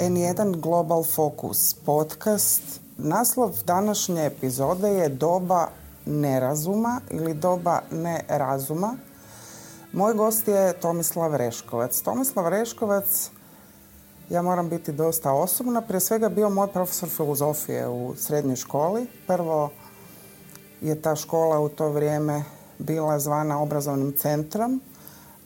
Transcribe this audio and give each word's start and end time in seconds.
N1 0.00 0.60
Global 0.60 1.04
Focus 1.04 1.74
podcast. 1.74 2.62
Naslov 2.98 3.56
današnje 3.64 4.26
epizode 4.26 4.88
je 4.88 5.08
Doba 5.08 5.68
nerazuma 6.06 7.00
ili 7.10 7.34
Doba 7.34 7.80
nerazuma. 7.90 8.96
Moj 9.92 10.14
gost 10.14 10.48
je 10.48 10.72
Tomislav 10.72 11.36
Reškovac. 11.36 12.00
Tomislav 12.00 12.48
Reškovac, 12.48 13.30
ja 14.30 14.42
moram 14.42 14.68
biti 14.68 14.92
dosta 14.92 15.32
osobna, 15.32 15.80
prije 15.80 16.00
svega 16.00 16.28
bio 16.28 16.50
moj 16.50 16.72
profesor 16.72 17.08
filozofije 17.08 17.88
u 17.88 18.14
srednjoj 18.16 18.56
školi. 18.56 19.06
Prvo 19.26 19.70
je 20.80 21.02
ta 21.02 21.16
škola 21.16 21.60
u 21.60 21.68
to 21.68 21.88
vrijeme 21.88 22.44
bila 22.78 23.18
zvana 23.18 23.62
obrazovnim 23.62 24.12
centrom, 24.16 24.80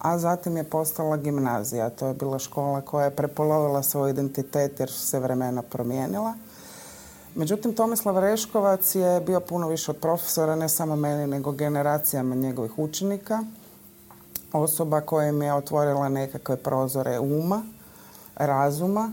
a 0.05 0.19
zatim 0.19 0.57
je 0.57 0.65
postala 0.65 1.17
gimnazija. 1.17 1.91
To 1.91 2.07
je 2.07 2.15
bila 2.15 2.39
škola 2.39 2.81
koja 2.81 3.05
je 3.05 3.17
prepolovila 3.17 3.83
svoj 3.83 4.11
identitet 4.11 4.81
jer 4.81 4.91
su 4.91 5.07
se 5.07 5.19
vremena 5.19 5.63
promijenila. 5.63 6.35
Međutim, 7.35 7.75
Tomislav 7.75 8.19
Reškovac 8.19 8.95
je 8.95 9.21
bio 9.21 9.41
puno 9.41 9.69
više 9.69 9.91
od 9.91 9.97
profesora, 9.97 10.57
ne 10.57 10.69
samo 10.69 10.97
meni, 10.97 11.27
nego 11.27 11.53
generacijama 11.53 12.35
njegovih 12.35 12.79
učenika. 12.79 13.45
Osoba 14.53 15.01
koja 15.01 15.29
im 15.29 15.43
je 15.43 15.55
otvorila 15.55 16.09
nekakve 16.09 16.57
prozore 16.57 17.19
uma, 17.19 17.63
razuma, 18.37 19.13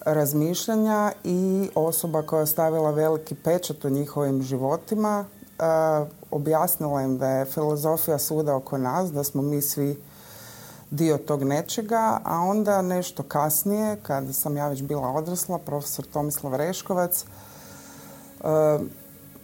razmišljanja 0.00 1.12
i 1.24 1.70
osoba 1.74 2.22
koja 2.22 2.40
je 2.40 2.46
stavila 2.46 2.90
veliki 2.90 3.34
pečat 3.34 3.84
u 3.84 3.90
njihovim 3.90 4.42
životima, 4.42 5.24
objasnila 6.30 7.02
im 7.02 7.18
da 7.18 7.28
je 7.28 7.44
filozofija 7.44 8.18
svuda 8.18 8.56
oko 8.56 8.78
nas, 8.78 9.12
da 9.12 9.24
smo 9.24 9.42
mi 9.42 9.62
svi 9.62 10.13
dio 10.94 11.18
tog 11.18 11.42
nečega, 11.42 12.20
a 12.24 12.38
onda 12.40 12.82
nešto 12.82 13.22
kasnije, 13.22 13.96
kada 14.02 14.32
sam 14.32 14.56
ja 14.56 14.68
već 14.68 14.82
bila 14.82 15.08
odrasla, 15.08 15.58
profesor 15.58 16.04
Tomislav 16.06 16.54
Reškovac, 16.54 17.24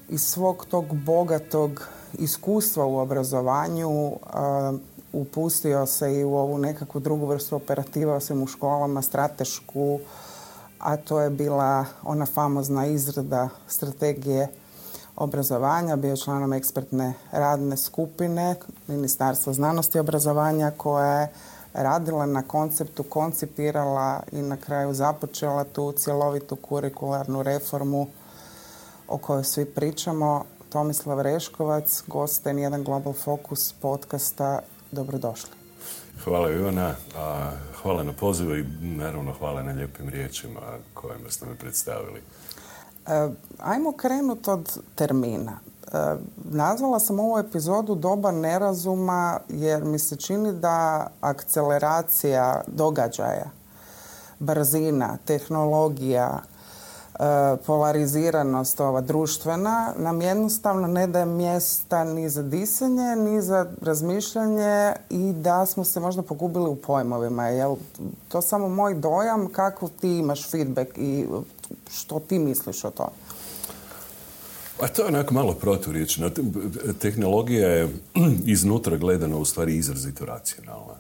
iz 0.08 0.22
svog 0.22 0.66
tog 0.70 0.94
bogatog 0.94 1.88
iskustva 2.12 2.84
u 2.84 2.98
obrazovanju 2.98 4.12
upustio 5.12 5.86
se 5.86 6.14
i 6.14 6.24
u 6.24 6.34
ovu 6.34 6.58
nekakvu 6.58 7.00
drugu 7.00 7.26
vrstu 7.26 7.56
operativa, 7.56 8.14
osim 8.14 8.42
u 8.42 8.46
školama, 8.46 9.02
stratešku, 9.02 9.98
a 10.78 10.96
to 10.96 11.20
je 11.20 11.30
bila 11.30 11.84
ona 12.02 12.26
famozna 12.26 12.86
izrada 12.86 13.48
strategije 13.68 14.48
obrazovanja, 15.20 15.96
bio 15.96 16.16
članom 16.16 16.52
ekspertne 16.52 17.14
radne 17.32 17.76
skupine 17.76 18.54
Ministarstva 18.86 19.52
znanosti 19.52 19.98
i 19.98 20.00
obrazovanja 20.00 20.70
koja 20.77 21.20
je 21.20 21.28
radila 21.72 22.27
na 22.27 22.42
konceptu, 22.42 23.02
koncipirala 23.02 24.22
i 24.32 24.42
na 24.42 24.56
kraju 24.56 24.94
započela 24.94 25.64
tu 25.64 25.92
cjelovitu 25.92 26.56
kurikularnu 26.56 27.42
reformu 27.42 28.06
o 29.08 29.18
kojoj 29.18 29.44
svi 29.44 29.64
pričamo. 29.64 30.44
Tomislav 30.68 31.20
Reškovac, 31.20 32.02
gosten 32.06 32.58
jedan 32.58 32.84
Global 32.84 33.12
Focus 33.12 33.72
podcasta. 33.72 34.58
Dobrodošli. 34.90 35.50
Hvala 36.24 36.50
Ivana, 36.50 36.94
hvala 37.82 38.02
na 38.02 38.12
pozivu 38.12 38.56
i 38.56 38.64
naravno 38.80 39.32
hvala 39.32 39.62
na 39.62 39.72
lijepim 39.72 40.08
riječima 40.08 40.60
kojima 40.94 41.30
ste 41.30 41.46
me 41.46 41.55
predstavili. 41.55 42.20
E, 43.11 43.28
ajmo 43.58 43.92
krenuti 43.92 44.50
od 44.50 44.78
termina. 44.94 45.53
E, 45.92 46.16
nazvala 46.44 46.98
sam 46.98 47.20
ovu 47.20 47.39
epizodu 47.39 47.94
doba 47.94 48.30
nerazuma 48.30 49.39
jer 49.48 49.84
mi 49.84 49.98
se 49.98 50.17
čini 50.17 50.52
da 50.52 51.06
akceleracija 51.20 52.61
događaja, 52.67 53.50
brzina, 54.39 55.18
tehnologija, 55.24 56.39
e, 56.39 57.57
polariziranost 57.67 58.80
ova 58.80 59.01
društvena 59.01 59.92
nam 59.96 60.23
jednostavno 60.23 60.86
ne 60.86 61.07
daje 61.07 61.27
mjesta 61.27 62.05
ni 62.05 62.29
za 62.29 62.42
disanje, 62.42 63.17
ni 63.17 63.42
za 63.42 63.67
razmišljanje 63.83 64.92
i 65.11 65.33
da 65.33 65.67
smo 65.67 65.84
se 65.84 66.01
možda 66.01 66.23
pogubili 66.23 66.68
u 66.68 66.77
pojmovima. 66.77 67.48
Jel 67.48 67.77
to 68.29 68.42
samo 68.42 68.68
moj 68.68 68.95
dojam 68.95 69.48
kako 69.52 69.89
ti 69.89 70.18
imaš 70.18 70.51
feedback 70.51 70.90
i 70.96 71.27
što 71.95 72.20
ti 72.20 72.39
misliš 72.39 72.85
o 72.85 72.91
tome? 72.91 73.17
A 74.81 74.89
to 74.89 75.03
je 75.03 75.08
onako 75.08 75.35
malo 75.35 75.55
proturječno. 75.55 76.31
Tehnologija 76.98 77.69
je 77.69 77.89
iznutra 78.55 78.97
gledana 78.97 79.36
u 79.36 79.45
stvari 79.45 79.77
izrazito 79.77 80.25
racionalna. 80.25 80.95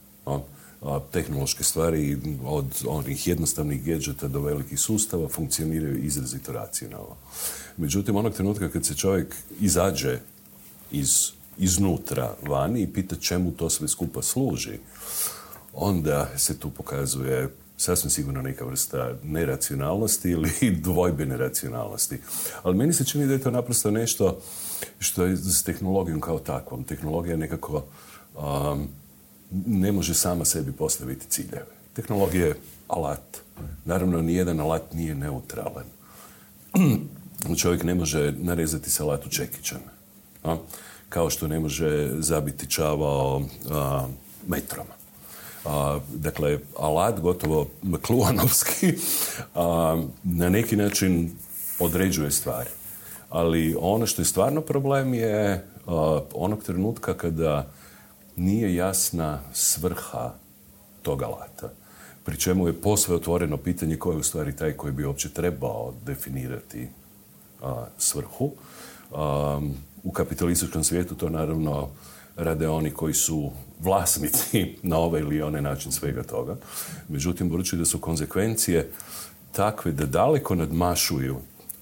Tehnološke 1.12 1.64
stvari 1.64 2.18
od 2.44 2.82
onih 2.86 3.28
jednostavnih 3.28 3.84
gadgeta 3.84 4.28
do 4.28 4.40
velikih 4.40 4.80
sustava 4.80 5.28
funkcioniraju 5.28 6.04
izrazito 6.04 6.52
racionalno. 6.52 7.16
Međutim, 7.76 8.16
onog 8.16 8.34
trenutka 8.34 8.68
kad 8.68 8.84
se 8.86 8.94
čovjek 8.94 9.34
izađe 9.60 10.18
iz, 10.90 11.30
iznutra 11.58 12.34
vani 12.42 12.82
i 12.82 12.92
pita 12.92 13.16
čemu 13.16 13.50
to 13.50 13.70
sve 13.70 13.88
skupa 13.88 14.22
služi, 14.22 14.78
onda 15.72 16.38
se 16.38 16.58
tu 16.58 16.70
pokazuje 16.70 17.48
sasvim 17.80 18.10
sigurno 18.10 18.42
neka 18.42 18.64
vrsta 18.64 19.14
neracionalnosti 19.22 20.30
ili 20.30 20.50
dvojbene 20.84 21.36
racionalnosti. 21.36 22.18
Ali 22.62 22.76
meni 22.76 22.92
se 22.92 23.04
čini 23.04 23.26
da 23.26 23.32
je 23.32 23.42
to 23.42 23.50
naprosto 23.50 23.90
nešto 23.90 24.40
što 24.98 25.24
je 25.24 25.36
s 25.36 25.62
tehnologijom 25.62 26.20
kao 26.20 26.38
takvom. 26.38 26.84
Tehnologija 26.84 27.36
nekako 27.36 27.84
um, 28.34 28.88
ne 29.66 29.92
može 29.92 30.14
sama 30.14 30.44
sebi 30.44 30.72
postaviti 30.72 31.26
ciljeve. 31.28 31.66
Tehnologija 31.92 32.46
je 32.46 32.60
alat. 32.88 33.38
Naravno, 33.84 34.22
nijedan 34.22 34.60
alat 34.60 34.92
nije 34.94 35.14
neutralan. 35.14 35.86
Čovjek 37.62 37.82
ne 37.82 37.94
može 37.94 38.32
narezati 38.32 38.90
salatu 38.90 39.28
čekićem. 39.28 39.80
Kao 41.08 41.30
što 41.30 41.48
ne 41.48 41.60
može 41.60 42.10
zabiti 42.18 42.70
čavao 42.70 43.42
metrom 44.46 44.86
dakle, 46.14 46.58
alat 46.78 47.20
gotovo 47.20 47.68
kluanovski 48.02 48.94
na 50.24 50.48
neki 50.48 50.76
način 50.76 51.30
određuje 51.78 52.30
stvari. 52.30 52.70
Ali 53.28 53.76
ono 53.80 54.06
što 54.06 54.22
je 54.22 54.26
stvarno 54.26 54.60
problem 54.60 55.14
je 55.14 55.66
onog 56.34 56.62
trenutka 56.62 57.14
kada 57.14 57.66
nije 58.36 58.74
jasna 58.74 59.40
svrha 59.52 60.32
tog 61.02 61.22
alata. 61.22 61.72
Pri 62.24 62.36
čemu 62.36 62.66
je 62.66 62.80
posve 62.80 63.14
otvoreno 63.14 63.56
pitanje 63.56 63.96
ko 63.96 64.12
je 64.12 64.18
u 64.18 64.22
stvari 64.22 64.56
taj 64.56 64.72
koji 64.72 64.92
bi 64.92 65.04
uopće 65.04 65.28
trebao 65.28 65.94
definirati 66.06 66.88
svrhu. 67.98 68.52
u 70.04 70.12
kapitalističkom 70.12 70.84
svijetu 70.84 71.14
to 71.14 71.28
naravno 71.28 71.88
rade 72.36 72.68
oni 72.68 72.90
koji 72.90 73.14
su 73.14 73.50
vlasnici 73.82 74.76
na 74.82 74.98
ovaj 74.98 75.20
ili 75.20 75.42
onaj 75.42 75.62
način 75.62 75.92
svega 75.92 76.22
toga. 76.22 76.56
Međutim, 77.08 77.48
budući 77.48 77.76
da 77.76 77.84
su 77.84 77.98
konsekvencije 77.98 78.90
takve 79.52 79.92
da 79.92 80.06
daleko 80.06 80.54
nadmašuju 80.54 81.36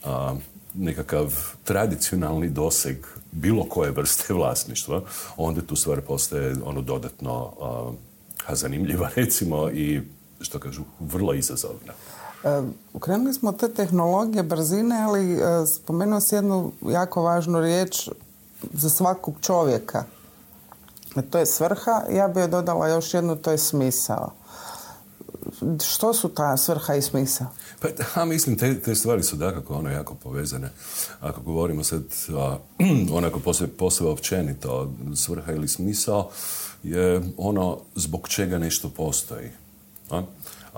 a, 0.05 0.35
nekakav 0.75 1.35
tradicionalni 1.65 2.49
doseg 2.49 2.97
bilo 3.33 3.65
koje 3.65 3.91
vrste 3.91 4.35
vlasništva, 4.35 5.03
onda 5.37 5.63
tu 5.63 5.77
stvar 5.77 6.01
postaje 6.01 6.57
ono 6.65 6.83
dodatno 6.83 7.53
a, 8.47 8.55
zanimljiva 8.55 9.11
recimo 9.17 9.71
i 9.71 10.01
što 10.41 10.59
kažu 10.59 10.83
vrlo 11.01 11.35
izazovna. 11.35 11.93
Ukrenuli 12.93 13.35
smo 13.35 13.53
te 13.53 13.69
tehnologije, 13.69 14.43
brzine, 14.43 15.03
ali 15.03 15.33
e, 15.33 15.67
spomenuo 15.67 16.21
si 16.21 16.35
jednu 16.35 16.73
jako 16.89 17.23
važnu 17.23 17.61
riječ 17.61 18.09
za 18.73 18.89
svakog 18.89 19.35
čovjeka 19.41 20.05
to 21.23 21.39
je 21.39 21.47
svrha, 21.47 22.03
ja 22.11 22.29
bih 22.29 22.45
dodala 22.45 22.89
još 22.89 23.15
jednu, 23.15 23.37
to 23.37 23.51
je 23.51 23.59
smisao. 23.59 24.33
Što 25.85 26.15
su 26.15 26.29
ta 26.29 26.57
svrha 26.57 26.95
i 26.95 27.03
smisao? 27.03 27.47
Pa, 27.81 27.89
ja 28.17 28.25
mislim, 28.25 28.59
te, 28.59 28.81
te 28.81 28.95
stvari 28.95 29.23
su 29.23 29.37
dakako 29.37 29.75
ono 29.75 29.91
jako 29.91 30.15
povezane. 30.15 30.71
Ako 31.21 31.41
govorimo 31.41 31.85
sad 31.85 32.03
a, 32.37 32.57
onako 33.19 33.39
posve, 33.41 33.67
posve 33.67 34.07
općenito, 34.07 34.93
svrha 35.17 35.53
ili 35.53 35.69
smisao 35.69 36.31
je 36.83 37.23
ono 37.37 37.79
zbog 37.95 38.29
čega 38.29 38.59
nešto 38.59 38.89
postoji. 38.89 39.51
A? 40.11 40.23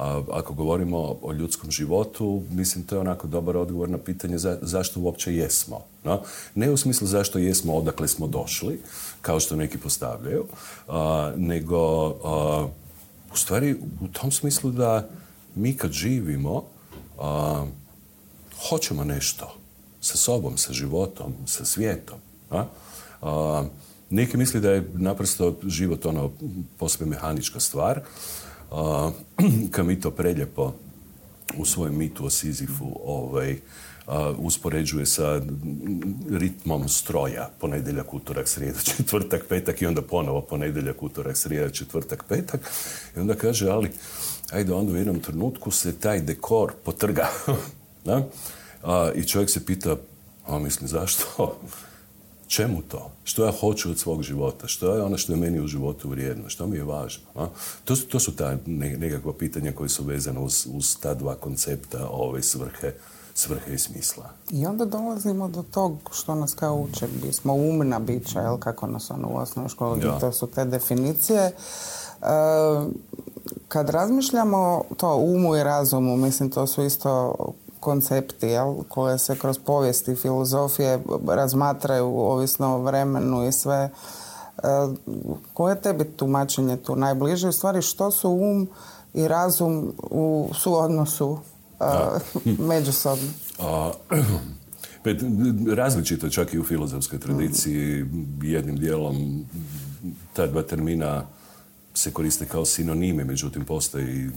A 0.00 0.22
ako 0.30 0.54
govorimo 0.54 1.16
o 1.22 1.32
ljudskom 1.32 1.70
životu, 1.70 2.42
mislim 2.50 2.84
to 2.84 2.94
je 2.94 3.00
onako 3.00 3.26
dobar 3.26 3.56
odgovor 3.56 3.88
na 3.88 3.98
pitanje 3.98 4.38
za, 4.38 4.58
zašto 4.62 5.00
uopće 5.00 5.34
jesmo. 5.34 5.84
No? 6.04 6.22
Ne 6.54 6.70
u 6.70 6.76
smislu 6.76 7.06
zašto 7.06 7.38
jesmo 7.38 7.74
odakle 7.74 8.08
smo 8.08 8.26
došli, 8.26 8.80
kao 9.20 9.40
što 9.40 9.56
neki 9.56 9.78
postavljaju, 9.78 10.44
nego 11.36 12.08
u 13.32 13.36
stvari 13.36 13.76
u 14.00 14.08
tom 14.08 14.32
smislu 14.32 14.70
da 14.70 15.08
mi 15.54 15.76
kad 15.76 15.92
živimo 15.92 16.64
hoćemo 18.68 19.04
nešto 19.04 19.54
sa 20.00 20.16
sobom, 20.16 20.56
sa 20.56 20.72
životom, 20.72 21.32
sa 21.46 21.64
svijetom. 21.64 22.18
neki 24.10 24.36
misli 24.36 24.60
da 24.60 24.70
je 24.70 24.90
naprosto 24.94 25.56
život 25.66 26.06
ono 26.06 26.30
posve 26.78 27.06
mehanička 27.06 27.60
stvar, 27.60 28.00
kad 29.70 29.86
mi 29.86 30.00
to 30.00 30.10
preljepo 30.10 30.72
u 31.56 31.64
svojem 31.64 31.98
mitu 31.98 32.26
o 32.26 32.30
Sizifu 32.30 32.86
ovaj, 33.04 33.58
uspoređuje 34.38 35.06
sa 35.06 35.42
ritmom 36.30 36.88
stroja 36.88 37.50
ponedjeljak, 37.60 38.14
utorak, 38.14 38.48
srijeda, 38.48 38.78
četvrtak, 38.96 39.46
petak 39.48 39.82
i 39.82 39.86
onda 39.86 40.02
ponovo 40.02 40.40
ponedjeljak, 40.40 41.02
utorak, 41.02 41.36
srijeda, 41.36 41.70
četvrtak, 41.70 42.24
petak. 42.28 42.60
I 43.16 43.20
onda 43.20 43.34
kaže, 43.34 43.68
ali 43.68 43.90
ajde 44.50 44.72
onda 44.72 44.92
u 44.92 44.96
jednom 44.96 45.20
trenutku 45.20 45.70
se 45.70 45.92
taj 45.92 46.20
dekor 46.20 46.72
potrga. 46.84 47.28
da? 48.04 48.28
A, 48.82 49.10
I 49.14 49.24
čovjek 49.24 49.50
se 49.50 49.66
pita, 49.66 49.96
a 50.46 50.58
mislim, 50.58 50.88
zašto? 50.88 51.56
Čemu 52.50 52.82
to? 52.88 53.10
Što 53.24 53.44
ja 53.44 53.52
hoću 53.60 53.90
od 53.90 53.98
svog 53.98 54.22
života? 54.22 54.66
Što 54.66 54.94
je 54.94 55.02
ono 55.02 55.18
što 55.18 55.32
je 55.32 55.36
meni 55.36 55.60
u 55.60 55.66
životu 55.66 56.08
vrijedno? 56.08 56.48
Što 56.48 56.66
mi 56.66 56.76
je 56.76 56.84
važno? 56.84 57.24
A? 57.34 57.46
To, 57.84 57.96
su, 57.96 58.06
to 58.06 58.20
su 58.20 58.36
ta 58.36 58.56
nekakva 58.66 59.32
pitanja 59.32 59.72
koje 59.72 59.88
su 59.88 60.04
vezane 60.04 60.40
uz, 60.40 60.66
uz 60.74 60.96
ta 61.00 61.14
dva 61.14 61.34
koncepta 61.34 62.08
ove 62.10 62.42
svrhe 62.42 62.92
svrhe 63.34 63.74
i 63.74 63.78
smisla. 63.78 64.30
I 64.50 64.66
onda 64.66 64.84
dolazimo 64.84 65.48
do 65.48 65.62
tog 65.62 65.96
što 66.12 66.34
nas 66.34 66.54
kao 66.54 66.76
uče. 66.76 67.06
Mi 67.24 67.32
smo 67.32 67.54
umna 67.54 67.98
bića, 67.98 68.40
jel, 68.40 68.58
kako 68.58 68.86
nas 68.86 69.10
ono 69.10 69.28
u 69.28 69.36
osnovnoj 69.36 69.68
školi, 69.68 70.02
to 70.20 70.32
su 70.32 70.46
te 70.46 70.64
definicije. 70.64 71.40
E, 71.42 71.52
kad 73.68 73.88
razmišljamo 73.88 74.84
to 74.96 75.16
umu 75.16 75.56
i 75.56 75.62
razumu, 75.62 76.16
mislim 76.16 76.50
to 76.50 76.66
su 76.66 76.84
isto 76.84 77.34
koncepti 77.80 78.46
jel, 78.46 78.74
koje 78.88 79.18
se 79.18 79.38
kroz 79.38 79.58
povijesti 79.58 80.12
i 80.12 80.16
filozofije 80.16 81.00
razmatraju 81.28 82.06
ovisno 82.06 82.74
o 82.74 82.82
vremenu 82.82 83.48
i 83.48 83.52
sve. 83.52 83.76
E, 83.76 83.90
koje 85.54 85.72
je 85.72 85.80
tebi 85.80 86.04
tumačenje 86.04 86.76
tu 86.76 86.96
najbliže? 86.96 87.48
U 87.48 87.52
stvari 87.52 87.82
što 87.82 88.10
su 88.10 88.30
um 88.30 88.68
i 89.14 89.28
razum 89.28 89.92
u 90.10 90.50
suodnosu 90.54 91.38
međusobno? 92.70 93.28
različito 95.76 96.28
čak 96.28 96.54
i 96.54 96.58
u 96.58 96.64
filozofskoj 96.64 97.20
tradiciji. 97.20 98.06
Jednim 98.42 98.76
dijelom 98.76 99.44
ta 100.32 100.46
dva 100.46 100.62
termina 100.62 101.26
se 101.94 102.12
koriste 102.12 102.46
kao 102.46 102.64
sinonime, 102.64 103.24
međutim 103.24 103.64
postoji 103.64 104.30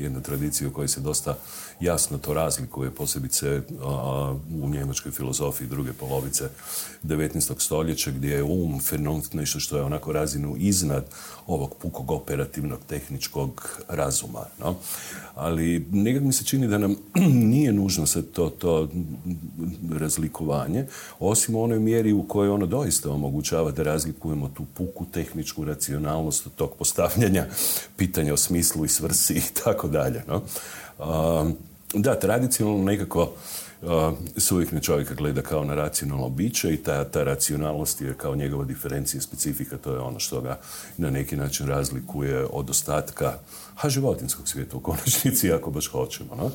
jedna 0.00 0.20
tradicija 0.20 0.68
u 0.68 0.72
kojoj 0.72 0.88
se 0.88 1.00
dosta 1.00 1.36
jasno 1.80 2.18
to 2.18 2.34
razlikuje, 2.34 2.90
posebice 2.90 3.62
u 4.62 4.68
njemačkoj 4.68 5.12
filozofiji 5.12 5.68
druge 5.68 5.92
polovice 5.92 6.48
19. 7.04 7.54
stoljeća 7.58 8.10
gdje 8.10 8.34
je 8.34 8.42
um, 8.42 8.80
Vernunft, 8.90 9.34
nešto 9.34 9.60
što 9.60 9.76
je 9.76 9.82
onako 9.82 10.12
razinu 10.12 10.54
iznad 10.58 11.04
ovog 11.46 11.74
pukog 11.74 12.10
operativnog 12.10 12.78
tehničkog 12.88 13.80
razuma. 13.88 14.44
No? 14.60 14.74
Ali 15.34 15.86
nekak 15.92 16.22
mi 16.22 16.32
se 16.32 16.44
čini 16.44 16.68
da 16.68 16.78
nam 16.78 16.96
nije 17.52 17.72
nužno 17.72 18.06
sad 18.06 18.24
to, 18.32 18.50
to 18.50 18.88
razlikovanje, 19.90 20.86
osim 21.18 21.54
u 21.54 21.62
onoj 21.62 21.78
mjeri 21.78 22.12
u 22.12 22.22
kojoj 22.22 22.50
ono 22.50 22.66
doista 22.66 23.10
omogućava 23.10 23.70
da 23.70 23.82
razlikujemo 23.82 24.48
tu 24.48 24.64
puku 24.74 25.06
tehničku 25.12 25.64
racionalnost 25.64 26.46
od 26.46 26.54
tog 26.54 26.74
postavljanja 26.78 27.46
pitanja 27.96 28.34
o 28.34 28.36
smislu 28.36 28.84
i 28.84 28.88
svrsi 28.88 29.34
i 29.34 29.42
tako 29.64 29.87
dalje. 29.88 30.22
No? 30.28 30.42
Da, 31.94 32.18
tradicionalno 32.18 32.84
nekako 32.84 33.32
se 34.36 34.54
uvijek 34.54 34.72
na 34.72 34.80
čovjeka 34.80 35.14
gleda 35.14 35.42
kao 35.42 35.64
na 35.64 35.74
racionalno 35.74 36.28
biće 36.28 36.74
i 36.74 36.76
ta, 36.76 37.04
ta 37.04 37.24
racionalnost 37.24 38.00
je 38.00 38.14
kao 38.14 38.36
njegova 38.36 38.64
diferencija, 38.64 39.20
specifika, 39.20 39.76
to 39.76 39.92
je 39.92 39.98
ono 39.98 40.18
što 40.18 40.40
ga 40.40 40.58
na 40.96 41.10
neki 41.10 41.36
način 41.36 41.66
razlikuje 41.66 42.46
od 42.52 42.70
ostatka 42.70 43.38
a 43.82 43.88
životinskog 43.88 44.48
svijeta 44.48 44.76
u 44.76 44.80
konačnici, 44.80 45.52
ako 45.52 45.70
baš 45.70 45.90
hoćemo. 45.90 46.34
No? 46.36 46.50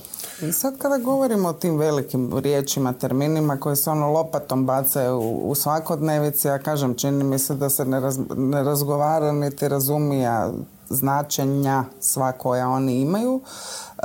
I 0.48 0.52
sad 0.52 0.78
kada 0.78 0.98
govorimo 0.98 1.50
o 1.50 1.54
tim 1.54 1.78
velikim 1.78 2.38
riječima, 2.38 2.94
terminima 2.94 3.58
koji 3.60 3.76
se 3.76 3.90
ono 3.90 4.12
lopatom 4.12 4.66
bacaju 4.66 5.18
u, 5.18 5.50
u 5.50 5.56
svakodnevici, 5.56 6.48
ja 6.48 6.60
kažem, 6.60 6.96
čini 6.96 7.24
mi 7.24 7.40
se 7.40 7.56
da 7.56 7.70
se 7.70 7.86
ne, 7.86 8.02
ne 8.38 8.64
razgovara 8.64 9.32
niti 9.32 9.68
razumija 9.68 10.52
značenja 10.90 11.84
sva 12.00 12.32
koja 12.32 12.70
oni 12.70 13.02
imaju. 13.02 13.42
E, 13.98 14.04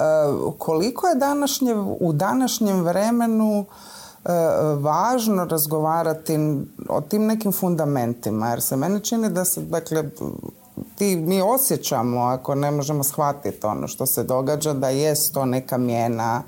koliko 0.59 1.07
je 1.07 1.15
današnje, 1.15 1.75
u 2.01 2.13
današnjem 2.13 2.83
vremenu 2.83 3.65
e, 3.65 4.33
važno 4.81 5.45
razgovarati 5.45 6.39
o 6.89 7.01
tim 7.01 7.27
nekim 7.27 7.53
fundamentima, 7.53 8.51
jer 8.51 8.63
se 8.63 8.77
meni 8.77 9.01
čini 9.01 9.31
da 9.31 9.45
se, 9.45 9.61
dakle, 9.61 10.05
ti, 10.97 11.17
mi 11.17 11.43
osjećamo, 11.43 12.21
ako 12.21 12.55
ne 12.55 12.71
možemo 12.71 13.05
shvatiti 13.05 13.67
ono 13.67 13.89
što 13.89 14.07
se 14.07 14.25
događa, 14.25 14.73
da 14.73 14.89
jest 14.89 15.35
to 15.35 15.45
neka 15.45 15.79
mjena 15.79 16.43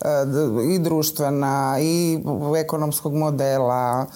e, 0.00 0.08
i 0.74 0.78
društvena 0.78 1.76
i 1.80 2.18
ekonomskog 2.56 3.14
modela 3.14 4.06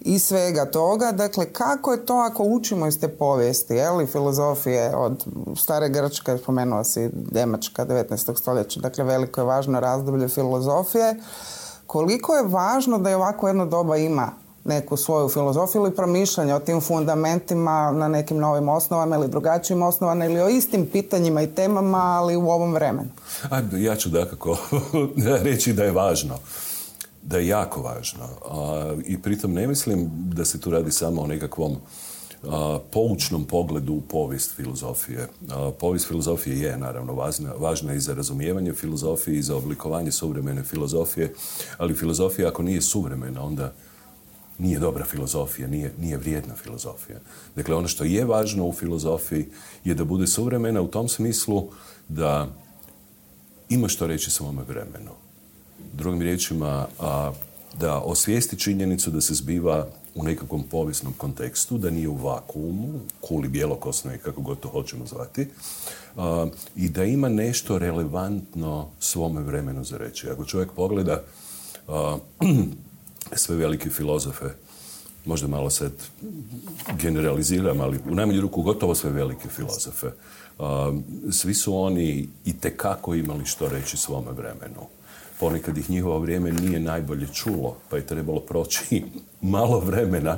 i 0.00 0.18
svega 0.18 0.64
toga. 0.70 1.12
Dakle, 1.12 1.52
kako 1.52 1.92
je 1.92 2.06
to 2.06 2.14
ako 2.14 2.44
učimo 2.44 2.86
iz 2.86 3.00
te 3.00 3.08
povijesti, 3.08 3.74
je 3.74 4.06
filozofije 4.06 4.96
od 4.96 5.24
stare 5.56 5.88
Grčke, 5.88 6.38
spomenuo 6.38 6.84
si 6.84 7.10
Njemačka 7.32 7.86
19. 7.86 8.38
stoljeća, 8.38 8.80
dakle 8.80 9.04
veliko 9.04 9.40
je 9.40 9.44
važno 9.44 9.80
razdoblje 9.80 10.28
filozofije. 10.28 11.14
Koliko 11.86 12.34
je 12.34 12.42
važno 12.42 12.98
da 12.98 13.10
je 13.10 13.16
ovako 13.16 13.48
jedno 13.48 13.66
doba 13.66 13.96
ima 13.96 14.32
neku 14.68 14.96
svoju 14.96 15.28
filozofiju 15.28 15.82
ili 15.82 15.96
promišljanje 15.96 16.54
o 16.54 16.60
tim 16.60 16.80
fundamentima 16.80 17.92
na 17.92 18.08
nekim 18.08 18.38
novim 18.38 18.68
osnovama 18.68 19.16
ili 19.16 19.28
drugačijim 19.28 19.82
osnovama 19.82 20.24
ili 20.24 20.40
o 20.40 20.48
istim 20.48 20.86
pitanjima 20.86 21.42
i 21.42 21.54
temama, 21.54 21.98
ali 21.98 22.36
u 22.36 22.50
ovom 22.50 22.74
vremenu? 22.74 23.08
ja 23.72 23.96
ću 23.96 24.08
dakako 24.08 24.56
reći 25.44 25.72
da 25.72 25.84
je 25.84 25.92
važno 25.92 26.38
da 27.22 27.38
je 27.38 27.48
jako 27.48 27.82
važno. 27.82 28.28
I 29.06 29.22
pritom 29.22 29.52
ne 29.52 29.66
mislim 29.66 30.10
da 30.12 30.44
se 30.44 30.60
tu 30.60 30.70
radi 30.70 30.90
samo 30.90 31.22
o 31.22 31.26
nekakvom 31.26 31.76
poučnom 32.90 33.44
pogledu 33.44 33.92
u 33.92 34.00
povijest 34.00 34.56
filozofije. 34.56 35.28
povijest 35.80 36.08
filozofije 36.08 36.58
je 36.58 36.78
naravno 36.78 37.12
važna, 37.12 37.52
važna 37.58 37.94
i 37.94 38.00
za 38.00 38.14
razumijevanje 38.14 38.72
filozofije 38.72 39.38
i 39.38 39.42
za 39.42 39.56
oblikovanje 39.56 40.12
suvremene 40.12 40.62
filozofije, 40.62 41.34
ali 41.78 41.94
filozofija 41.94 42.48
ako 42.48 42.62
nije 42.62 42.82
suvremena, 42.82 43.44
onda 43.44 43.72
nije 44.58 44.78
dobra 44.78 45.04
filozofija, 45.04 45.68
nije, 45.68 45.92
nije 45.98 46.16
vrijedna 46.16 46.54
filozofija. 46.54 47.18
Dakle, 47.56 47.74
ono 47.74 47.88
što 47.88 48.04
je 48.04 48.24
važno 48.24 48.66
u 48.66 48.72
filozofiji 48.72 49.46
je 49.84 49.94
da 49.94 50.04
bude 50.04 50.26
suvremena 50.26 50.80
u 50.80 50.88
tom 50.88 51.08
smislu 51.08 51.68
da 52.08 52.48
ima 53.68 53.88
što 53.88 54.06
reći 54.06 54.30
svome 54.30 54.62
vremenu 54.62 55.10
drugim 55.92 56.22
riječima, 56.22 56.86
a, 56.98 57.32
da 57.80 57.98
osvijesti 57.98 58.58
činjenicu 58.58 59.10
da 59.10 59.20
se 59.20 59.34
zbiva 59.34 59.86
u 60.14 60.22
nekakvom 60.22 60.62
povijesnom 60.62 61.12
kontekstu, 61.12 61.78
da 61.78 61.90
nije 61.90 62.08
u 62.08 62.16
vakuumu, 62.16 63.00
kuli 63.20 63.48
bijelokosnoj, 63.48 64.18
kako 64.18 64.40
god 64.40 64.60
to 64.60 64.68
hoćemo 64.68 65.06
zvati, 65.06 65.48
i 66.76 66.88
da 66.88 67.04
ima 67.04 67.28
nešto 67.28 67.78
relevantno 67.78 68.88
svome 68.98 69.40
vremenu 69.40 69.84
za 69.84 69.96
reći. 69.96 70.30
Ako 70.30 70.44
čovjek 70.44 70.72
pogleda 70.72 71.22
sve 73.32 73.56
velike 73.56 73.90
filozofe, 73.90 74.46
možda 75.24 75.48
malo 75.48 75.70
sad 75.70 75.92
generaliziram, 77.00 77.80
ali 77.80 77.98
u 78.10 78.14
najmanju 78.14 78.40
ruku 78.40 78.62
gotovo 78.62 78.94
sve 78.94 79.10
velike 79.10 79.48
filozofe, 79.48 80.06
svi 81.32 81.54
su 81.54 81.76
oni 81.76 82.28
i 82.44 82.58
tekako 82.58 83.14
imali 83.14 83.46
što 83.46 83.68
reći 83.68 83.96
svome 83.96 84.32
vremenu 84.32 84.86
ponekad 85.40 85.78
ih 85.78 85.90
njihovo 85.90 86.18
vrijeme 86.18 86.52
nije 86.52 86.80
najbolje 86.80 87.26
čulo, 87.32 87.76
pa 87.88 87.96
je 87.96 88.06
trebalo 88.06 88.40
proći 88.40 89.04
malo 89.40 89.80
vremena 89.80 90.36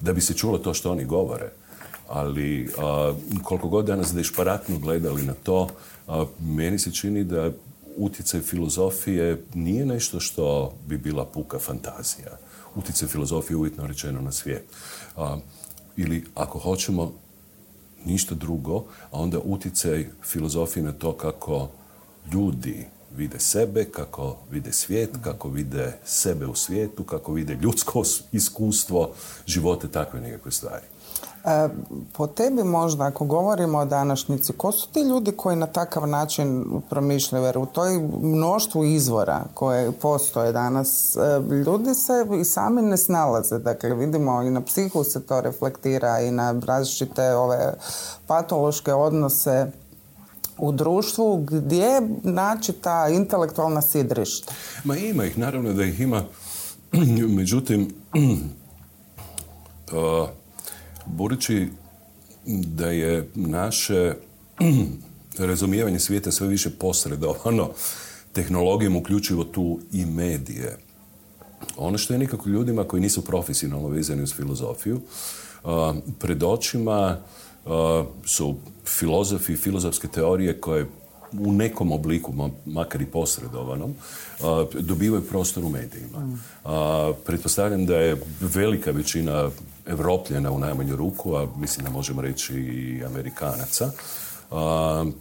da 0.00 0.12
bi 0.12 0.20
se 0.20 0.34
čulo 0.34 0.58
to 0.58 0.74
što 0.74 0.92
oni 0.92 1.04
govore. 1.04 1.50
Ali 2.08 2.68
koliko 3.42 3.68
god 3.68 3.86
danas 3.86 4.14
dešparatno 4.14 4.78
gledali 4.78 5.22
na 5.22 5.34
to, 5.42 5.68
meni 6.40 6.78
se 6.78 6.92
čini 6.92 7.24
da 7.24 7.50
utjecaj 7.96 8.40
filozofije 8.40 9.44
nije 9.54 9.86
nešto 9.86 10.20
što 10.20 10.74
bi 10.86 10.98
bila 10.98 11.24
puka 11.24 11.58
fantazija. 11.58 12.38
Utjecaj 12.74 13.08
filozofije 13.08 13.56
uvjetno 13.56 13.86
rečeno 13.86 14.20
na 14.20 14.32
svijet. 14.32 14.64
ili 15.96 16.24
ako 16.34 16.58
hoćemo 16.58 17.12
ništa 18.04 18.34
drugo, 18.34 18.84
a 19.10 19.20
onda 19.20 19.38
utjecaj 19.38 20.08
filozofije 20.22 20.82
na 20.82 20.92
to 20.92 21.12
kako 21.12 21.68
ljudi 22.32 22.86
vide 23.16 23.38
sebe, 23.38 23.84
kako 23.84 24.36
vide 24.50 24.72
svijet, 24.72 25.10
kako 25.24 25.48
vide 25.48 25.98
sebe 26.04 26.46
u 26.46 26.54
svijetu, 26.54 27.04
kako 27.04 27.32
vide 27.32 27.58
ljudsko 27.62 28.02
iskustvo, 28.32 29.14
živote, 29.46 29.88
takve 29.88 30.20
nekakve 30.20 30.52
stvari. 30.52 30.91
E, 31.44 31.68
po 32.12 32.26
tebi 32.26 32.64
možda, 32.64 33.04
ako 33.04 33.24
govorimo 33.24 33.78
o 33.78 33.84
današnjici, 33.84 34.52
ko 34.52 34.72
su 34.72 34.88
ti 34.92 35.00
ljudi 35.00 35.32
koji 35.32 35.56
na 35.56 35.66
takav 35.66 36.08
način 36.08 36.64
promišljaju? 36.90 37.44
Jer 37.44 37.58
u 37.58 37.66
toj 37.66 37.98
mnoštvu 38.22 38.84
izvora 38.84 39.44
koje 39.54 39.92
postoje 39.92 40.52
danas, 40.52 41.16
e, 41.16 41.20
ljudi 41.54 41.94
se 41.94 42.26
i 42.40 42.44
sami 42.44 42.82
ne 42.82 42.96
snalaze. 42.96 43.58
Dakle, 43.58 43.94
vidimo 43.94 44.42
i 44.42 44.50
na 44.50 44.60
psihu 44.60 45.04
se 45.04 45.26
to 45.26 45.40
reflektira 45.40 46.20
i 46.20 46.30
na 46.30 46.54
različite 46.66 47.34
ove 47.34 47.74
patološke 48.26 48.94
odnose 48.94 49.66
u 50.58 50.72
društvu 50.72 51.36
gdje 51.36 52.00
naći 52.22 52.72
ta 52.72 53.08
intelektualna 53.08 53.82
sidrišta? 53.82 54.52
Ma 54.84 54.96
ima 54.96 55.24
ih, 55.24 55.38
naravno 55.38 55.72
da 55.72 55.84
ih 55.84 56.00
ima. 56.00 56.22
Međutim, 57.38 57.94
budući 61.06 61.68
da 62.46 62.90
je 62.90 63.28
naše 63.34 64.14
razumijevanje 65.38 65.98
svijeta 65.98 66.30
sve 66.30 66.48
više 66.48 66.70
posredovano 66.70 67.70
tehnologijom, 68.32 68.96
uključivo 68.96 69.44
tu 69.44 69.78
i 69.92 70.06
medije. 70.06 70.78
Ono 71.76 71.98
što 71.98 72.14
je 72.14 72.18
nekako 72.18 72.48
ljudima 72.48 72.84
koji 72.84 73.02
nisu 73.02 73.24
profesionalno 73.24 73.88
vezani 73.88 74.22
uz 74.22 74.34
filozofiju, 74.34 75.00
pred 76.18 76.42
očima 76.42 77.18
su 78.24 78.56
filozofi 78.86 79.52
i 79.52 79.56
filozofske 79.56 80.08
teorije 80.08 80.60
koje 80.60 80.86
u 81.40 81.52
nekom 81.52 81.92
obliku, 81.92 82.32
makar 82.66 83.02
i 83.02 83.06
posredovanom, 83.06 83.94
dobivaju 84.80 85.28
prostor 85.28 85.64
u 85.64 85.68
medijima. 85.68 86.36
Pretpostavljam 87.26 87.86
da 87.86 87.96
je 87.96 88.22
velika 88.40 88.90
većina 88.90 89.50
Evropljena 89.86 90.50
u 90.50 90.58
najmanju 90.58 90.96
ruku, 90.96 91.34
a 91.34 91.46
mislim 91.56 91.84
da 91.84 91.90
možemo 91.90 92.22
reći 92.22 92.54
i 92.54 93.04
Amerikanaca, 93.04 93.90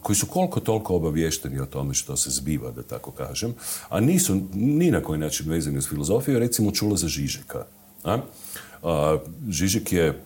koji 0.02 0.16
su 0.16 0.26
koliko 0.26 0.60
toliko 0.60 0.96
obavješteni 0.96 1.60
o 1.60 1.66
tome 1.66 1.94
što 1.94 2.18
se 2.18 2.30
zbiva, 2.30 2.72
da 2.72 2.84
tako 2.84 3.12
kažem, 3.12 3.54
a 3.90 4.00
nisu 4.00 4.42
ni 4.54 4.92
na 4.92 5.02
koji 5.04 5.20
način 5.20 5.50
vezani 5.50 5.78
uz 5.78 5.90
filozofiju, 5.90 6.40
recimo 6.40 6.72
čula 6.72 6.98
za 6.98 7.08
Žižeka. 7.08 7.66
A? 8.04 8.18
Žižek 9.50 9.94
je 9.94 10.22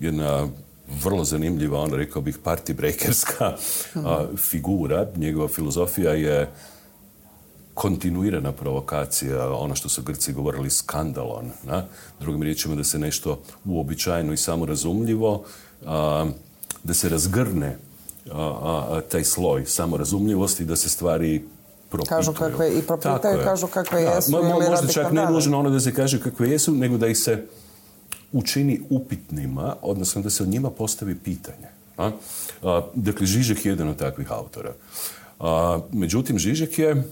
jedna 0.00 0.48
vrlo 1.02 1.24
zanimljiva, 1.24 1.80
ona 1.80 1.96
rekao 1.96 2.22
bih 2.22 2.38
party 2.44 2.74
breakerska 2.74 3.56
figura. 4.36 5.06
Njegova 5.16 5.48
filozofija 5.48 6.12
je 6.12 6.50
kontinuirana 7.74 8.52
provokacija, 8.52 9.52
ono 9.52 9.74
što 9.74 9.88
su 9.88 10.02
Grci 10.02 10.32
govorili 10.32 10.70
skandalon. 10.70 11.50
Na? 11.62 11.84
Drugim 12.20 12.42
riječima 12.42 12.74
da 12.74 12.84
se 12.84 12.98
nešto 12.98 13.40
uobičajeno 13.64 14.32
i 14.32 14.36
samorazumljivo, 14.36 15.44
da 16.84 16.94
se 16.94 17.08
razgrne 17.08 17.78
taj 19.08 19.24
sloj 19.24 19.64
samorazumljivosti, 19.66 20.64
da 20.64 20.76
se 20.76 20.88
stvari 20.88 21.44
propituju. 21.88 22.16
Kažu 22.16 22.32
kakve 22.32 22.78
i 22.78 22.82
propitaju, 22.82 23.44
kažu 23.44 23.66
kakve 23.66 24.02
jesu. 24.02 24.32
možda 24.70 24.92
čak 24.92 25.12
ne 25.12 25.26
nužno 25.30 25.58
ono 25.58 25.70
da 25.70 25.80
se 25.80 25.94
kaže 25.94 26.20
kakve 26.20 26.50
jesu, 26.50 26.74
nego 26.74 26.98
da 26.98 27.06
ih 27.06 27.18
se 27.18 27.46
učini 28.32 28.80
upitnima, 28.90 29.76
odnosno 29.82 30.22
da 30.22 30.30
se 30.30 30.42
od 30.42 30.48
njima 30.48 30.70
postavi 30.70 31.14
pitanje. 31.14 31.68
A? 31.96 32.10
dakle, 32.94 33.26
Žižek 33.26 33.66
je 33.66 33.70
jedan 33.70 33.88
od 33.88 33.96
takvih 33.96 34.32
autora. 34.32 34.72
međutim, 35.92 36.38
Žižek 36.38 36.78
je 36.78 37.04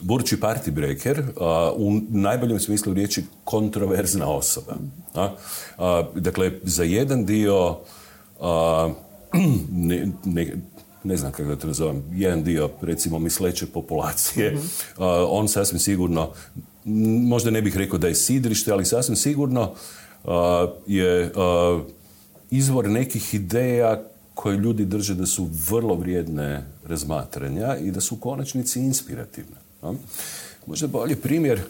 burči 0.00 0.36
party 0.36 0.70
breaker, 0.70 1.22
u 1.76 2.00
najboljem 2.08 2.60
smislu 2.60 2.94
riječi 2.94 3.24
kontroverzna 3.44 4.28
osoba. 4.28 4.76
A? 5.14 5.30
dakle, 6.14 6.52
za 6.62 6.84
jedan 6.84 7.26
dio 7.26 7.76
ne, 10.24 10.52
ne, 11.04 11.16
znam 11.16 11.32
kako 11.32 11.48
da 11.48 11.56
to 11.56 11.66
nazovem, 11.66 12.02
jedan 12.12 12.44
dio, 12.44 12.70
recimo, 12.82 13.18
misleće 13.18 13.66
populacije, 13.66 14.52
mhm. 14.54 14.66
on 15.28 15.48
sasvim 15.48 15.78
sigurno, 15.78 16.30
možda 17.28 17.50
ne 17.50 17.62
bih 17.62 17.76
rekao 17.76 17.98
da 17.98 18.08
je 18.08 18.14
sidrište, 18.14 18.72
ali 18.72 18.84
sasvim 18.84 19.16
sigurno 19.16 19.72
je 20.86 21.32
izvor 22.50 22.88
nekih 22.88 23.34
ideja 23.34 24.02
koje 24.34 24.56
ljudi 24.56 24.84
drže 24.84 25.14
da 25.14 25.26
su 25.26 25.48
vrlo 25.70 25.94
vrijedne 25.94 26.64
razmatranja 26.86 27.76
i 27.76 27.90
da 27.90 28.00
su 28.00 28.14
u 28.14 28.18
konačnici 28.18 28.80
inspirativne. 28.80 29.59
Možda 30.66 30.86
bolji 30.86 31.16
primjer 31.16 31.60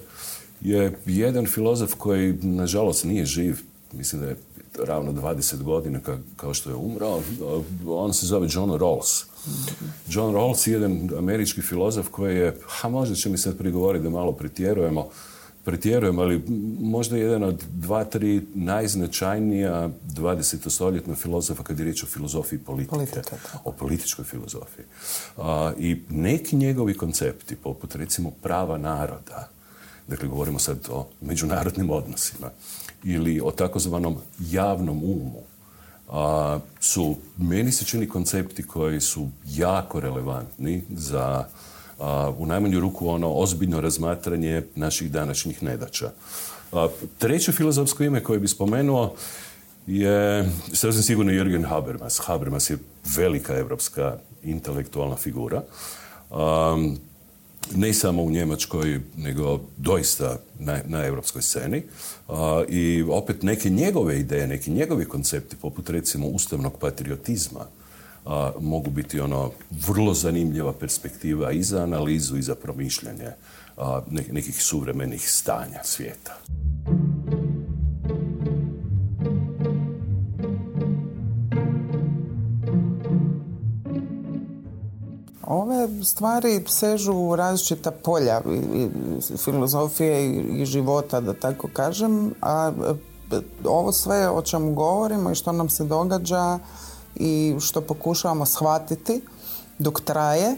je 0.61 0.99
jedan 1.07 1.47
filozof 1.47 1.95
koji, 1.95 2.33
nažalost, 2.43 3.05
nije 3.05 3.25
živ, 3.25 3.59
mislim 3.93 4.23
da 4.23 4.29
je 4.29 4.37
ravno 4.79 5.13
20 5.13 5.63
godina 5.63 6.01
kao 6.37 6.55
što 6.55 6.71
je 6.71 6.77
umrao, 6.77 7.23
on 7.87 8.15
se 8.15 8.27
zove 8.27 8.49
John 8.51 8.71
Rawls. 8.71 9.25
John 10.09 10.35
Rawls 10.35 10.69
je 10.69 10.73
jedan 10.73 11.11
američki 11.19 11.63
filozof 11.63 12.09
koji 12.09 12.37
je, 12.37 12.57
a 12.83 12.89
možda 12.89 13.15
će 13.15 13.29
mi 13.29 13.39
sad 13.39 13.59
prigovoriti 13.59 14.03
da 14.03 14.11
malo 14.11 14.33
pretjerujemo, 14.33 15.09
pretjerujem, 15.65 16.19
ali 16.19 16.43
možda 16.81 17.17
jedan 17.17 17.43
od 17.43 17.65
dva, 17.73 18.05
tri 18.05 18.47
najznačajnija 18.55 19.91
20. 20.09 21.17
filozofa 21.17 21.63
kad 21.63 21.79
je 21.79 21.85
riječ 21.85 22.03
o 22.03 22.07
filozofiji 22.07 22.59
politike, 22.59 23.21
o 23.65 23.73
političkoj 23.73 24.25
filozofiji. 24.25 24.85
I 25.79 26.03
neki 26.09 26.57
njegovi 26.57 26.95
koncepti, 26.95 27.57
poput 27.57 27.95
recimo 27.95 28.31
prava 28.43 28.79
naroda, 28.79 29.49
dakle 30.09 30.29
govorimo 30.29 30.59
sad 30.59 30.79
o 30.91 31.07
međunarodnim 31.21 31.91
odnosima, 31.91 32.51
ili 33.05 33.41
o 33.45 33.51
takozvanom 33.51 34.17
javnom 34.39 35.03
umu, 35.05 35.43
su, 36.81 37.17
meni 37.37 37.73
se 37.73 37.85
čini 37.85 38.09
koncepti 38.09 38.63
koji 38.63 39.01
su 39.01 39.29
jako 39.47 40.01
relevantni 40.01 40.83
za 40.91 41.45
u 42.39 42.47
najmanju 42.47 42.81
ruku 42.81 43.09
ono 43.09 43.33
ozbiljno 43.33 43.81
razmatranje 43.81 44.63
naših 44.75 45.11
današnjih 45.11 45.63
nedaća. 45.63 46.11
treće 47.19 47.53
filozofsko 47.53 48.05
ime 48.05 48.23
koje 48.23 48.39
bi 48.39 48.49
spomenuo 48.49 49.15
je 49.87 50.51
sasvim 50.73 51.03
sigurno 51.03 51.33
Jürgen 51.33 51.69
Habermas. 51.69 52.21
Habermas 52.25 52.71
je 52.71 52.79
velika 53.17 53.57
evropska 53.57 54.17
intelektualna 54.43 55.17
figura. 55.17 55.63
ne 57.75 57.93
samo 57.93 58.23
u 58.23 58.31
Njemačkoj, 58.31 59.01
nego 59.17 59.61
doista 59.77 60.39
na, 60.59 60.79
na 60.87 61.05
europskoj 61.05 61.43
sceni. 61.43 61.83
I 62.69 63.05
opet 63.11 63.43
neke 63.43 63.71
njegove 63.71 64.21
ideje, 64.21 64.47
neki 64.47 64.71
njegovi 64.71 65.05
koncepti, 65.05 65.57
poput 65.57 65.91
recimo 65.91 66.27
ustavnog 66.27 66.79
patriotizma, 66.79 67.67
a, 68.25 68.51
mogu 68.61 68.91
biti 68.91 69.21
ono 69.21 69.51
vrlo 69.87 70.15
zanimljiva 70.15 70.73
perspektiva 70.73 71.53
i 71.53 71.63
za 71.63 71.83
analizu 71.83 72.37
i 72.37 72.43
za 72.43 72.55
promišljanje 72.55 73.29
a, 73.77 74.01
nekih 74.31 74.63
suvremenih 74.63 75.31
stanja 75.31 75.81
svijeta. 75.85 76.37
Ove 85.51 86.05
stvari 86.05 86.65
sežu 86.67 87.13
u 87.13 87.37
različita 87.37 87.91
polja 87.91 88.41
filozofije 89.37 90.41
i, 90.63 90.67
života, 90.67 91.21
da 91.21 91.35
tako 91.35 91.69
kažem, 91.73 92.35
a 92.43 92.73
ovo 93.65 93.93
sve 93.93 94.29
o 94.29 94.43
čemu 94.43 94.75
govorimo 94.75 95.31
i 95.31 95.35
što 95.35 95.53
nam 95.53 95.69
se 95.69 95.85
događa 95.85 96.59
i 97.15 97.57
što 97.61 97.81
pokušavamo 97.81 98.47
shvatiti 98.47 99.23
dok 99.79 100.01
traje 100.01 100.57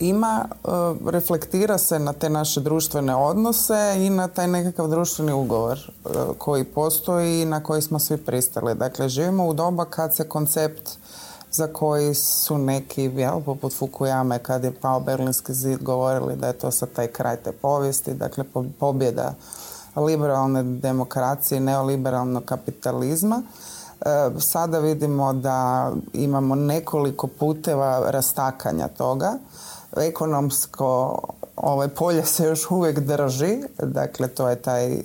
ima, 0.00 0.44
e, 0.48 0.68
reflektira 1.10 1.78
se 1.78 1.98
na 1.98 2.12
te 2.12 2.30
naše 2.30 2.60
društvene 2.60 3.16
odnose 3.16 3.94
i 3.98 4.10
na 4.10 4.28
taj 4.28 4.48
nekakav 4.48 4.88
društveni 4.88 5.32
ugovor 5.32 5.78
e, 5.78 6.08
koji 6.38 6.64
postoji 6.64 7.42
i 7.42 7.44
na 7.44 7.62
koji 7.62 7.82
smo 7.82 7.98
svi 7.98 8.16
pristali. 8.16 8.74
Dakle, 8.74 9.08
živimo 9.08 9.46
u 9.46 9.54
doba 9.54 9.84
kad 9.84 10.16
se 10.16 10.28
koncept 10.28 10.90
za 11.52 11.66
koji 11.66 12.14
su 12.14 12.58
neki, 12.58 13.02
jel, 13.02 13.40
poput 13.40 13.72
Fukuyame, 13.72 14.38
kad 14.38 14.64
je 14.64 14.72
pao 14.80 15.00
Berlinski 15.00 15.54
zid, 15.54 15.82
govorili 15.82 16.36
da 16.36 16.46
je 16.46 16.52
to 16.52 16.70
sad 16.70 16.92
taj 16.92 17.06
kraj 17.06 17.36
te 17.36 17.52
povijesti, 17.52 18.14
dakle 18.14 18.44
pobjeda 18.78 19.34
liberalne 19.96 20.62
demokracije, 20.62 21.60
neoliberalnog 21.60 22.44
kapitalizma. 22.44 23.42
E, 24.00 24.40
sada 24.40 24.78
vidimo 24.78 25.32
da 25.32 25.90
imamo 26.12 26.54
nekoliko 26.54 27.26
puteva 27.26 28.10
rastakanja 28.10 28.88
toga. 28.88 29.32
Ekonomsko 29.96 31.18
ovaj, 31.56 31.88
polje 31.88 32.24
se 32.24 32.44
još 32.44 32.70
uvijek 32.70 32.98
drži, 32.98 33.62
dakle 33.78 34.28
to 34.28 34.48
je 34.48 34.62
taj 34.62 34.92
e, 34.92 35.00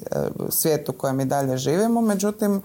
svijet 0.50 0.90
u 0.90 0.94
kojem 0.94 1.20
i 1.20 1.25
dalje 1.25 1.58
živimo, 1.58 2.02
međutim 2.02 2.62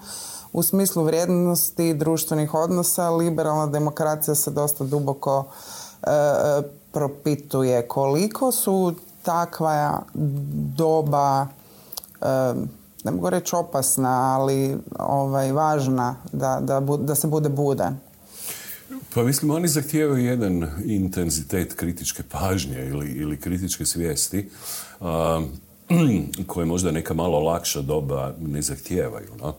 u 0.53 0.63
smislu 0.63 1.05
vrijednosti 1.05 1.95
društvenih 1.95 2.55
odnosa 2.55 3.11
liberalna 3.11 3.67
demokracija 3.67 4.35
se 4.35 4.51
dosta 4.51 4.85
duboko 4.85 5.45
e, 6.03 6.07
propituje 6.93 7.89
koliko 7.89 8.53
su 8.53 8.95
takva 9.23 10.03
doba 10.77 11.47
ne 13.05 13.11
mogu 13.11 13.31
reći 13.31 13.57
opasna, 13.57 14.35
ali 14.39 14.77
ovaj, 14.99 15.53
važna 15.53 16.17
da, 16.33 16.59
da, 16.63 16.81
da 16.81 17.15
se 17.15 17.27
bude 17.27 17.49
budan? 17.49 17.99
Pa 19.15 19.23
mislim, 19.23 19.51
oni 19.51 19.69
zahtijevaju 19.69 20.25
jedan 20.25 20.71
intenzitet 20.85 21.75
kritičke 21.75 22.23
pažnje 22.23 22.87
ili, 22.89 23.11
ili 23.11 23.41
kritičke 23.41 23.87
svijesti 23.87 24.51
koje 26.47 26.67
možda 26.67 26.91
neka 26.91 27.15
malo 27.15 27.41
lakša 27.41 27.83
doba 27.83 28.35
ne 28.41 28.63
zahtijevaju. 28.63 29.31
No? 29.41 29.55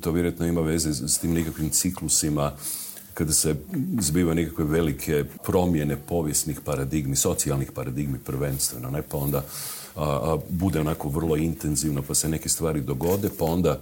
to 0.00 0.10
vjerojatno 0.10 0.46
ima 0.46 0.60
veze 0.60 1.08
s 1.08 1.18
tim 1.18 1.32
nekakvim 1.32 1.70
ciklusima 1.70 2.52
kada 3.14 3.32
se 3.32 3.56
zbiva 4.00 4.34
nekakve 4.34 4.64
velike 4.64 5.24
promjene 5.44 5.96
povijesnih 5.96 6.60
paradigmi, 6.60 7.16
socijalnih 7.16 7.72
paradigmi 7.72 8.18
prvenstveno, 8.18 8.90
ne? 8.90 9.02
pa 9.02 9.16
onda 9.16 9.42
bude 10.48 10.80
onako 10.80 11.08
vrlo 11.08 11.36
intenzivno, 11.36 12.02
pa 12.02 12.14
se 12.14 12.28
neke 12.28 12.48
stvari 12.48 12.80
dogode, 12.80 13.30
pa 13.38 13.44
onda 13.44 13.80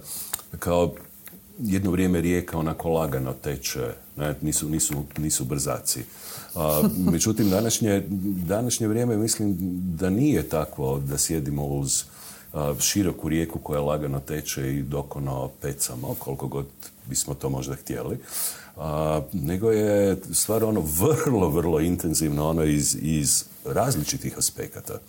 kao 0.59 0.93
jedno 1.59 1.91
vrijeme 1.91 2.21
rijeka 2.21 2.57
onako 2.57 2.89
lagano 2.89 3.33
teče, 3.33 3.93
ne? 4.17 4.35
Nisu, 4.41 4.69
nisu, 4.69 4.93
nisu 5.17 5.45
brzaci. 5.45 6.03
A, 6.55 6.81
međutim, 6.97 7.49
današnje, 7.49 8.03
današnje 8.47 8.87
vrijeme 8.87 9.17
mislim 9.17 9.55
da 9.97 10.09
nije 10.09 10.49
takvo 10.49 10.99
da 10.99 11.17
sjedimo 11.17 11.65
uz 11.65 12.03
široku 12.79 13.29
rijeku 13.29 13.59
koja 13.59 13.81
lagano 13.81 14.19
teče 14.19 14.75
i 14.75 14.83
dok 14.83 15.15
ono 15.15 15.49
pecamo, 15.61 16.15
koliko 16.19 16.47
god 16.47 16.65
bismo 17.09 17.33
to 17.33 17.49
možda 17.49 17.75
htjeli. 17.75 18.17
A, 18.77 19.21
nego 19.33 19.71
je 19.71 20.17
stvar 20.33 20.63
ono 20.63 20.83
vrlo, 21.25 21.49
vrlo 21.49 21.79
intenzivno 21.79 22.49
ono 22.49 22.63
iz, 22.63 22.97
iz 23.01 23.43
različitih 23.65 24.37
aspekata. 24.37 24.99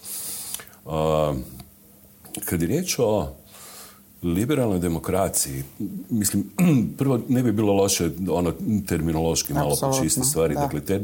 A, 0.86 1.34
kad 2.44 2.62
je 2.62 2.68
riječ 2.68 2.98
o 2.98 3.32
liberalnoj 4.22 4.78
demokraciji, 4.78 5.64
mislim, 6.10 6.50
prvo 6.98 7.20
ne 7.28 7.42
bi 7.42 7.52
bilo 7.52 7.72
loše 7.72 8.10
ono 8.30 8.52
terminološki 8.86 9.52
malo 9.52 9.76
počistiti 9.80 10.26
stvari. 10.26 10.54
Da. 10.54 10.60
Dakle, 10.60 11.00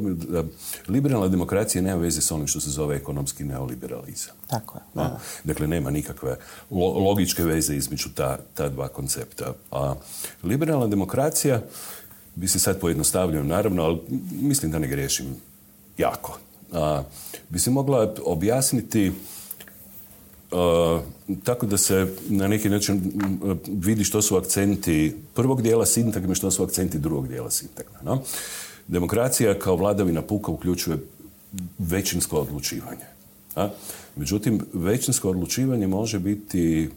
liberalna 0.88 1.28
demokracija 1.28 1.82
nema 1.82 2.00
veze 2.00 2.20
s 2.20 2.30
onim 2.30 2.46
što 2.46 2.60
se 2.60 2.70
zove 2.70 2.96
ekonomski 2.96 3.44
neoliberalizam. 3.44 4.34
Tako 4.46 4.78
je. 4.78 4.82
Da. 4.94 5.18
Dakle, 5.44 5.66
nema 5.66 5.90
nikakve 5.90 6.36
logičke 6.70 7.44
veze 7.44 7.76
između 7.76 8.08
ta, 8.14 8.38
ta 8.54 8.68
dva 8.68 8.88
koncepta. 8.88 9.52
A 9.70 9.94
liberalna 10.42 10.86
demokracija 10.86 11.62
bi 12.34 12.48
se 12.48 12.58
sad 12.58 12.80
pojednostavljao, 12.80 13.44
naravno, 13.44 13.82
ali 13.82 14.00
mislim 14.30 14.72
da 14.72 14.78
ne 14.78 14.88
grešim 14.88 15.36
jako. 15.98 16.38
A, 16.72 17.02
bi 17.48 17.58
se 17.58 17.70
mogla 17.70 18.14
objasniti 18.24 19.12
tako 21.44 21.66
da 21.66 21.76
se 21.76 22.14
na 22.28 22.48
neki 22.48 22.68
način 22.68 23.12
vidi 23.68 24.04
što 24.04 24.22
su 24.22 24.36
akcenti 24.36 25.16
prvog 25.34 25.62
dijela 25.62 25.86
sintagme, 25.86 26.34
što 26.34 26.50
su 26.50 26.62
akcenti 26.62 26.98
drugog 26.98 27.28
dijela 27.28 27.50
sintagme. 27.50 27.98
No? 28.04 28.22
Demokracija 28.88 29.58
kao 29.58 29.76
vladavina 29.76 30.22
puka 30.22 30.50
uključuje 30.50 30.98
većinsko 31.78 32.36
odlučivanje. 32.36 33.06
A? 33.56 33.68
Međutim, 34.16 34.66
većinsko 34.72 35.30
odlučivanje 35.30 35.86
može 35.86 36.18
biti 36.18 36.90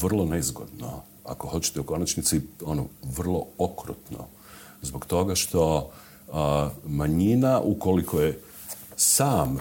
vrlo 0.00 0.24
nezgodno. 0.24 1.02
Ako 1.24 1.48
hoćete 1.48 1.80
u 1.80 1.84
konačnici, 1.84 2.40
ono, 2.64 2.86
vrlo 3.16 3.46
okrutno. 3.58 4.26
Zbog 4.82 5.06
toga 5.06 5.34
što 5.34 5.90
manjina, 6.86 7.60
ukoliko 7.60 8.20
je 8.20 8.40
sam 8.96 9.58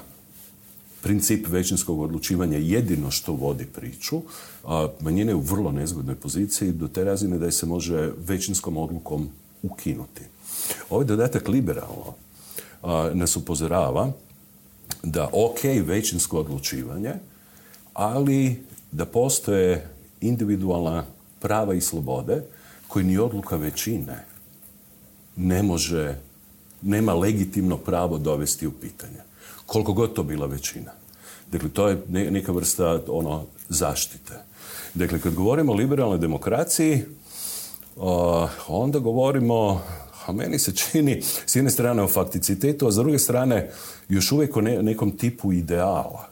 princip 1.07 1.47
većinskog 1.47 1.99
odlučivanja 1.99 2.57
jedino 2.57 3.11
što 3.11 3.33
vodi 3.33 3.65
priču, 3.65 4.21
a 4.63 4.87
manjine 4.99 5.31
je 5.31 5.35
u 5.35 5.39
vrlo 5.39 5.71
nezgodnoj 5.71 6.15
poziciji 6.15 6.71
do 6.71 6.87
te 6.87 7.03
razine 7.03 7.37
da 7.37 7.45
je 7.45 7.51
se 7.51 7.65
može 7.65 8.11
većinskom 8.27 8.77
odlukom 8.77 9.29
ukinuti. 9.63 10.21
Ovaj 10.89 11.05
dodatak 11.05 11.47
liberalno 11.47 12.13
nas 13.13 13.35
upozorava 13.35 14.11
da 15.03 15.29
ok, 15.31 15.63
većinsko 15.85 16.39
odlučivanje, 16.39 17.13
ali 17.93 18.63
da 18.91 19.05
postoje 19.05 19.87
individualna 20.21 21.05
prava 21.39 21.73
i 21.73 21.81
slobode 21.81 22.43
koji 22.87 23.05
ni 23.05 23.17
odluka 23.17 23.55
većine 23.55 24.25
ne 25.35 25.63
može, 25.63 26.19
nema 26.81 27.13
legitimno 27.13 27.77
pravo 27.77 28.17
dovesti 28.17 28.67
u 28.67 28.71
pitanje 28.71 29.26
koliko 29.67 29.93
god 29.93 30.13
to 30.13 30.23
bila 30.23 30.45
većina. 30.45 30.91
Dakle, 31.51 31.69
to 31.69 31.87
je 31.87 32.01
neka 32.09 32.51
vrsta 32.51 33.01
ono, 33.07 33.45
zaštite. 33.69 34.33
Dakle, 34.93 35.19
kad 35.19 35.33
govorimo 35.33 35.71
o 35.71 35.75
liberalnoj 35.75 36.17
demokraciji, 36.17 37.03
onda 38.67 38.99
govorimo, 38.99 39.81
a 40.25 40.31
meni 40.31 40.59
se 40.59 40.75
čini, 40.75 41.21
s 41.45 41.55
jedne 41.55 41.71
strane 41.71 42.03
o 42.03 42.07
fakticitetu, 42.07 42.87
a 42.87 42.91
s 42.91 42.95
druge 42.95 43.19
strane 43.19 43.71
još 44.09 44.31
uvijek 44.31 44.57
o 44.57 44.61
nekom 44.61 45.11
tipu 45.11 45.53
ideala. 45.53 46.27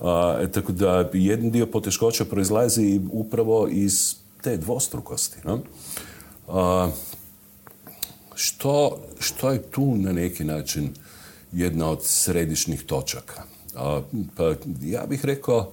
A, 0.00 0.46
tako 0.52 0.72
da 0.72 1.10
jedan 1.12 1.50
dio 1.50 1.66
poteškoća 1.66 2.24
proizlazi 2.24 3.00
upravo 3.12 3.68
iz 3.68 4.14
te 4.42 4.56
dvostrukosti. 4.56 5.38
što, 8.34 8.98
što 9.18 9.50
je 9.50 9.62
tu 9.62 9.94
na 9.96 10.12
neki 10.12 10.44
način 10.44 10.94
jedna 11.52 11.90
od 11.90 12.04
središnjih 12.04 12.82
točaka. 12.82 13.42
pa 14.36 14.54
ja 14.80 15.06
bih 15.06 15.24
rekao 15.24 15.72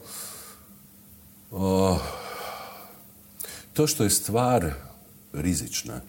to 3.74 3.88
što 3.88 4.04
je 4.04 4.10
stvar 4.10 4.74
rizična. 5.34 6.02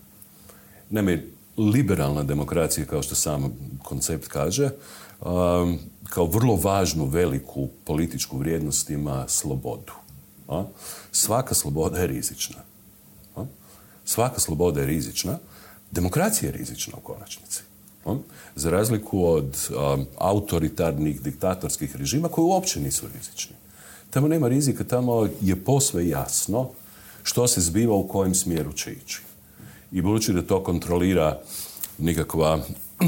Naime, 0.91 1.25
liberalna 1.57 2.23
demokracija, 2.23 2.87
kao 2.87 3.03
što 3.03 3.15
sam 3.15 3.53
koncept 3.83 4.29
kaže, 4.29 4.71
kao 6.05 6.27
vrlo 6.27 6.57
važnu, 6.57 7.07
veliku 7.07 7.69
političku 7.85 8.39
vrijednost 8.39 8.91
ima 8.91 9.25
slobodu. 9.29 9.93
Svaka 11.13 11.55
sloboda 11.55 12.01
je 12.01 12.07
rizična. 12.07 12.57
Svaka 14.05 14.41
sloboda 14.41 14.81
je 14.81 14.87
rizična. 14.87 15.39
Demokracija 15.91 16.49
je 16.49 16.57
rizična 16.57 16.95
u 16.97 17.01
konačnici. 17.01 17.63
Za 18.57 18.71
razliku 18.71 19.25
od 19.25 19.69
autoritarnih 20.19 21.23
diktatorskih 21.23 21.97
režima 21.97 22.29
koji 22.29 22.45
uopće 22.45 22.81
nisu 22.81 23.07
rizični. 23.15 23.57
Tamo 24.11 24.29
nema 24.29 24.49
rizika, 24.49 24.85
tamo 24.85 25.29
je 25.41 25.65
posve 25.65 26.09
jasno 26.09 26.69
što 27.23 27.49
se 27.49 27.61
zbiva 27.61 27.95
u 27.95 28.09
kojem 28.09 28.35
smjeru 28.35 28.73
će 28.73 28.93
ići. 28.93 29.21
I 29.93 30.03
budući 30.03 30.33
da 30.33 30.43
to 30.43 30.65
kontrolira 30.65 31.41
nikakva 31.99 32.65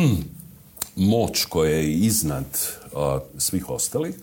moć 0.96 1.44
koja 1.44 1.70
je 1.70 1.92
iznad 1.92 2.44
svih 3.38 3.70
ostalih, 3.70 4.14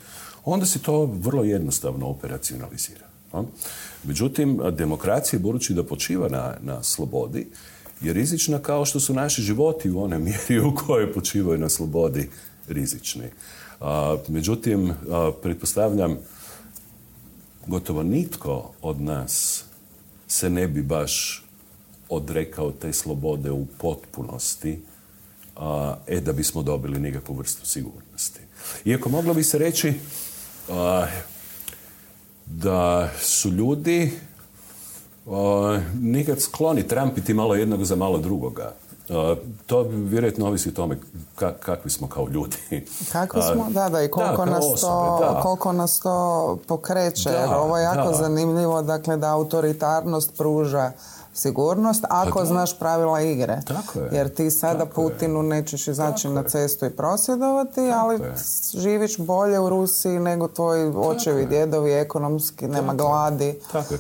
onda 0.46 0.66
se 0.66 0.80
to 0.80 1.06
vrlo 1.06 1.44
jednostavno 1.44 2.08
operacionalizira. 2.08 3.10
Međutim, 4.04 4.60
demokracija, 4.72 5.40
budući 5.40 5.74
da 5.74 5.84
počiva 5.84 6.30
na, 6.30 6.54
na 6.62 6.84
slobodi, 6.84 7.48
je 8.02 8.14
rizična 8.14 8.60
kao 8.60 8.86
što 8.86 9.00
su 9.00 9.14
naši 9.14 9.42
životi 9.42 9.90
u 9.90 10.04
onoj 10.04 10.20
mjeri 10.20 10.60
u 10.60 10.76
kojoj 10.76 11.14
počivaju 11.14 11.60
na 11.60 11.70
slobodi 11.70 12.30
rizični. 12.68 13.26
međutim, 14.28 14.94
pretpostavljam, 15.42 16.18
gotovo 17.68 18.04
nitko 18.04 18.72
od 18.82 19.02
nas 19.02 19.64
se 20.28 20.50
ne 20.50 20.68
bi 20.68 20.82
baš 20.82 21.44
odrekao 22.10 22.72
te 22.72 22.94
slobode 22.94 23.52
u 23.52 23.66
potpunosti, 23.66 24.80
a, 25.56 25.96
e 26.08 26.22
da 26.22 26.34
bismo 26.34 26.64
dobili 26.64 27.00
nekakvu 27.00 27.36
vrstu 27.36 27.66
sigurnosti. 27.66 28.40
Iako 28.86 29.10
moglo 29.10 29.34
bi 29.34 29.44
se 29.44 29.58
reći 29.58 29.94
da 32.46 33.10
su 33.22 33.52
ljudi 33.52 34.12
nikad 36.02 36.42
skloni 36.42 36.88
trampiti 36.88 37.34
malo 37.34 37.56
jednog 37.56 37.84
za 37.84 37.96
malo 37.96 38.18
drugoga. 38.18 38.74
to 39.66 39.86
vjerojatno 39.92 40.48
ovisi 40.48 40.70
o 40.70 40.72
tome 40.72 40.98
kakvi 41.60 41.92
smo 41.92 42.08
kao 42.08 42.28
ljudi. 42.28 42.58
Kakvi 43.12 43.42
smo, 43.42 43.70
da, 43.70 43.90
da, 43.90 44.04
i 44.04 44.08
koliko, 44.08 44.46
nas, 44.46 44.66
to, 44.82 45.40
koliko 45.44 45.72
nas 45.72 46.00
to 46.00 46.58
pokreće. 46.68 47.30
ovo 47.56 47.78
je 47.78 47.84
jako 47.84 48.14
zanimljivo, 48.14 48.82
dakle, 48.82 49.18
da 49.18 49.34
autoritarnost 49.34 50.38
pruža 50.38 50.92
sigurnost 51.34 52.06
ako 52.10 52.46
znaš 52.46 52.80
pravila 52.80 53.22
igre. 53.22 53.62
Tako 53.68 54.00
je. 54.00 54.10
Jer 54.12 54.30
ti 54.30 54.52
sada 54.52 54.86
Putinu 54.86 55.44
nećeš 55.44 55.88
izaći 55.88 56.28
na 56.30 56.44
cestu 56.44 56.86
i 56.86 56.90
prosvjedovati, 56.90 57.82
ali 57.82 58.20
živiš 58.78 59.18
bolje 59.18 59.60
u 59.60 59.70
Rusiji 59.70 60.20
nego 60.20 60.48
tvoji 60.48 60.92
očevi, 60.96 61.46
djedovi, 61.46 61.92
ekonomski, 61.92 62.68
nema 62.68 62.94
gladi. 62.94 63.60
Tako 63.72 63.94
je. 63.94 64.00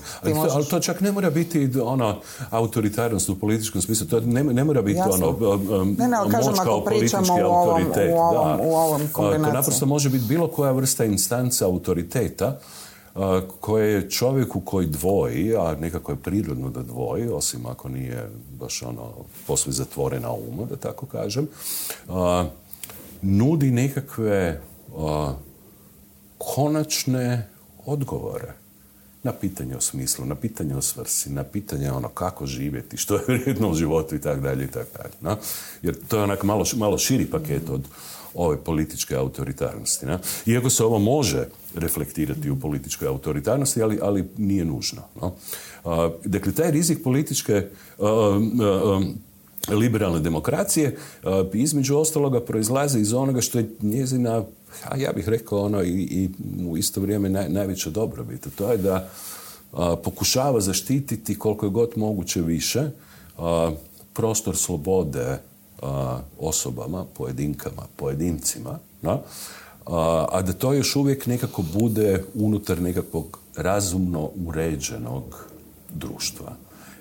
Ali, 0.53 0.65
to, 0.65 0.79
čak 0.79 1.01
ne 1.01 1.11
mora 1.11 1.29
biti 1.29 1.71
ono 1.83 2.15
autoritarnost 2.49 3.29
u 3.29 3.39
političkom 3.39 3.81
smislu. 3.81 4.07
To 4.07 4.19
ne, 4.19 4.43
ne 4.43 4.63
mora 4.63 4.81
biti 4.81 4.97
Jasno. 4.97 5.27
ono 5.27 5.51
um, 5.81 5.95
ne, 5.99 6.07
ne, 6.07 6.17
ali 6.17 6.31
kažem, 6.31 6.53
ako 6.59 6.83
pričamo 6.85 7.33
u 7.33 7.45
ovom, 7.45 7.83
u 8.13 8.19
ovom, 8.19 8.59
u 8.61 8.75
ovom 8.75 9.01
kombinaciji. 9.11 9.51
To 9.51 9.57
naprosto 9.57 9.85
može 9.85 10.09
biti 10.09 10.25
bilo 10.25 10.47
koja 10.47 10.71
vrsta 10.71 11.05
instanca 11.05 11.65
autoriteta 11.65 12.59
koje 13.59 13.93
je 13.93 14.09
čovjeku 14.09 14.59
koji 14.59 14.87
dvoji, 14.87 15.55
a 15.55 15.75
nekako 15.79 16.11
je 16.11 16.17
prirodno 16.17 16.69
da 16.69 16.81
dvoji, 16.83 17.27
osim 17.27 17.65
ako 17.65 17.89
nije 17.89 18.29
baš 18.59 18.83
ono 18.83 19.11
posve 19.47 19.71
zatvorena 19.71 20.31
uma, 20.31 20.65
da 20.65 20.75
tako 20.75 21.05
kažem, 21.05 21.47
nudi 23.21 23.71
nekakve 23.71 24.61
konačne 26.37 27.49
odgovore. 27.85 28.53
na 29.23 29.31
pitanje 29.33 29.75
o 29.75 29.81
smislu, 29.81 30.25
na 30.25 30.35
pitanje 30.35 30.75
o 30.75 30.81
svrsi, 30.81 31.29
na 31.29 31.43
pitanje 31.43 31.91
ono 31.91 32.07
kako 32.07 32.45
živjeti, 32.45 32.97
što 32.97 33.15
je 33.15 33.23
vrijedno 33.27 33.69
u 33.69 33.75
životu 33.75 34.15
i 34.15 34.21
tako 34.21 34.41
dalje 34.41 34.65
i 34.65 34.67
tako 34.67 34.89
dalje. 35.21 35.35
Jer 35.81 35.95
to 36.07 36.17
je 36.17 36.23
onak 36.23 36.43
malo, 36.43 36.65
malo 36.75 36.97
širi 36.97 37.25
paket 37.25 37.69
od 37.69 37.81
ove 38.33 38.57
političke 38.57 39.15
autoritarnosti. 39.15 40.05
No? 40.05 40.19
Iako 40.45 40.69
se 40.69 40.83
ovo 40.83 40.99
može 40.99 41.47
reflektirati 41.75 42.49
u 42.49 42.59
političkoj 42.59 43.07
autoritarnosti, 43.07 43.81
ali, 43.81 43.99
ali 44.01 44.29
nije 44.37 44.65
nužno. 44.65 45.01
No? 45.21 45.35
dakle, 46.25 46.51
taj 46.51 46.71
rizik 46.71 47.03
političke 47.03 47.67
liberalne 49.69 50.19
demokracije 50.19 50.97
između 51.53 51.97
ostaloga 51.97 52.41
proizlazi 52.41 52.99
iz 52.99 53.13
onoga 53.13 53.41
što 53.41 53.59
je 53.59 53.69
njezina 53.81 54.43
a 54.83 54.97
ja 54.97 55.11
bih 55.15 55.29
rekao 55.29 55.65
ono 55.65 55.83
i, 55.83 55.89
i 55.89 56.29
u 56.65 56.77
isto 56.77 57.01
vrijeme 57.01 57.29
naj, 57.29 57.49
najveća 57.49 57.89
dobrobit. 57.89 58.47
To 58.55 58.71
je 58.71 58.77
da 58.77 59.09
pokušava 60.03 60.61
zaštititi 60.61 61.39
koliko 61.39 61.65
je 61.65 61.69
god 61.69 61.91
moguće 61.95 62.41
više 62.41 62.89
prostor 64.13 64.57
slobode 64.57 65.39
osobama, 66.39 67.05
pojedinkama, 67.17 67.81
pojedincima, 67.95 68.79
no? 69.01 69.21
a 70.31 70.41
da 70.41 70.53
to 70.53 70.73
još 70.73 70.95
uvijek 70.95 71.25
nekako 71.25 71.61
bude 71.73 72.23
unutar 72.33 72.81
nekakvog 72.81 73.39
razumno 73.55 74.29
uređenog 74.45 75.45
društva. 75.93 76.55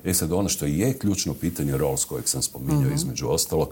E 0.04 0.14
sad, 0.14 0.32
ono 0.32 0.48
što 0.48 0.66
je 0.66 0.98
ključno 0.98 1.34
pitanje 1.34 1.76
Rolls 1.76 2.04
kojeg 2.04 2.28
sam 2.28 2.42
spominjao 2.42 2.80
mhm. 2.80 2.94
između 2.94 3.28
ostalog, 3.28 3.68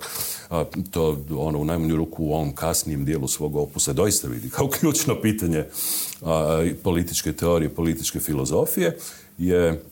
to 0.90 1.18
ono 1.30 1.58
u 1.58 1.64
najmanju 1.64 1.96
ruku 1.96 2.24
u 2.24 2.32
ovom 2.32 2.54
kasnijem 2.54 3.04
dijelu 3.04 3.28
svog 3.28 3.56
opusa 3.56 3.92
doista 3.92 4.28
vidi 4.28 4.50
kao 4.50 4.68
ključno 4.78 5.20
pitanje 5.22 5.64
političke 6.82 7.32
teorije, 7.32 7.74
političke 7.74 8.20
filozofije, 8.20 8.98
je 9.38 9.82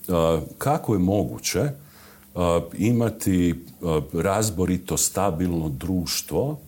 kako 0.58 0.92
je 0.92 0.98
moguće 0.98 1.70
imati 2.72 3.64
razborito, 4.12 4.96
stabilno 4.96 5.68
društvo 5.68 6.58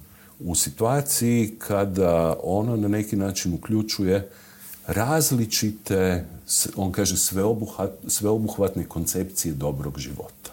u 0.40 0.54
situaciji 0.54 1.54
kada 1.58 2.36
ono 2.42 2.76
na 2.76 2.88
neki 2.88 3.16
način 3.16 3.54
uključuje 3.54 4.30
različite, 4.86 6.24
on 6.76 6.92
kaže, 6.92 7.16
sveobuhvatne 8.06 8.84
koncepcije 8.84 9.54
dobrog 9.54 9.98
života. 9.98 10.52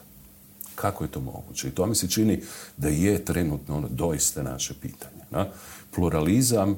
Kako 0.76 1.04
je 1.04 1.12
to 1.12 1.22
moguće? 1.22 1.68
I 1.68 1.72
to 1.72 1.86
mi 1.86 1.96
se 1.96 2.10
čini 2.10 2.42
da 2.78 2.88
je 2.88 3.26
trenutno 3.26 3.78
ono 3.78 3.88
doista 3.88 4.44
naše 4.44 4.74
pitanje. 4.82 5.24
Na? 5.32 5.46
Pluralizam 5.96 6.78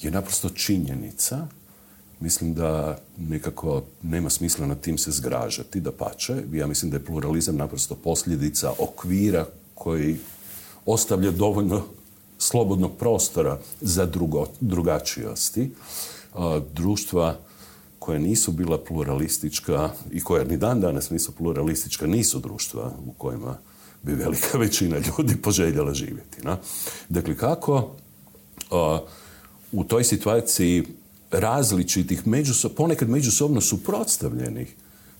je 0.00 0.10
naprosto 0.10 0.48
činjenica. 0.48 1.46
Mislim 2.20 2.54
da 2.54 2.98
nekako 3.18 3.82
nema 4.02 4.30
smisla 4.30 4.66
nad 4.66 4.80
tim 4.80 4.98
se 4.98 5.10
zgražati, 5.10 5.80
da 5.80 5.92
pače. 5.92 6.42
Ja 6.52 6.66
mislim 6.66 6.90
da 6.90 6.96
je 6.96 7.04
pluralizam 7.04 7.56
naprosto 7.56 7.94
posljedica 7.94 8.72
okvira 8.78 9.46
koji 9.74 10.16
ostavlja 10.86 11.30
dovoljno 11.30 11.82
slobodnog 12.38 12.96
prostora 12.98 13.58
za 13.80 14.06
drugo, 14.06 14.46
drugačijosti 14.60 15.70
društva 16.74 17.36
koja 17.98 18.18
nisu 18.18 18.52
bila 18.52 18.78
pluralistička 18.78 19.90
i 20.10 20.20
koja 20.20 20.44
ni 20.44 20.56
dan 20.56 20.80
danas 20.80 21.10
nisu 21.10 21.32
pluralistička, 21.32 22.06
nisu 22.06 22.38
društva 22.38 22.92
u 23.06 23.12
kojima 23.12 23.58
bi 24.02 24.12
velika 24.12 24.58
većina 24.64 24.96
ljudi 24.96 25.36
poželjela 25.42 25.94
živjeti. 25.94 26.42
Na? 26.42 26.58
Dakle, 27.08 27.36
kako 27.36 27.90
u 29.72 29.84
toj 29.84 30.04
situaciji 30.04 30.84
različitih, 31.40 32.26
međuso, 32.26 32.68
ponekad 32.68 33.08
međusobno 33.08 33.60
suprotstavljenih 33.60 34.74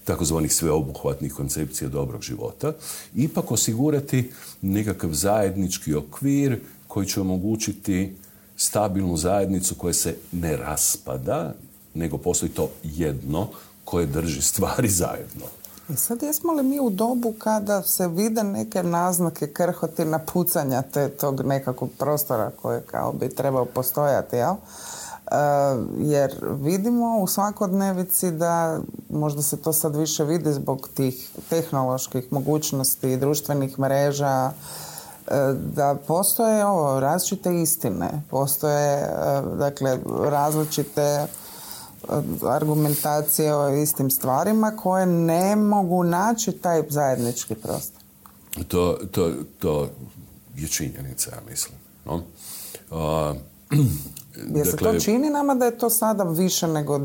takozvanih 0.04 0.54
sveobuhvatnih 0.54 1.32
koncepcija 1.32 1.88
dobrog 1.88 2.22
života, 2.22 2.72
ipak 3.14 3.52
osigurati 3.52 4.32
nekakav 4.62 5.12
zajednički 5.12 5.94
okvir 5.94 6.60
koji 6.88 7.06
će 7.06 7.20
omogućiti 7.20 8.16
stabilnu 8.56 9.16
zajednicu 9.16 9.74
koja 9.74 9.94
se 9.94 10.16
ne 10.32 10.56
raspada, 10.56 11.54
nego 11.94 12.18
postoji 12.18 12.52
to 12.52 12.70
jedno 12.82 13.48
koje 13.84 14.06
drži 14.06 14.42
stvari 14.42 14.88
zajedno. 14.88 15.46
I 15.88 15.96
sad 15.96 16.22
jesmo 16.22 16.52
li 16.52 16.62
mi 16.62 16.80
u 16.80 16.90
dobu 16.90 17.34
kada 17.38 17.82
se 17.82 18.08
vide 18.08 18.42
neke 18.42 18.82
naznake 18.82 19.46
krhotina 19.46 20.18
pucanja 20.18 20.82
te, 20.82 21.08
tog 21.08 21.46
nekakvog 21.46 21.90
prostora 21.98 22.50
koje 22.62 22.80
kao 22.80 23.12
bi 23.12 23.28
trebao 23.28 23.64
postojati, 23.64 24.36
jel? 24.36 24.52
E, 24.52 24.56
jer 25.98 26.34
vidimo 26.60 27.18
u 27.18 27.26
svakodnevici 27.26 28.30
da 28.30 28.80
možda 29.10 29.42
se 29.42 29.56
to 29.56 29.72
sad 29.72 29.96
više 29.96 30.24
vidi 30.24 30.52
zbog 30.52 30.88
tih 30.94 31.30
tehnoloških 31.50 32.32
mogućnosti 32.32 33.12
i 33.12 33.16
društvenih 33.16 33.78
mreža 33.78 34.52
E, 35.28 35.54
da 35.74 35.96
postoje 36.06 36.66
ovo, 36.66 37.00
različite 37.00 37.60
istine, 37.62 38.22
postoje 38.30 38.98
e, 38.98 39.08
dakle 39.58 39.98
različite 40.24 41.00
e, 41.02 41.26
argumentacije 42.48 43.54
o 43.54 43.68
istim 43.68 44.10
stvarima 44.10 44.76
koje 44.76 45.06
ne 45.06 45.56
mogu 45.56 46.02
naći 46.02 46.52
taj 46.52 46.82
zajednički 46.88 47.54
prostor. 47.54 48.02
To, 48.68 48.98
to, 49.10 49.32
to 49.58 49.88
je 50.56 50.68
činjenica, 50.68 51.30
ja 51.30 51.40
mislim. 51.50 51.78
No? 52.04 52.22
Jer 54.36 54.66
se 54.66 54.76
to 54.76 54.84
dakle, 54.84 55.00
čini 55.00 55.30
nama 55.30 55.54
da 55.54 55.64
je 55.64 55.78
to 55.78 55.90
sada 55.90 56.24
više 56.24 56.66
nego 56.68 56.98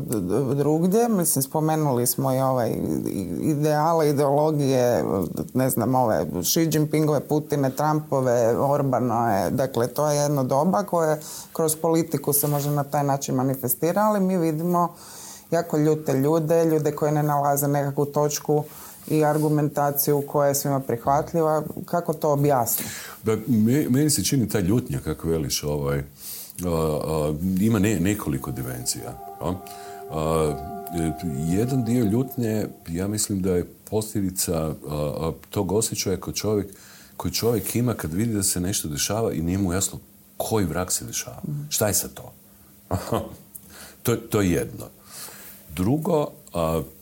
drugdje. 0.54 1.08
Mislim, 1.08 1.42
spomenuli 1.42 2.06
smo 2.06 2.34
i 2.34 2.38
ovaj 2.38 2.74
ideale, 3.40 4.08
ideologije, 4.08 5.04
ne 5.54 5.70
znam, 5.70 5.94
ove 5.94 6.26
Xi 6.42 6.68
Jinpingove, 6.72 7.20
Putine, 7.20 7.70
Trumpove, 7.70 8.58
Orbanove. 8.58 9.50
Dakle, 9.50 9.86
to 9.86 10.10
je 10.10 10.16
jedno 10.16 10.44
doba 10.44 10.82
koje 10.82 11.20
kroz 11.52 11.76
politiku 11.76 12.32
se 12.32 12.46
može 12.46 12.70
na 12.70 12.84
taj 12.84 13.04
način 13.04 13.34
manifestira, 13.34 14.02
ali 14.02 14.20
mi 14.20 14.38
vidimo 14.38 14.94
jako 15.50 15.78
ljute 15.78 16.12
ljude, 16.12 16.64
ljude 16.64 16.92
koje 16.92 17.12
ne 17.12 17.22
nalaze 17.22 17.68
nekakvu 17.68 18.04
točku 18.04 18.64
i 19.08 19.24
argumentaciju 19.24 20.22
koja 20.26 20.48
je 20.48 20.54
svima 20.54 20.80
prihvatljiva. 20.80 21.62
Kako 21.84 22.12
to 22.12 22.32
objasniti? 22.32 22.90
Meni 23.88 24.10
se 24.10 24.24
čini 24.24 24.48
ta 24.48 24.60
ljutnja, 24.60 24.98
kako 25.04 25.28
veliš, 25.28 25.64
ovaj, 25.64 26.02
ima 27.60 27.78
ne, 27.78 28.00
nekoliko 28.00 28.50
dimenzija. 28.50 29.18
jedan 31.48 31.84
dio 31.84 32.04
ljutnje, 32.04 32.66
ja 32.88 33.08
mislim 33.08 33.42
da 33.42 33.52
je 33.52 33.68
posljedica 33.90 34.74
tog 35.50 35.72
osjećaja 35.72 36.16
koji 36.16 36.34
čovjek, 36.34 36.66
koji 37.16 37.32
čovjek 37.32 37.76
ima 37.76 37.94
kad 37.94 38.12
vidi 38.12 38.34
da 38.34 38.42
se 38.42 38.60
nešto 38.60 38.88
dešava 38.88 39.32
i 39.32 39.42
nije 39.42 39.58
mu 39.58 39.72
jasno 39.72 39.98
koji 40.36 40.66
vrak 40.66 40.92
se 40.92 41.04
dešava. 41.04 41.40
Mhm. 41.48 41.62
Šta 41.68 41.88
je 41.88 41.94
sa 41.94 42.08
to? 42.08 42.32
to? 44.02 44.16
To 44.16 44.40
je 44.40 44.50
jedno. 44.50 44.86
Drugo, 45.76 46.26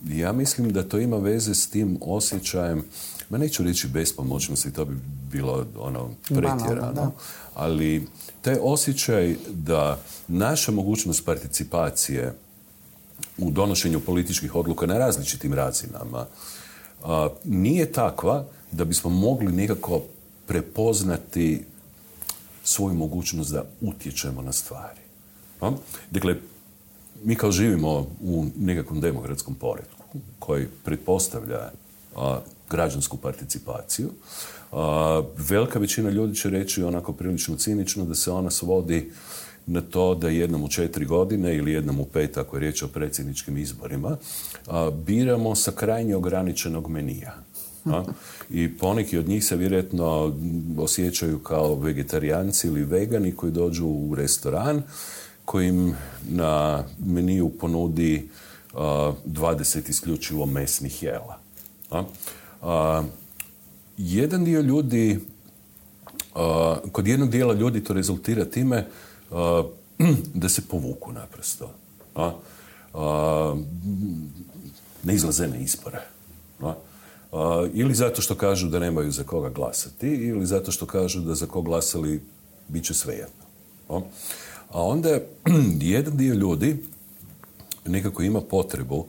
ja 0.09 0.33
mislim 0.33 0.73
da 0.73 0.89
to 0.89 0.99
ima 0.99 1.17
veze 1.17 1.55
s 1.55 1.71
tim 1.71 1.99
osjećajem, 2.01 2.85
ma 3.31 3.39
neću 3.39 3.63
reći 3.63 3.89
bespomoćnosti, 3.89 4.73
to 4.73 4.85
bi 4.85 4.97
bilo 5.33 5.67
ono 5.79 6.11
pretjerano, 6.29 7.13
ali 7.55 8.07
taj 8.43 8.57
osjećaj 8.63 9.37
da 9.49 9.99
naša 10.29 10.73
mogućnost 10.73 11.25
participacije 11.25 12.35
u 13.39 13.51
donošenju 13.51 14.01
političkih 14.01 14.55
odluka 14.55 14.87
na 14.87 14.99
različitim 14.99 15.55
razinama 15.55 16.27
nije 17.45 17.93
takva 17.93 18.45
da 18.73 18.85
bismo 18.85 19.11
mogli 19.11 19.53
nekako 19.53 20.03
prepoznati 20.47 21.65
svoju 22.65 22.95
mogućnost 22.95 23.53
da 23.53 23.65
utječemo 23.81 24.43
na 24.43 24.53
stvari. 24.53 25.01
Dakle, 26.11 26.37
mi 27.25 27.35
kao 27.35 27.53
živimo 27.53 28.07
u 28.21 28.47
nekakvom 28.57 29.01
demokratskom 29.01 29.55
poredku 29.55 30.05
koji 30.39 30.67
pretpostavlja 30.85 31.71
građansku 32.71 33.17
participaciju, 33.17 34.11
velika 35.37 35.79
većina 35.79 36.11
ljudi 36.11 36.37
će 36.37 36.51
reći 36.51 36.83
onako 36.83 37.13
prilično 37.13 37.57
cinično 37.57 38.05
da 38.05 38.15
se 38.15 38.31
ona 38.31 38.51
svodi 38.51 39.11
na 39.67 39.81
to 39.81 40.15
da 40.15 40.29
jednom 40.29 40.65
u 40.65 40.69
četiri 40.69 41.05
godine 41.05 41.57
ili 41.57 41.73
jednom 41.73 42.01
u 42.01 42.05
pet, 42.05 42.39
ako 42.39 42.57
je 42.57 42.61
riječ 42.61 42.83
o 42.83 42.89
predsjedničkim 42.89 43.59
izborima, 43.59 44.17
biramo 45.07 45.55
sa 45.55 45.71
krajnje 45.71 46.17
ograničenog 46.17 46.89
menija. 46.89 47.35
I 48.51 48.79
poneki 48.79 49.19
od 49.19 49.29
njih 49.29 49.45
se 49.45 49.57
vjerojatno 49.57 50.35
osjećaju 50.79 51.39
kao 51.39 51.75
vegetarijanci 51.75 52.67
ili 52.67 52.85
vegani 52.85 53.33
koji 53.33 53.53
dođu 53.53 53.87
u 53.87 54.15
restoran 54.15 54.83
koji 55.45 55.69
im 55.69 55.95
na 56.29 56.85
meniju 57.07 57.51
ponudi 57.61 58.29
20 58.75 59.91
isključivo 59.91 60.47
mesnih 60.47 61.03
jela. 61.03 61.39
Jedan 63.99 64.45
dio 64.45 64.61
ljudi, 64.61 65.21
kod 66.93 67.07
jednog 67.07 67.31
dijela 67.31 67.55
ljudi 67.55 67.85
to 67.85 67.93
rezultira 67.93 68.45
time 68.45 68.87
da 70.35 70.49
se 70.49 70.63
povuku 70.69 71.13
naprosto. 71.13 71.71
ne 75.03 75.15
izlaze 75.15 75.49
na 75.49 75.57
izbore. 75.57 76.01
Ili 77.73 77.95
zato 77.95 78.23
što 78.23 78.35
kažu 78.35 78.69
da 78.69 78.79
nemaju 78.79 79.11
za 79.11 79.25
koga 79.25 79.49
glasati, 79.49 80.09
ili 80.09 80.47
zato 80.47 80.73
što 80.73 80.87
kažu 80.87 81.21
da 81.21 81.35
za 81.35 81.47
koga 81.47 81.67
glasali 81.67 82.23
bit 82.69 82.85
će 82.85 82.95
svejedno. 82.95 83.45
No? 83.89 84.03
A 84.71 84.83
onda 84.83 85.09
jedan 85.81 86.17
dio 86.17 86.35
ljudi 86.35 86.85
nekako 87.87 88.23
ima 88.23 88.41
potrebu 88.41 89.07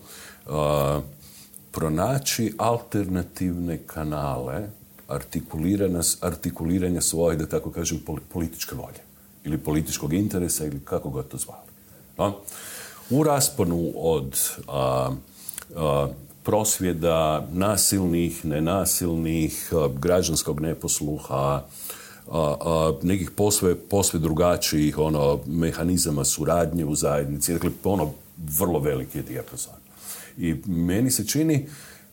pronaći 1.71 2.53
alternativne 2.57 3.77
kanale 3.77 4.78
artikuliranja 6.21 7.01
svoje, 7.01 7.37
da 7.37 7.45
tako 7.45 7.71
kažem, 7.71 7.99
političke 8.33 8.75
volje 8.75 8.99
ili 9.43 9.57
političkog 9.57 10.13
interesa 10.13 10.65
ili 10.65 10.79
kako 10.85 11.09
god 11.09 11.27
to 11.27 11.37
zvali. 11.37 11.69
No? 12.17 12.35
U 13.09 13.23
rasponu 13.23 13.91
od 13.95 14.39
prosvjeda 16.43 17.47
nasilnih, 17.51 18.45
nenasilnih, 18.45 19.69
građanskog 19.99 20.59
neposluha, 20.59 21.63
nekih 23.01 23.31
posve, 23.31 23.75
posve 23.75 24.19
drugačijih 24.19 24.97
ono, 24.97 25.39
mehanizama 25.45 26.25
suradnje 26.25 26.85
u 26.85 26.95
zajednici. 26.95 27.53
Dakle, 27.53 27.69
ono 27.83 28.11
vrlo 28.37 28.79
veliki 28.79 29.21
dijapazon. 29.21 29.73
I 30.37 30.55
meni 30.65 31.11
se 31.11 31.27
čini 31.27 31.67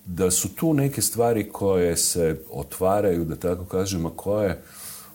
da 0.07 0.31
su 0.31 0.49
tu 0.49 0.75
neke 0.75 1.03
stvari 1.03 1.49
koje 1.53 1.97
se 1.97 2.41
otvaraju, 2.51 3.25
da 3.25 3.37
tako 3.37 3.65
kažemo, 3.65 4.11
koje 4.11 4.63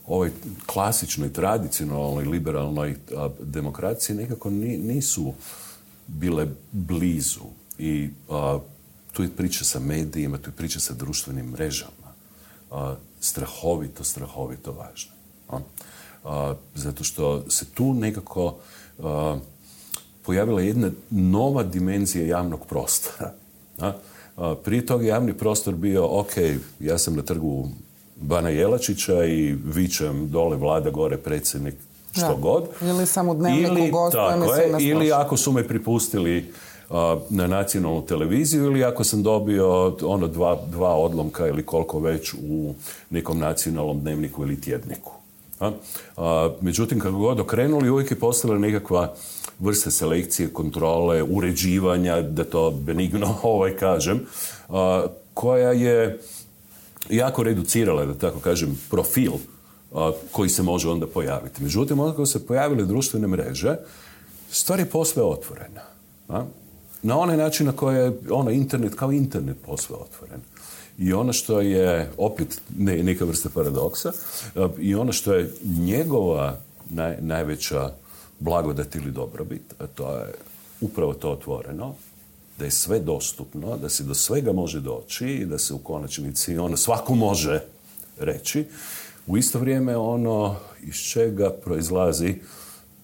ovoj 0.08 0.32
klasičnoj, 0.65 1.34
tradicionalnoj, 1.34 2.25
liberalnoj 2.25 2.95
demokraciji 3.39 4.15
nekako 4.15 4.49
nisu 4.49 5.34
bile 6.08 6.47
blizu. 6.71 7.45
I 7.80 8.10
tu 9.12 9.23
je 9.23 9.30
priča 9.30 9.63
sa 9.63 9.80
medijima, 9.80 10.38
tu 10.38 10.49
je 10.49 10.56
priča 10.56 10.80
sa 10.80 10.93
društvenim 10.93 11.45
mrežama. 11.45 12.12
strahovito, 13.19 14.04
strahovito 14.04 14.71
važno. 14.71 15.12
zato 16.75 17.04
što 17.04 17.49
se 17.49 17.65
tu 17.65 17.93
nekako 17.93 18.58
pojavila 20.25 20.62
jedna 20.62 20.91
nova 21.10 21.63
dimenzija 21.63 22.25
javnog 22.25 22.65
prostora. 22.65 23.34
Prije 24.63 24.86
toga 24.86 25.06
javni 25.06 25.34
prostor 25.34 25.75
bio, 25.75 26.19
ok, 26.19 26.32
ja 26.80 26.97
sam 26.97 27.15
na 27.15 27.21
trgu 27.21 27.69
Bana 28.15 28.49
Jelačića 28.49 29.25
i 29.25 29.56
vičem 29.65 30.30
dole 30.30 30.58
vlada, 30.58 30.89
gore 30.89 31.17
predsjednik, 31.17 31.75
što 32.12 32.36
god. 32.36 32.63
Ili 32.82 33.06
sam 33.06 33.30
u 33.30 33.34
dnevniku 33.34 33.97
ili, 34.77 34.89
Ili 34.89 35.12
ako 35.12 35.38
su 35.38 35.51
me 35.51 35.67
pripustili 35.67 36.54
na 37.30 37.47
nacionalnu 37.47 38.06
televiziju 38.06 38.65
ili 38.65 38.84
ako 38.84 39.04
sam 39.04 39.23
dobio 39.23 39.95
ono 40.01 40.27
dva, 40.27 40.60
dva 40.67 40.95
odlomka 40.95 41.47
ili 41.47 41.65
koliko 41.65 41.99
već 41.99 42.34
u 42.34 42.73
nekom 43.10 43.39
nacionalnom 43.39 43.99
dnevniku 43.99 44.43
ili 44.43 44.62
tjedniku. 44.62 45.12
međutim, 46.62 46.99
kako 46.99 47.17
god 47.17 47.39
okrenuli, 47.39 47.89
uvijek 47.89 48.12
je 48.12 48.19
postala 48.19 48.58
nekakva 48.58 49.13
vrste 49.62 49.91
selekcije, 49.91 50.54
kontrole, 50.54 51.24
uređivanja, 51.24 52.21
da 52.21 52.43
to 52.43 52.71
benigno 52.71 53.36
ovaj 53.43 53.76
kažem, 53.78 54.19
koja 55.34 55.71
je 55.71 56.19
jako 57.10 57.43
reducirala, 57.43 58.06
da 58.06 58.13
tako 58.13 58.39
kažem, 58.39 58.80
profil 58.89 59.32
koji 60.32 60.50
se 60.50 60.63
može 60.63 60.89
onda 60.89 61.08
pojaviti. 61.08 61.63
Međutim, 61.63 62.00
onda 62.00 62.15
kada 62.15 62.26
se 62.26 62.45
pojavile 62.45 62.86
društvene 62.86 63.28
mreže, 63.28 63.76
stvar 64.50 64.80
je 64.80 64.89
posve 64.89 65.24
otvorena. 65.24 65.82
Na 67.04 67.19
onaj 67.19 67.38
način 67.38 67.65
na 67.65 67.71
koji 67.71 67.95
je 67.95 68.12
ono 68.30 68.52
internet 68.52 68.95
kao 68.95 69.12
internet 69.12 69.58
posve 69.65 69.95
otvoren. 69.95 70.41
I 70.97 71.13
ono 71.13 71.34
što 71.34 71.62
je, 71.62 72.12
opet 72.17 72.62
ne, 72.78 73.04
neka 73.04 73.26
vrsta 73.26 73.50
paradoksa, 73.50 74.12
i 74.80 74.95
ono 74.95 75.12
što 75.12 75.34
je 75.34 75.54
njegova 75.63 76.58
najveća 77.19 77.93
blagodat 78.41 78.95
ili 78.95 79.12
dobrobit, 79.12 79.73
a 79.80 79.88
to 79.88 80.17
je 80.17 80.34
upravo 80.82 81.13
to 81.13 81.32
otvoreno, 81.32 81.93
da 82.60 82.65
je 82.65 82.71
sve 82.71 82.99
dostupno, 82.99 83.77
da 83.77 83.89
se 83.89 84.04
do 84.04 84.13
svega 84.13 84.51
može 84.51 84.80
doći 84.80 85.27
i 85.27 85.45
da 85.45 85.58
se 85.58 85.73
u 85.73 85.77
konačnici 85.77 86.58
ono 86.58 86.77
svako 86.77 87.15
može 87.15 87.62
reći. 88.19 88.65
U 89.27 89.38
isto 89.38 89.60
vrijeme 89.60 89.97
ono 89.97 90.56
iz 90.82 90.95
čega 90.95 91.49
proizlazi 91.49 92.36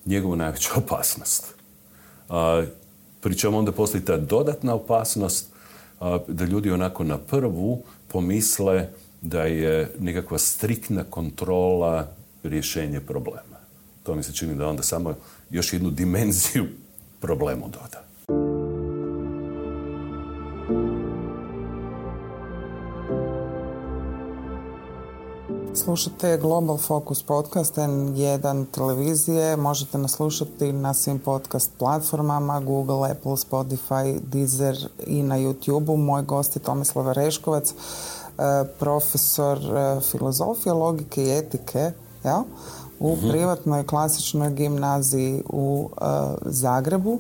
njegova 0.06 0.36
najveća 0.36 0.70
opasnost. 0.84 1.54
A, 2.30 2.64
pričom 3.22 3.56
onda 3.56 3.72
postoji 3.72 4.06
ta 4.06 4.18
dodatna 4.18 4.74
opasnost 4.74 5.48
da 6.28 6.46
ljudi 6.46 6.72
onako 6.72 7.04
na 7.04 7.18
prvu 7.18 7.84
pomisle 8.08 8.90
da 9.22 9.44
je 9.44 9.92
nekakva 10.00 10.38
striktna 10.38 11.04
kontrola 11.04 12.08
rješenje 12.44 13.00
problema 13.00 13.57
to 14.08 14.16
mi 14.16 14.24
se 14.24 14.34
čini 14.34 14.56
da 14.56 14.68
onda 14.68 14.84
samo 14.84 15.14
još 15.50 15.74
jednu 15.74 15.90
dimenziju 15.90 16.66
problemu 17.22 17.66
doda. 17.70 18.04
Slušate 25.76 26.38
Global 26.38 26.78
Focus 26.78 27.24
podcast 27.24 27.76
N1 27.76 28.66
televizije. 28.72 29.58
Možete 29.58 29.98
nas 29.98 30.12
slušati 30.12 30.74
na 30.74 30.94
svim 30.94 31.20
podcast 31.20 31.72
platformama 31.78 32.60
Google, 32.60 33.12
Apple, 33.12 33.32
Spotify, 33.32 34.20
Deezer 34.20 34.90
i 35.08 35.24
na 35.24 35.38
YouTube-u. 35.38 35.98
Moj 35.98 36.22
gost 36.22 36.56
je 36.56 36.62
Tomislav 36.62 37.12
Reškovac, 37.12 37.72
eh, 37.72 37.74
profesor 38.80 39.58
eh, 39.58 40.02
filozofije, 40.02 40.74
logike 40.74 41.24
i 41.24 41.38
etike. 41.38 41.92
Jel? 42.24 42.44
U 43.00 43.16
mhm. 43.16 43.30
privatnoj 43.30 43.86
klasičnoj 43.86 44.50
gimnaziji 44.50 45.44
u 45.50 45.90
uh, 45.92 46.08
Zagrebu. 46.46 47.12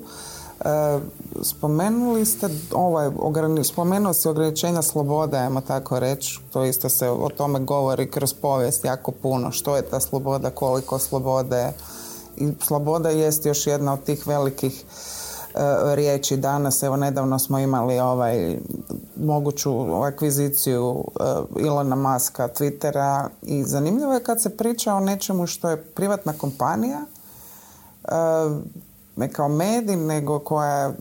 Uh, 0.59 1.01
spomenuli 1.41 2.25
ste 2.25 2.49
ovaj, 2.71 3.09
spomenuo 3.63 4.13
se 4.13 4.29
ograničenja 4.29 4.81
slobode, 4.81 5.37
ajmo 5.37 5.61
tako 5.61 5.99
reći, 5.99 6.39
to 6.53 6.65
isto 6.65 6.89
se 6.89 7.09
o 7.09 7.29
tome 7.37 7.59
govori 7.59 8.11
kroz 8.11 8.33
povijest 8.33 8.85
jako 8.85 9.11
puno, 9.11 9.51
što 9.51 9.75
je 9.75 9.81
ta 9.81 9.99
sloboda, 9.99 10.49
koliko 10.49 10.99
slobode 10.99 11.73
i 12.37 12.47
sloboda 12.67 13.09
jest 13.09 13.45
još 13.45 13.67
jedna 13.67 13.93
od 13.93 14.03
tih 14.03 14.27
velikih 14.27 14.85
E, 14.85 15.16
riječi 15.96 16.38
danas. 16.38 16.84
Evo, 16.84 16.96
nedavno 16.96 17.39
smo 17.39 17.60
imali 17.60 18.00
ovaj 18.00 18.58
moguću 19.15 19.93
akviziciju 20.04 21.06
e, 21.20 21.24
Ilona 21.60 21.96
Maska 21.96 22.48
Twittera 22.48 23.28
i 23.41 23.63
zanimljivo 23.63 24.13
je 24.13 24.24
kad 24.24 24.41
se 24.41 24.58
priča 24.58 24.93
o 24.93 25.00
nečemu 25.00 25.48
što 25.48 25.70
je 25.70 25.84
privatna 25.84 26.34
kompanija 26.34 27.00
e, 28.04 28.12
ne 29.15 29.34
kao 29.34 29.48
medij, 29.48 29.96
nego 29.96 30.39
koja 30.39 30.93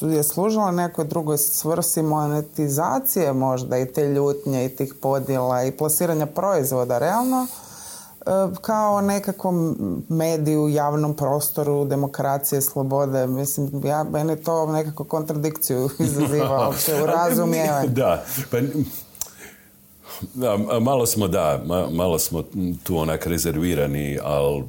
je 0.00 0.22
služila 0.22 0.70
nekoj 0.70 1.04
drugoj 1.04 1.38
svrsi 1.38 2.02
monetizacije 2.02 3.32
možda 3.32 3.78
i 3.78 3.86
te 3.86 4.08
ljutnje 4.08 4.64
i 4.64 4.76
tih 4.76 4.94
podjela 5.02 5.64
i 5.64 5.72
plasiranja 5.72 6.26
proizvoda 6.26 6.98
realno 6.98 7.46
kao 8.60 9.00
nekakvom 9.00 9.76
mediju, 10.08 10.68
javnom 10.68 11.14
prostoru, 11.14 11.84
demokracije, 11.84 12.60
slobode. 12.60 13.26
Mislim, 13.26 13.70
ja, 13.84 14.04
meni 14.04 14.36
to 14.36 14.66
nekako 14.66 15.04
kontradikciju 15.04 15.90
izaziva 16.06 16.58
uopće 16.68 17.02
u 17.02 17.06
razumijevanje. 17.06 17.88
Da, 17.88 18.24
pa 18.50 18.58
da, 20.34 20.56
malo 20.80 21.06
smo 21.06 21.28
da, 21.28 21.62
malo 21.90 22.18
smo 22.18 22.42
tu 22.82 22.96
onak 22.96 23.26
rezervirani, 23.26 24.18
ali 24.22 24.64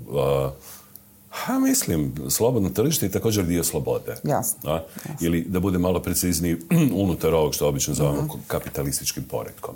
Ha, 1.43 1.59
mislim, 1.59 2.13
slobodno 2.29 2.69
tržište 2.69 3.05
je 3.05 3.11
također 3.11 3.45
dio 3.45 3.63
slobode. 3.63 4.15
Jasno. 4.23 4.79
Ili 5.21 5.45
da 5.47 5.59
bude 5.59 5.77
malo 5.77 5.99
precizniji 5.99 6.57
unutar 7.03 7.33
ovog 7.33 7.53
što 7.53 7.67
obično 7.67 7.93
zovemo 7.93 8.21
uh 8.21 8.39
kapitalističkim 8.47 9.23
poredkom. 9.23 9.75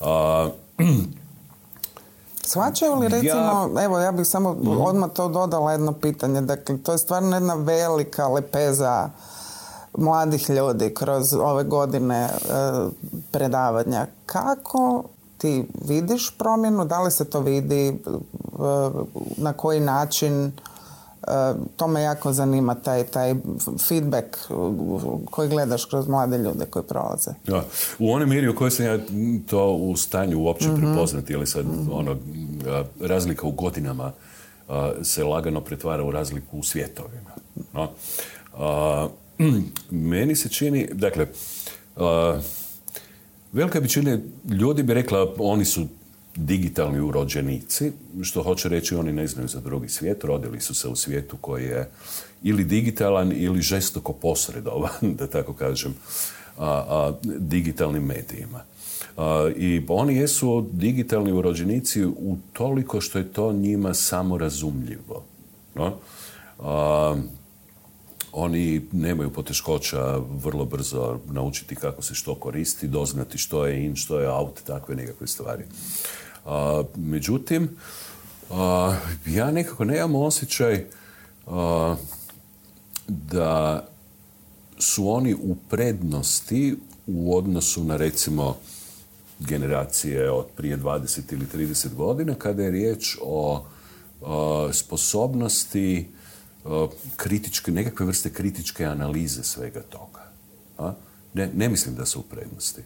A, 0.00 0.48
Svačaju 2.48 2.94
li 2.94 3.08
recimo, 3.08 3.70
evo 3.80 3.98
ja 3.98 4.12
bih 4.12 4.26
samo 4.26 4.52
mm 4.52 4.80
odmah 4.80 5.10
to 5.10 5.28
dodala 5.28 5.72
jedno 5.72 5.92
pitanje, 5.92 6.40
dakle 6.40 6.78
to 6.78 6.92
je 6.92 6.98
stvarno 6.98 7.36
jedna 7.36 7.54
velika 7.54 8.28
lepeza 8.28 9.10
mladih 9.98 10.50
ljudi 10.50 10.94
kroz 10.94 11.34
ove 11.34 11.64
godine 11.64 12.16
e, 12.24 12.30
predavanja. 13.30 14.06
Kako 14.26 15.04
ti 15.38 15.68
vidiš 15.88 16.34
promjenu, 16.38 16.84
da 16.84 17.02
li 17.02 17.10
se 17.10 17.24
to 17.24 17.40
vidi, 17.40 17.88
e, 17.88 17.94
na 19.36 19.52
koji 19.52 19.80
način, 19.80 20.52
to 21.76 21.86
me 21.86 22.02
jako 22.02 22.32
zanima, 22.32 22.74
taj, 22.74 23.04
taj 23.04 23.34
feedback 23.88 24.36
koji 25.30 25.48
gledaš 25.48 25.84
kroz 25.84 26.08
mlade 26.08 26.38
ljude 26.38 26.66
koji 26.70 26.84
prolaze. 26.84 27.30
Ja, 27.46 27.64
u 27.98 28.12
onoj 28.12 28.26
mjeri 28.26 28.48
u 28.48 28.56
kojoj 28.56 28.70
sam 28.70 28.86
ja 28.86 28.98
to 29.46 29.72
u 29.72 29.96
stanju 29.96 30.40
uopće 30.40 30.68
mm 30.68 30.76
prepoznati, 30.76 31.32
ili 31.32 31.46
sad 31.46 31.66
mm 31.66 31.88
ono, 31.92 32.16
razlika 33.00 33.46
u 33.46 33.50
godinama 33.50 34.12
se 35.02 35.24
lagano 35.24 35.60
pretvara 35.60 36.04
u 36.04 36.10
razliku 36.10 36.58
u 36.58 36.62
svjetovima. 36.62 37.30
No? 37.72 37.88
meni 39.90 40.36
se 40.36 40.48
čini, 40.48 40.88
dakle, 40.92 41.26
velika 43.52 43.78
većina 43.78 44.18
ljudi 44.50 44.82
bi 44.82 44.94
rekla 44.94 45.34
oni 45.38 45.64
su 45.64 45.86
digitalni 46.38 47.00
urođenici, 47.00 47.92
što 48.22 48.42
hoće 48.42 48.68
reći 48.68 48.94
oni 48.94 49.12
ne 49.12 49.26
znaju 49.26 49.48
za 49.48 49.60
drugi 49.60 49.88
svijet, 49.88 50.24
rodili 50.24 50.60
su 50.60 50.74
se 50.74 50.88
u 50.88 50.96
svijetu 50.96 51.36
koji 51.40 51.64
je 51.64 51.90
ili 52.42 52.64
digitalan 52.64 53.32
ili 53.36 53.62
žestoko 53.62 54.12
posredovan, 54.12 54.90
da 55.18 55.26
tako 55.26 55.52
kažem, 55.52 55.94
a, 56.58 57.12
digitalnim 57.24 58.02
medijima. 58.02 58.60
I 59.56 59.82
oni 59.88 60.16
jesu 60.16 60.66
digitalni 60.72 61.32
urođenici 61.32 62.04
u 62.04 62.36
toliko 62.52 63.00
što 63.00 63.18
je 63.18 63.32
to 63.32 63.52
njima 63.52 63.94
samo 63.94 64.38
razumljivo. 64.38 65.24
No? 65.74 65.94
oni 68.32 68.82
nemaju 68.92 69.30
poteškoća 69.30 70.18
vrlo 70.42 70.64
brzo 70.64 71.18
naučiti 71.30 71.74
kako 71.74 72.02
se 72.02 72.14
što 72.14 72.34
koristi, 72.34 72.88
doznati 72.88 73.38
što 73.38 73.66
je 73.66 73.84
in, 73.84 73.96
što 73.96 74.20
je 74.20 74.30
out, 74.30 74.62
takve 74.66 74.94
nekakve 74.94 75.26
stvari. 75.26 75.64
Međutim, 76.96 77.76
ja 79.26 79.50
nekako 79.50 79.84
nemam 79.84 80.14
osjećaj 80.14 80.84
da 83.08 83.86
su 84.78 85.10
oni 85.10 85.34
u 85.34 85.56
prednosti 85.70 86.76
u 87.06 87.36
odnosu 87.36 87.84
na 87.84 87.96
recimo 87.96 88.56
generacije 89.38 90.30
od 90.30 90.46
prije 90.56 90.78
20 90.78 91.32
ili 91.32 91.46
30 91.54 91.94
godina 91.94 92.34
kada 92.34 92.62
je 92.62 92.70
riječ 92.70 93.16
o, 93.22 93.64
sposobnosti 94.72 96.08
kritičke, 97.16 97.72
nekakve 97.72 98.06
vrste 98.06 98.32
kritičke 98.32 98.84
analize 98.84 99.42
svega 99.42 99.82
toga. 99.82 100.30
A? 100.78 100.92
Ne, 101.34 101.50
ne 101.54 101.68
mislim 101.68 101.94
da 101.94 102.06
su 102.06 102.20
u 102.20 102.22
prednosti. 102.22 102.82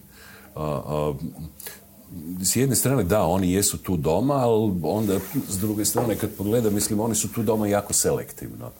S 2.42 2.56
jedne 2.56 2.76
strane, 2.76 3.04
da, 3.04 3.22
oni 3.22 3.52
jesu 3.52 3.78
tu 3.78 3.96
doma, 3.96 4.34
ali 4.34 4.72
onda 4.82 5.18
s 5.48 5.58
druge 5.58 5.84
strane, 5.84 6.16
kad 6.16 6.30
pogledam, 6.30 6.74
mislim, 6.74 7.00
oni 7.00 7.14
su 7.14 7.32
tu 7.32 7.42
doma 7.42 7.66
jako 7.66 7.92
selektivno 7.92 8.70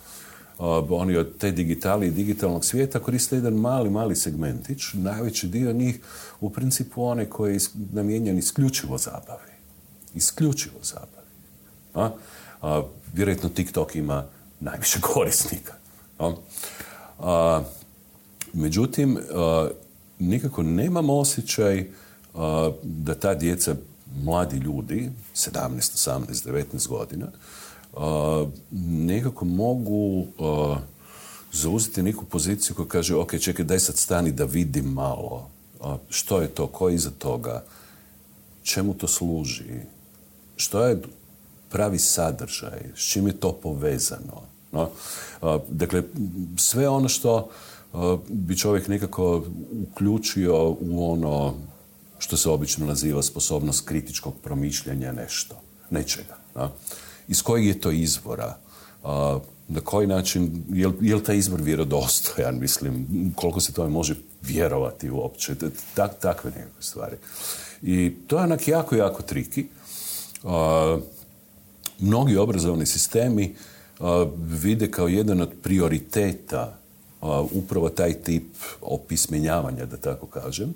oni 0.91 1.17
od 1.17 1.39
te 1.39 1.51
digitali 1.51 2.07
i 2.07 2.11
digitalnog 2.11 2.65
svijeta 2.65 2.99
koriste 2.99 3.37
jedan 3.37 3.55
mali, 3.55 3.91
mali 3.91 4.17
segmentić. 4.17 4.83
Najveći 4.93 5.49
dio 5.49 5.73
njih 5.73 6.01
u 6.41 6.51
principu 6.51 7.05
one 7.05 7.31
koji 7.31 7.55
je 7.55 7.61
namijenjen 7.93 8.39
isključivo 8.39 8.99
zabavi. 8.99 9.53
Isključivo 10.15 10.79
zabavi. 10.83 12.13
A, 12.63 12.83
vjerojatno 13.13 13.49
TikTok 13.49 13.97
ima 13.97 14.27
najviše 14.61 15.01
korisnika. 15.15 15.73
A? 17.19 17.63
međutim, 18.53 19.19
nikako 20.19 20.63
nemam 20.63 21.11
osjećaj 21.11 21.91
da 22.83 23.15
ta 23.15 23.35
djeca, 23.35 23.75
mladi 24.25 24.57
ljudi, 24.57 25.11
17, 25.35 25.69
18, 25.79 26.49
19 26.75 26.89
godina, 26.89 27.27
nekako 29.07 29.45
mogu 29.45 30.27
zauzeti 31.53 32.03
neku 32.03 32.25
poziciju 32.25 32.77
koja 32.77 32.89
kaže 32.89 33.17
ok, 33.17 33.39
čekaj, 33.41 33.65
daj 33.65 33.79
sad 33.79 33.97
stani 33.97 34.33
da 34.33 34.45
vidim 34.45 34.85
malo 34.85 35.49
što 36.09 36.41
je 36.41 36.49
to, 36.49 36.67
ko 36.67 36.89
je 36.89 36.95
iza 36.95 37.11
toga, 37.19 37.65
čemu 38.63 38.95
to 38.95 39.09
služi, 39.09 39.81
što 40.57 40.87
je 40.87 41.03
pravi 41.71 41.99
sadržaj, 41.99 42.81
s 42.95 43.13
čim 43.13 43.27
je 43.27 43.41
to 43.41 43.53
povezano. 43.53 44.43
No? 44.73 44.91
Dakle, 45.69 46.03
sve 46.57 46.89
ono 46.89 47.09
što 47.09 47.51
bi 48.29 48.57
čovjek 48.57 48.89
nekako 48.89 49.45
uključio 49.83 50.71
u 50.81 51.13
ono 51.13 51.55
što 52.23 52.37
se 52.37 52.51
obično 52.51 52.87
naziva 52.87 53.23
sposobnost 53.23 53.87
kritičkog 53.89 54.35
promišljanja 54.43 55.13
nešto, 55.13 55.55
nečega. 55.91 56.37
No? 56.55 56.71
iz 57.29 57.43
kojeg 57.43 57.67
je 57.67 57.81
to 57.81 57.91
izvora, 57.91 58.57
na 59.69 59.81
koji 59.85 60.07
način, 60.07 60.65
je 61.01 61.15
li 61.17 61.23
taj 61.23 61.37
izvor 61.37 61.61
vjerodostojan, 61.61 62.59
mislim, 62.59 63.07
koliko 63.37 63.61
se 63.61 63.73
tome 63.73 63.91
može 63.91 64.15
vjerovati 64.43 65.11
uopće, 65.11 65.55
tak, 65.95 66.19
takve 66.21 66.51
nekakve 66.51 66.83
stvari. 66.83 67.17
I 67.83 68.13
to 68.27 68.37
je 68.37 68.43
onak 68.43 68.69
jako, 68.69 68.97
jako 68.97 69.23
triki. 69.23 69.67
mnogi 71.99 72.37
obrazovni 72.37 72.87
sistemi 72.87 73.55
vide 74.37 74.91
kao 74.91 75.09
jedan 75.09 75.41
od 75.41 75.51
prioriteta 75.63 76.79
upravo 77.53 77.89
taj 77.89 78.15
tip 78.15 78.47
opismenjavanja, 78.81 79.87
da 79.87 79.97
tako 79.97 80.27
kažem. 80.27 80.75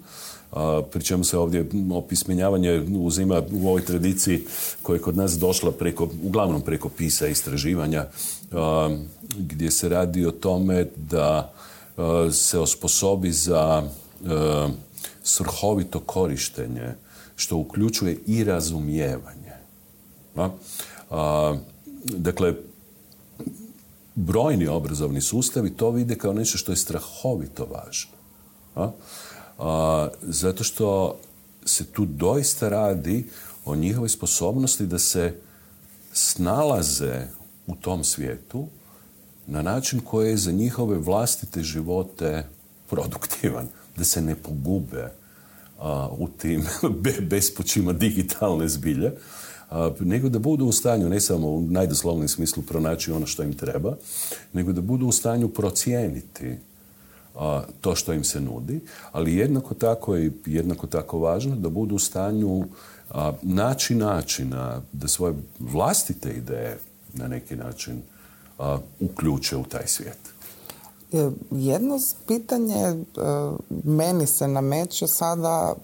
Pri 0.91 1.05
čemu 1.05 1.25
se 1.25 1.39
ovdje 1.39 1.67
opismenjavanje 1.93 2.87
uzima 2.99 3.43
u 3.53 3.69
ovoj 3.69 3.85
tradiciji 3.85 4.45
koja 4.83 4.97
je 4.97 5.03
kod 5.03 5.17
nas 5.17 5.39
došla 5.39 5.73
preko, 5.73 6.09
uglavnom 6.23 6.63
preko 6.63 6.89
pisa 6.89 7.27
istraživanja, 7.27 8.07
gdje 9.39 9.71
se 9.71 9.89
radi 9.89 10.27
o 10.27 10.31
tome 10.31 10.87
da 10.97 11.53
se 12.33 12.59
osposobi 12.59 13.33
za 13.33 13.83
svrhovito 15.23 16.01
korištenje, 16.01 16.95
što 17.37 17.57
uključuje 17.57 18.19
i 18.27 18.45
razumijevanje. 18.45 19.53
Dakle, 22.05 22.55
brojni 24.15 24.67
obrazovni 24.67 25.21
sustavi 25.21 25.71
to 25.71 25.91
vide 25.91 26.15
kao 26.15 26.33
nešto 26.33 26.59
što 26.59 26.73
je 26.73 26.77
strahovito 26.77 27.65
važno. 27.65 28.13
Zato 30.23 30.65
što 30.65 31.19
se 31.65 31.85
tu 31.85 32.05
doista 32.05 32.69
radi 32.69 33.25
o 33.65 33.77
njihovoj 33.77 34.09
sposobnosti 34.09 34.87
da 34.87 34.99
se 34.99 35.35
snalaze 36.13 37.27
u 37.67 37.75
tom 37.75 38.05
svijetu 38.05 38.67
na 39.47 39.63
način 39.63 40.01
koji 40.01 40.31
je 40.31 40.37
za 40.37 40.53
njihove 40.53 40.99
vlastite 40.99 41.63
živote 41.63 42.47
produktivan, 42.91 43.69
da 43.97 44.05
se 44.05 44.21
ne 44.21 44.35
pogube 44.35 45.13
u 46.19 46.29
tim 46.29 46.65
bespočima 47.31 47.93
digitalne 47.93 48.69
zbilje, 48.69 49.13
nego 50.01 50.29
da 50.29 50.39
budu 50.39 50.67
u 50.67 50.73
stanju, 50.73 51.09
ne 51.09 51.21
samo 51.21 51.49
u 51.49 51.61
najdoslovnijem 51.61 52.29
smislu 52.29 52.63
pronaći 52.63 53.13
ono 53.13 53.27
što 53.27 53.43
im 53.43 53.53
treba, 53.53 53.97
nego 54.53 54.73
da 54.73 54.81
budu 54.81 55.07
u 55.07 55.13
stanju 55.13 55.49
procijeniti 55.49 56.57
to 57.81 57.95
što 57.95 58.13
im 58.13 58.25
se 58.25 58.41
nudi, 58.41 58.81
ali 59.13 59.37
jednako 59.37 59.75
tako 59.75 60.17
i 60.17 60.33
jednako 60.47 60.87
tako 60.87 61.19
važno 61.19 61.57
da 61.57 61.69
budu 61.69 61.95
u 61.95 61.99
stanju 61.99 62.65
naći 63.43 63.95
načina 63.95 64.83
da 64.93 65.09
svoje 65.09 65.35
vlastite 65.59 66.31
ideje 66.31 66.79
na 67.15 67.29
neki 67.29 67.57
način 67.57 68.03
uključe 69.01 69.57
u 69.57 69.65
taj 69.65 69.87
svijet. 69.87 70.19
E, 71.13 71.31
jedno 71.51 71.99
pitanje 72.27 72.83
e, 72.85 72.95
meni 73.85 74.27
se 74.27 74.49
nameće 74.49 75.07
sada 75.07 75.75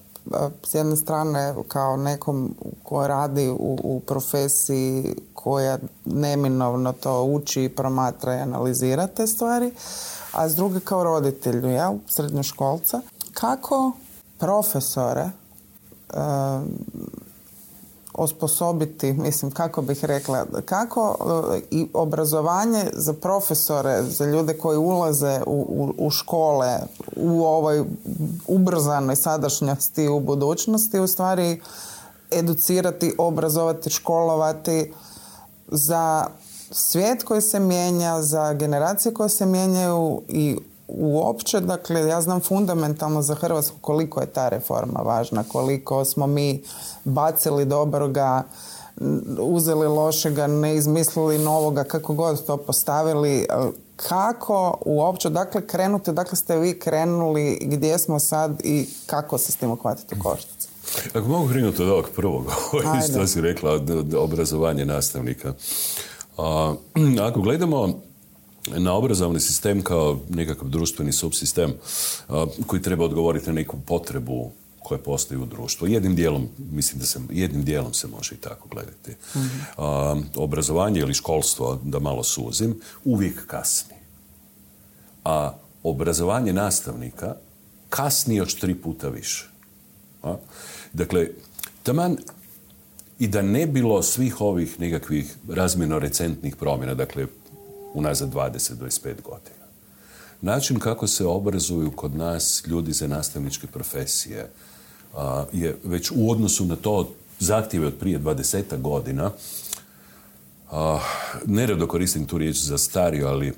s 0.66 0.74
jedne 0.74 0.96
strane 0.96 1.54
kao 1.68 1.96
nekom 1.96 2.54
ko 2.82 3.06
radi 3.06 3.48
u, 3.48 3.78
u 3.82 4.00
profesiji 4.00 5.14
koja 5.34 5.78
neminovno 6.04 6.92
to 6.92 7.22
uči, 7.24 7.72
promatra 7.76 8.34
i 8.34 8.40
analizira 8.40 9.06
te 9.06 9.26
stvari, 9.26 9.70
a 10.32 10.48
s 10.48 10.56
druge 10.56 10.80
kao 10.80 11.04
roditelju, 11.04 11.70
ja, 11.70 11.94
srednjoškolca. 12.08 13.00
Kako 13.34 13.92
profesore 14.38 15.30
osposobiti, 18.14 19.12
mislim 19.12 19.50
kako 19.50 19.82
bih 19.82 20.04
rekla, 20.04 20.46
kako 20.64 21.16
e, 21.54 21.60
i 21.70 21.88
obrazovanje 21.92 22.90
za 22.92 23.12
profesore, 23.12 24.02
za 24.02 24.24
ljude 24.24 24.58
koji 24.58 24.78
ulaze 24.78 25.40
u, 25.46 25.92
u, 25.98 26.10
škole 26.10 26.78
u 27.16 27.44
ovoj 27.44 27.84
ubrzanoj 28.46 29.16
sadašnjosti 29.16 30.08
u 30.08 30.20
budućnosti 30.20 31.00
u 31.00 31.06
stvari 31.06 31.60
educirati, 32.30 33.14
obrazovati, 33.18 33.90
školovati 33.90 34.92
za 35.68 36.26
svijet 36.72 37.22
koji 37.22 37.40
se 37.40 37.60
mijenja, 37.60 38.22
za 38.22 38.52
generacije 38.52 39.14
koje 39.14 39.28
se 39.28 39.46
mijenjaju 39.46 40.22
i 40.28 40.56
uopće, 40.88 41.60
dakle, 41.60 42.00
ja 42.00 42.20
znam 42.22 42.40
fundamentalno 42.40 43.22
za 43.22 43.34
Hrvatsku 43.34 43.76
koliko 43.80 44.20
je 44.20 44.26
ta 44.26 44.48
reforma 44.48 45.00
važna, 45.00 45.44
koliko 45.48 46.04
smo 46.04 46.26
mi 46.26 46.62
bacili 47.04 47.64
dobroga, 47.64 48.42
uzeli 49.38 49.86
lošega, 49.86 50.46
ne 50.46 50.76
izmislili 50.76 51.38
novoga, 51.38 51.84
kako 51.84 52.14
god 52.14 52.46
to 52.46 52.56
postavili, 52.56 53.46
kako 53.96 54.78
uopće, 54.86 55.30
dakle, 55.30 55.66
krenuti, 55.66 56.12
dakle 56.12 56.36
ste 56.36 56.58
vi 56.58 56.78
krenuli, 56.78 57.58
gdje 57.62 57.98
smo 57.98 58.18
sad 58.18 58.60
i 58.64 58.88
kako 59.06 59.38
se 59.38 59.52
s 59.52 59.56
tim 59.56 59.70
uhvatiti 59.70 60.14
u 60.14 60.22
koštac? 60.22 60.68
Ako 61.14 61.28
mogu 61.28 61.48
krenuti 61.48 61.82
od 61.82 61.88
ovog 61.88 62.08
prvog, 62.16 62.46
isto 63.04 63.26
si 63.26 63.40
rekla, 63.40 63.72
od 63.72 64.14
obrazovanje 64.14 64.84
nastavnika. 64.84 65.52
ako 67.28 67.40
gledamo 67.40 68.00
na 68.76 68.94
obrazovni 68.94 69.40
sistem 69.40 69.82
kao 69.82 70.18
nekakav 70.28 70.68
društveni 70.68 71.12
subsistem 71.12 71.72
koji 72.66 72.82
treba 72.82 73.04
odgovoriti 73.04 73.46
na 73.46 73.52
neku 73.52 73.76
potrebu 73.86 74.50
koja 74.82 74.98
postoji 74.98 75.40
u 75.40 75.46
društvu. 75.46 75.86
Jednim 75.86 76.16
dijelom, 76.16 76.48
mislim 76.72 77.00
da 77.00 77.06
se, 77.06 77.20
jednim 77.30 77.64
dijelom 77.64 77.94
se 77.94 78.08
može 78.08 78.34
i 78.34 78.38
tako 78.38 78.68
gledati. 78.68 79.16
obrazovanje 80.36 81.00
ili 81.00 81.14
školstvo, 81.14 81.80
da 81.84 81.98
malo 81.98 82.24
suzim, 82.24 82.80
uvijek 83.04 83.46
kasni. 83.46 83.96
A 85.24 85.58
obrazovanje 85.82 86.52
nastavnika 86.52 87.34
kasni 87.88 88.36
još 88.36 88.54
tri 88.54 88.74
puta 88.74 89.08
više. 89.08 89.48
A? 90.22 90.36
Dakle, 90.92 91.28
taman 91.82 92.16
i 93.22 93.28
da 93.28 93.42
ne 93.42 93.66
bilo 93.66 94.02
svih 94.02 94.40
ovih 94.40 94.80
nekakvih 94.80 95.34
razmjerno 95.48 95.98
recentnih 95.98 96.56
promjena, 96.56 96.94
dakle, 96.94 97.26
unazad 97.94 98.32
20-25 98.34 99.22
godina. 99.22 99.66
Način 100.40 100.78
kako 100.78 101.06
se 101.06 101.26
obrazuju 101.26 101.90
kod 101.90 102.16
nas 102.16 102.62
ljudi 102.66 102.92
za 102.92 103.06
nastavničke 103.06 103.66
profesije 103.66 104.50
je 105.52 105.78
već 105.84 106.10
u 106.14 106.30
odnosu 106.30 106.64
na 106.64 106.76
to 106.76 107.14
zahtjeve 107.38 107.86
od 107.86 107.94
prije 107.94 108.20
20 108.20 108.80
godina 108.80 109.30
a, 110.70 111.00
neredo 111.46 111.86
koristim 111.86 112.26
tu 112.26 112.38
riječ 112.38 112.56
za 112.56 112.78
stario, 112.78 113.28
ali 113.28 113.52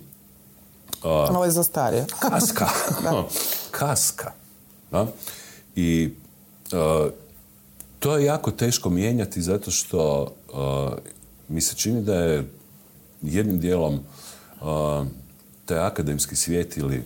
ovo 1.03 1.45
je 1.45 1.51
za 1.51 1.62
starije. 1.62 2.07
kaska. 2.21 2.69
kaska. 3.81 4.33
I 5.77 6.11
to 8.05 8.17
je 8.17 8.25
jako 8.25 8.51
teško 8.51 8.91
mijenjati 8.91 9.43
zato 9.43 9.71
što 9.71 10.33
mi 11.49 11.61
se 11.61 11.77
čini 11.77 12.03
da 12.03 12.15
je 12.15 12.51
jednim 13.23 13.61
dijelom 13.61 14.01
taj 15.65 15.79
akademski 15.79 16.37
svijet 16.37 16.77
ili 16.77 17.03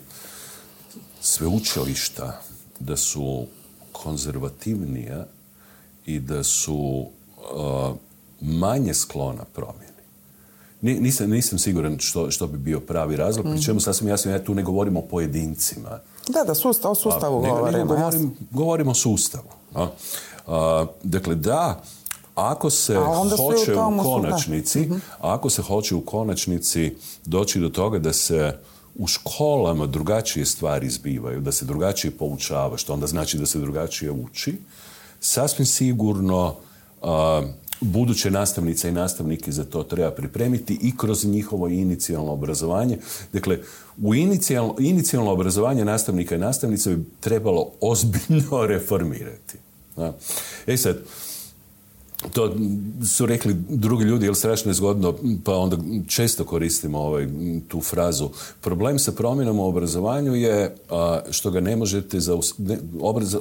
sveučilišta 1.20 2.40
da 2.80 2.96
su 2.96 3.46
konzervativnija 3.92 5.26
i 6.06 6.20
da 6.20 6.42
su 6.44 7.06
manje 8.40 8.94
sklona 8.94 9.44
promjeni. 9.54 10.02
Nisam, 10.80 11.30
nisam 11.30 11.58
siguran 11.58 11.98
što, 11.98 12.30
što 12.30 12.46
bi 12.46 12.58
bio 12.58 12.80
pravi 12.80 13.16
razlog, 13.16 13.46
pri 13.52 13.62
čemu 13.62 13.80
sasvim 13.80 14.08
jasno, 14.08 14.30
ja 14.30 14.44
tu 14.44 14.54
ne 14.54 14.62
govorim 14.62 14.96
o 14.96 15.02
pojedincima. 15.02 16.00
Da, 16.28 16.44
da, 16.46 16.54
sustav, 16.54 16.92
o 16.92 16.94
sustavu 16.94 17.40
govorimo. 17.40 17.84
Govorim, 17.84 18.36
govorim 18.50 18.88
o 18.88 18.94
sustavu. 18.94 19.48
Dakle, 21.02 21.34
da, 21.34 21.82
ako 22.34 22.70
se 22.70 22.96
hoće 23.36 23.74
u, 23.74 24.02
konačnici, 24.02 24.80
mhm. 24.80 24.96
ako 25.20 25.50
se 25.50 25.62
hoće 25.62 25.94
u 25.94 26.00
konačnici 26.00 26.96
doći 27.24 27.60
do 27.60 27.68
toga 27.68 27.98
da 27.98 28.12
se 28.12 28.58
u 28.98 29.06
školama 29.06 29.86
drugačije 29.86 30.46
stvari 30.46 30.90
zbivaju, 30.90 31.40
da 31.40 31.52
se 31.52 31.64
drugačije 31.64 32.10
poučava, 32.10 32.76
što 32.76 32.92
onda 32.92 33.06
znači 33.06 33.38
da 33.38 33.46
se 33.46 33.58
drugačije 33.58 34.10
uči, 34.10 34.58
sasvim 35.20 35.66
sigurno 35.66 36.54
buduće 37.80 38.30
nastavnice 38.30 38.88
i 38.88 38.92
nastavnike 38.92 39.52
za 39.52 39.64
to 39.64 39.82
treba 39.82 40.10
pripremiti 40.10 40.78
i 40.82 40.96
kroz 40.96 41.24
njihovo 41.24 41.68
inicijalno 41.68 42.32
obrazovanje. 42.32 42.98
Dakle, 43.32 43.58
u 44.02 44.14
inicijalno, 44.14 44.74
inicijalno 44.78 45.32
obrazovanje 45.32 45.84
nastavnika 45.84 46.34
i 46.34 46.38
nastavnica 46.38 46.90
bi 46.90 47.04
trebalo 47.20 47.72
ozbiljno 47.80 48.66
reformirati. 48.74 49.58
E 50.66 50.76
sad, 50.76 50.98
to 52.32 52.54
su 53.16 53.26
rekli 53.26 53.54
drugi 53.68 54.04
ljudi, 54.04 54.26
jer 54.26 54.34
strašno 54.34 54.70
je 54.70 54.74
zgodno, 54.74 55.14
pa 55.44 55.54
onda 55.54 55.76
često 56.08 56.44
koristimo 56.44 56.98
ovaj, 56.98 57.28
tu 57.68 57.80
frazu. 57.80 58.30
Problem 58.60 58.98
sa 58.98 59.12
promjenom 59.12 59.58
u 59.58 59.66
obrazovanju 59.66 60.34
je 60.34 60.76
što 61.30 61.50
ga 61.50 61.60
ne 61.60 61.76
možete, 61.76 62.18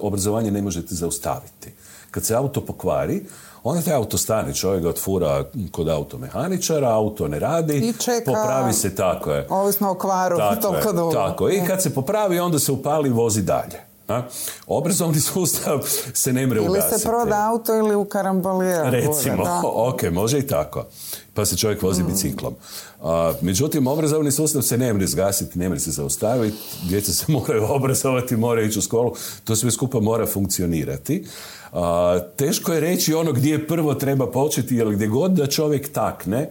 obrazovanje 0.02 0.52
ne 0.52 0.62
možete 0.62 0.96
zaustaviti. 0.96 1.72
Kad 2.12 2.26
se 2.26 2.36
auto 2.36 2.62
pokvari, 2.62 3.22
onda 3.64 3.82
taj 3.82 3.94
auto 3.94 4.18
stane, 4.18 4.54
čovjek 4.54 4.84
ga 4.84 4.90
otfura 4.90 5.46
kod 5.72 5.90
automehaničara, 5.90 6.90
auto 6.90 7.28
ne 7.28 7.40
radi, 7.40 7.78
I 7.78 7.94
čeka, 7.94 8.26
popravi 8.26 8.74
se, 8.74 8.96
tako 8.96 9.32
je. 9.32 9.48
Ovisno 9.50 9.92
o 9.92 9.96
kvaru, 9.96 10.38
tako 10.38 10.76
je, 11.08 11.14
Tako, 11.14 11.50
i 11.50 11.62
kad 11.68 11.84
se 11.84 11.94
popravi, 11.94 12.40
onda 12.40 12.60
se 12.60 12.72
upali 12.72 13.10
i 13.10 13.14
vozi 13.14 13.42
dalje. 13.42 13.87
A? 14.08 14.22
Obrazovni 14.68 15.20
sustav 15.20 15.80
se 16.14 16.34
ne 16.34 16.48
mre 16.48 16.62
ugasiti. 16.62 16.88
Ili 16.92 17.00
se 17.00 17.08
proda 17.08 17.50
auto 17.50 17.76
ili 17.76 17.96
u 17.96 18.06
karambolijeru. 18.06 18.92
Recimo, 18.92 19.44
ok, 19.90 20.04
može 20.12 20.40
i 20.40 20.48
tako. 20.48 20.86
Pa 21.34 21.46
se 21.46 21.58
čovjek 21.58 21.82
vozi 21.82 22.04
mm. 22.04 22.08
biciklom. 22.08 22.56
A, 23.02 23.34
međutim, 23.42 23.88
obrazovni 23.88 24.32
sustav 24.32 24.62
se 24.62 24.78
ne 24.78 24.94
mre 24.94 25.08
zgasiti, 25.08 25.60
ne 25.60 25.70
mre 25.70 25.80
se 25.80 25.92
zaustaviti. 25.92 26.58
Djeca 26.90 27.12
se 27.12 27.26
moraju 27.32 27.66
obrazovati, 27.70 28.38
moraju 28.38 28.68
ići 28.68 28.80
u 28.80 28.82
školu. 28.82 29.14
To 29.44 29.56
sve 29.56 29.72
skupa 29.72 30.00
mora 30.00 30.26
funkcionirati. 30.26 31.26
A, 31.74 32.20
teško 32.36 32.74
je 32.74 32.80
reći 32.80 33.14
ono 33.14 33.34
gdje 33.34 33.68
prvo 33.68 33.94
treba 33.94 34.32
početi, 34.32 34.76
jer 34.76 34.90
gdje 34.90 35.08
god 35.08 35.32
da 35.32 35.48
čovjek 35.48 35.92
takne, 35.92 36.50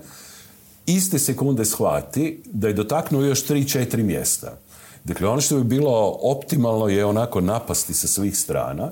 iste 0.87 1.19
sekunde 1.19 1.65
shvati 1.65 2.43
da 2.45 2.69
je 2.69 2.75
dotaknuo 2.75 3.23
još 3.23 3.47
3-4 3.47 4.03
mjesta. 4.03 4.59
Dakle, 5.07 5.29
ono 5.29 5.41
što 5.41 5.57
bi 5.57 5.65
bilo 5.65 6.19
optimalno 6.23 6.89
je 6.89 7.05
onako 7.05 7.41
napasti 7.41 7.95
sa 7.95 8.09
svih 8.09 8.39
strana, 8.39 8.91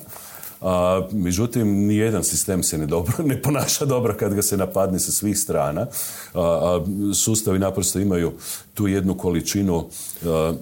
a, 0.60 1.02
međutim, 1.12 1.86
nijedan 1.86 2.24
sistem 2.24 2.62
se 2.62 2.78
ne, 2.78 2.86
dobro, 2.86 3.14
ne 3.24 3.42
ponaša 3.42 3.84
dobro 3.84 4.14
kad 4.18 4.34
ga 4.34 4.42
se 4.42 4.56
napadne 4.56 4.98
sa 4.98 5.12
svih 5.12 5.38
strana. 5.38 5.86
A, 6.34 6.80
sustavi 7.14 7.58
naprosto 7.58 7.98
imaju 7.98 8.32
tu 8.74 8.88
jednu 8.88 9.14
količinu 9.14 9.86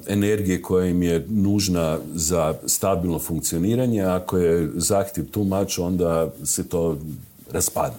energije 0.09 0.63
koja 0.63 0.87
im 0.87 1.03
je 1.03 1.27
nužna 1.29 1.99
za 2.15 2.55
stabilno 2.67 3.19
funkcioniranje. 3.19 4.03
Ako 4.03 4.39
je 4.39 4.71
zahtjev 4.75 5.27
tu 5.31 5.45
mač, 5.45 5.79
onda 5.79 6.31
se 6.45 6.69
to 6.69 6.99
raspadne. 7.51 7.99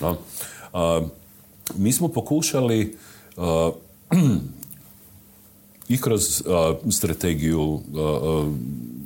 No? 0.00 0.16
mi 1.76 1.92
smo 1.92 2.08
pokušali 2.08 2.96
i 5.88 6.00
kroz 6.00 6.42
strategiju 6.90 7.80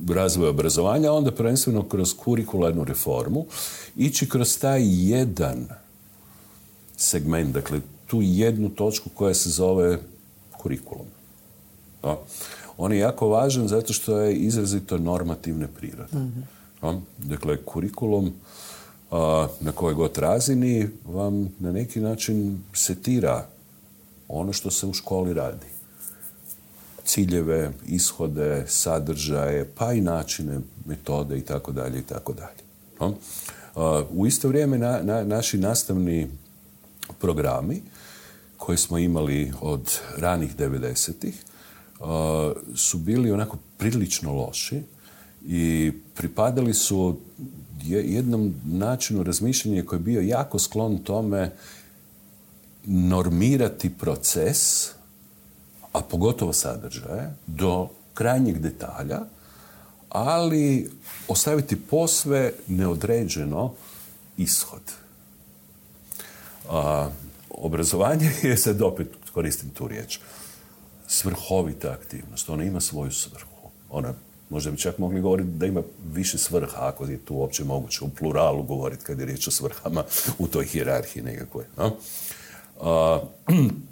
razvoja 0.09 0.51
obrazovanja, 0.51 1.13
onda 1.13 1.31
prvenstveno 1.31 1.89
kroz 1.89 2.15
kurikularnu 2.15 2.85
reformu, 2.85 3.47
ići 3.97 4.29
kroz 4.29 4.59
taj 4.59 4.83
jedan 4.85 5.69
segment, 6.97 7.55
dakle 7.55 7.81
tu 8.07 8.23
jednu 8.23 8.69
točku 8.69 9.11
koja 9.15 9.35
se 9.35 9.51
zove 9.51 9.99
kurikulum. 10.59 11.07
On 12.77 12.93
je 12.93 12.99
jako 12.99 13.29
važan 13.29 13.69
zato 13.69 13.93
što 13.93 14.19
je 14.19 14.37
izrazito 14.37 14.99
normativne 14.99 15.67
prirode. 15.67 16.19
mm 16.19 16.45
Dakle, 17.19 17.57
kurikulum 17.57 18.33
na 19.61 19.73
kojoj 19.75 19.95
god 19.95 20.19
razini 20.19 20.89
vam 21.05 21.49
na 21.59 21.73
neki 21.73 22.01
način 22.01 22.63
setira 22.73 23.47
ono 24.29 24.53
što 24.53 24.71
se 24.71 24.87
u 24.87 24.95
školi 24.95 25.35
radi 25.35 25.72
ciljeve, 27.05 27.73
ishode, 27.87 28.65
sadržaje, 28.69 29.71
pa 29.75 29.93
i 29.93 30.01
načine, 30.01 30.61
metode 30.87 31.39
i 31.39 31.41
tako 31.41 31.73
dalje 31.73 31.99
i 31.99 32.03
tako 32.03 32.33
dalje. 32.33 32.63
U 34.11 34.27
isto 34.27 34.49
vrijeme 34.49 34.79
na, 34.79 35.23
naši 35.25 35.59
nastavni 35.59 36.29
programi 37.21 37.83
koje 38.57 38.79
smo 38.79 38.99
imali 38.99 39.53
od 39.61 39.99
ranih 40.17 40.57
90-ih 40.57 41.45
su 42.77 42.99
bili 42.99 43.31
onako 43.31 43.59
prilično 43.79 44.33
loši 44.33 44.83
i 45.47 45.93
pripadali 46.15 46.75
su 46.75 47.17
jednom 47.85 48.55
načinu 48.65 49.23
razmišljanja 49.23 49.85
koji 49.85 49.99
je 49.99 50.03
bio 50.03 50.21
jako 50.21 50.59
sklon 50.59 50.99
tome 50.99 51.51
normirati 52.85 53.91
proces 53.91 54.91
a 55.93 56.01
pogotovo 56.01 56.53
sadržaje, 56.53 57.35
do 57.47 57.89
krajnjeg 58.15 58.59
detalja, 58.59 59.21
ali 60.09 60.91
ostaviti 61.29 61.81
posve 61.81 62.53
neodređeno 62.67 63.73
ishod. 64.37 64.83
A, 66.71 67.09
obrazovanje 67.51 68.31
je, 68.43 68.57
sad 68.57 68.83
opet 68.83 69.09
koristim 69.35 69.71
tu 69.71 69.89
riječ, 69.89 70.19
svrhovita 71.07 71.91
aktivnost. 71.91 72.51
Ona 72.51 72.65
ima 72.65 72.81
svoju 72.81 73.13
svrhu. 73.13 73.71
Ona, 73.91 74.15
možda 74.51 74.71
bi 74.71 74.77
čak 74.77 74.99
mogli 74.99 75.21
govoriti 75.21 75.51
da 75.51 75.67
ima 75.67 75.83
više 76.13 76.39
svrha, 76.39 76.79
ako 76.79 77.05
je 77.05 77.19
tu 77.19 77.35
uopće 77.35 77.65
moguće 77.65 78.05
u 78.05 78.09
pluralu 78.09 78.63
govoriti 78.63 79.05
kad 79.05 79.19
je 79.19 79.27
riječ 79.27 79.49
o 79.49 79.51
svrhama 79.51 80.05
u 80.39 80.49
toj 80.49 80.65
hijerarhiji 80.65 81.23
nekakvoj. 81.23 81.65
No? 81.77 81.97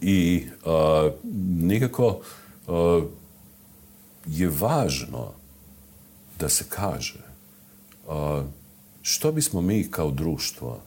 I 0.00 0.46
uh, 0.64 1.12
nekako 1.60 2.20
je 4.26 4.48
važno 4.48 5.32
da 6.38 6.48
se 6.48 6.64
kaže 6.68 7.26
što 9.02 9.32
bismo 9.32 9.60
mi 9.60 9.90
kao 9.90 10.10
društvo, 10.10 10.80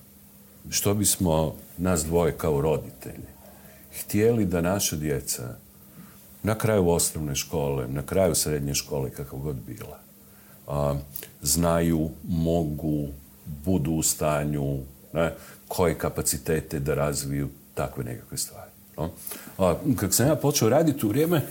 što 0.70 0.94
bismo 0.94 1.56
nas 1.78 2.04
dvoje 2.04 2.38
kao 2.38 2.62
roditelji 2.62 3.30
htjeli 4.00 4.46
da 4.46 4.62
naša 4.62 4.96
djeca 4.96 5.56
na 6.44 6.56
kraju 6.58 6.90
osnovne 6.90 7.36
škole, 7.36 7.88
na 7.88 8.02
kraju 8.02 8.36
srednje 8.36 8.74
škole, 8.74 9.10
kako 9.10 9.38
god 9.38 9.56
bila, 9.56 10.00
a, 10.68 10.96
znaju, 11.42 12.10
mogu, 12.28 13.08
budu 13.66 13.92
u 13.92 14.04
stanju, 14.04 14.80
ne, 15.14 15.36
koje 15.68 15.98
kapacitete 15.98 16.80
da 16.80 16.94
razviju 16.94 17.50
takve 17.74 18.04
nekakve 18.04 18.38
stvari. 18.38 18.72
A, 19.58 19.76
kako 19.96 20.14
sam 20.14 20.28
ja 20.28 20.36
počeo 20.36 20.70
raditi 20.70 21.06
u 21.06 21.10
vrijeme 21.10 21.42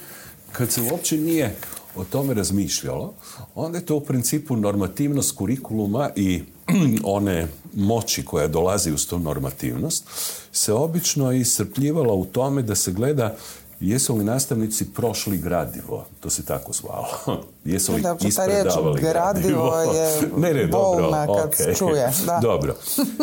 kad 0.53 0.71
se 0.71 0.81
uopće 0.93 1.17
nije 1.17 1.57
o 1.97 2.05
tome 2.05 2.35
razmišljalo, 2.35 3.15
onda 3.55 3.79
je 3.79 3.87
to 3.87 3.97
u 3.97 4.01
principu 4.01 4.57
normativnost 4.57 5.37
kurikuluma 5.37 6.11
i 6.17 6.43
one 7.05 7.49
moći 7.75 8.25
koja 8.25 8.49
dolazi 8.49 8.93
uz 8.93 9.07
tu 9.07 9.19
normativnost 9.19 10.05
se 10.53 10.73
obično 10.73 11.33
iscrpljivala 11.33 12.15
u 12.15 12.25
tome 12.25 12.63
da 12.63 12.75
se 12.75 12.93
gleda 12.93 13.37
jesu 13.81 14.17
li 14.17 14.25
nastavnici 14.25 14.93
prošli 14.93 15.39
gradivo, 15.39 16.07
to 16.21 16.31
se 16.31 16.45
tako 16.45 16.73
zvalo. 16.73 17.09
Jesu 17.65 17.93
li 17.93 18.03
ispredavali 18.29 19.01
gradivo? 19.01 19.81
je 19.81 20.21
ne, 20.43 20.55
ne, 20.55 20.67
dobro, 20.67 21.11
kad 21.11 21.51
okay. 21.51 21.79
čuje. 21.79 22.13
Da. 22.27 22.39
dobro. 22.49 22.77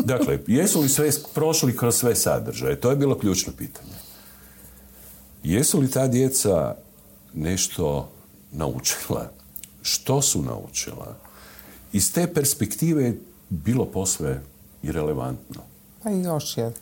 Dakle, 0.03 0.39
jesu 0.47 0.82
li 0.82 0.89
sve 0.89 1.09
prošli 1.34 1.78
kroz 1.78 1.95
sve 1.95 2.15
sadržaje? 2.15 2.76
To 2.76 2.89
je 2.89 2.95
bilo 2.95 3.17
ključno 3.17 3.53
pitanje. 3.57 4.04
Jesu 5.45 5.79
li 5.79 5.91
ta 5.91 6.07
djeca 6.07 6.75
nešto 7.33 8.09
naučila? 8.51 9.31
Što 9.81 10.21
su 10.21 10.41
naučila? 10.41 11.15
Iz 11.93 12.13
te 12.13 12.33
perspektive 12.33 13.03
je 13.03 13.19
bilo 13.49 13.85
posve 13.85 14.41
irelevantno. 14.83 15.61
Pa 16.03 16.11
i 16.11 16.21
još 16.21 16.57
je. 16.57 16.73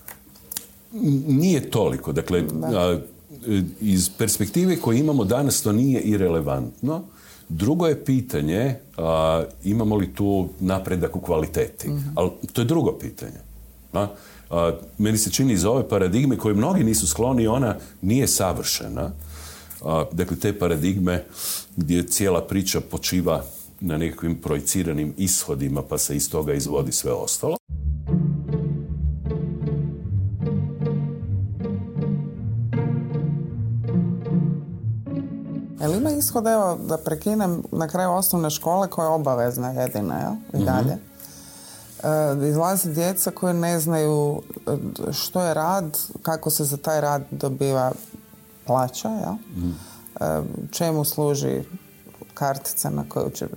Nije 1.27 1.71
toliko. 1.71 2.11
Dakle, 2.11 2.43
iz 3.81 4.09
perspektive 4.17 4.81
koje 4.81 4.99
imamo 4.99 5.25
danas 5.25 5.61
to 5.61 5.71
nije 5.71 6.01
irelevantno. 6.01 7.03
Drugo 7.49 7.87
je 7.87 8.05
pitanje 8.05 8.75
imamo 9.63 9.95
li 9.95 10.13
tu 10.13 10.49
napredak 10.59 11.15
u 11.15 11.21
kvaliteti. 11.21 11.89
Mhm. 11.89 12.09
Ali 12.15 12.29
to 12.53 12.61
je 12.61 12.65
drugo 12.65 12.97
pitanje. 12.99 13.39
Meni 14.97 15.17
se 15.17 15.31
čini 15.31 15.53
iz 15.53 15.65
ove 15.65 15.89
paradigme 15.89 16.37
koje 16.37 16.55
mnogi 16.55 16.83
nisu 16.83 17.07
skloni, 17.07 17.47
ona 17.47 17.75
nije 18.01 18.27
savršena. 18.27 19.11
dakle, 20.11 20.37
te 20.37 20.59
paradigme 20.59 21.23
gdje 21.75 22.07
cijela 22.07 22.41
priča 22.41 22.81
počiva 22.81 23.43
na 23.79 23.97
nekakvim 23.97 24.35
projiciranim 24.35 25.13
ishodima 25.17 25.81
pa 25.81 25.97
se 25.97 26.15
iz 26.15 26.29
toga 26.29 26.53
izvodi 26.53 26.91
sve 26.91 27.11
ostalo. 27.11 27.57
Jel 35.81 35.95
ima 35.95 36.11
ishod, 36.11 36.47
evo, 36.47 36.79
da 36.87 36.97
prekinem 36.97 37.63
na 37.71 37.87
kraju 37.87 38.11
osnovne 38.11 38.49
škole 38.49 38.87
koja 38.87 39.05
je 39.05 39.11
obavezna 39.13 39.71
jedina, 39.71 40.19
jel? 40.19 40.33
I 40.53 40.57
mhm. 40.57 40.65
dalje. 40.65 40.91
E, 40.91 41.12
izlaze 42.49 42.89
djeca 42.89 43.31
koje 43.31 43.53
ne 43.53 43.79
znaju 43.79 44.41
e, 44.67 45.13
što 45.13 45.41
je 45.41 45.53
rad, 45.53 45.97
kako 46.21 46.49
se 46.49 46.63
za 46.63 46.77
taj 46.77 47.01
rad 47.01 47.23
dobiva 47.31 47.91
plaća, 48.65 49.09
jel? 49.09 49.33
Mhm. 49.57 49.71
E, 50.21 50.41
čemu 50.71 51.05
služi 51.05 51.63
kartica 52.33 52.89
na 52.89 53.03
koju 53.09 53.29
će... 53.29 53.47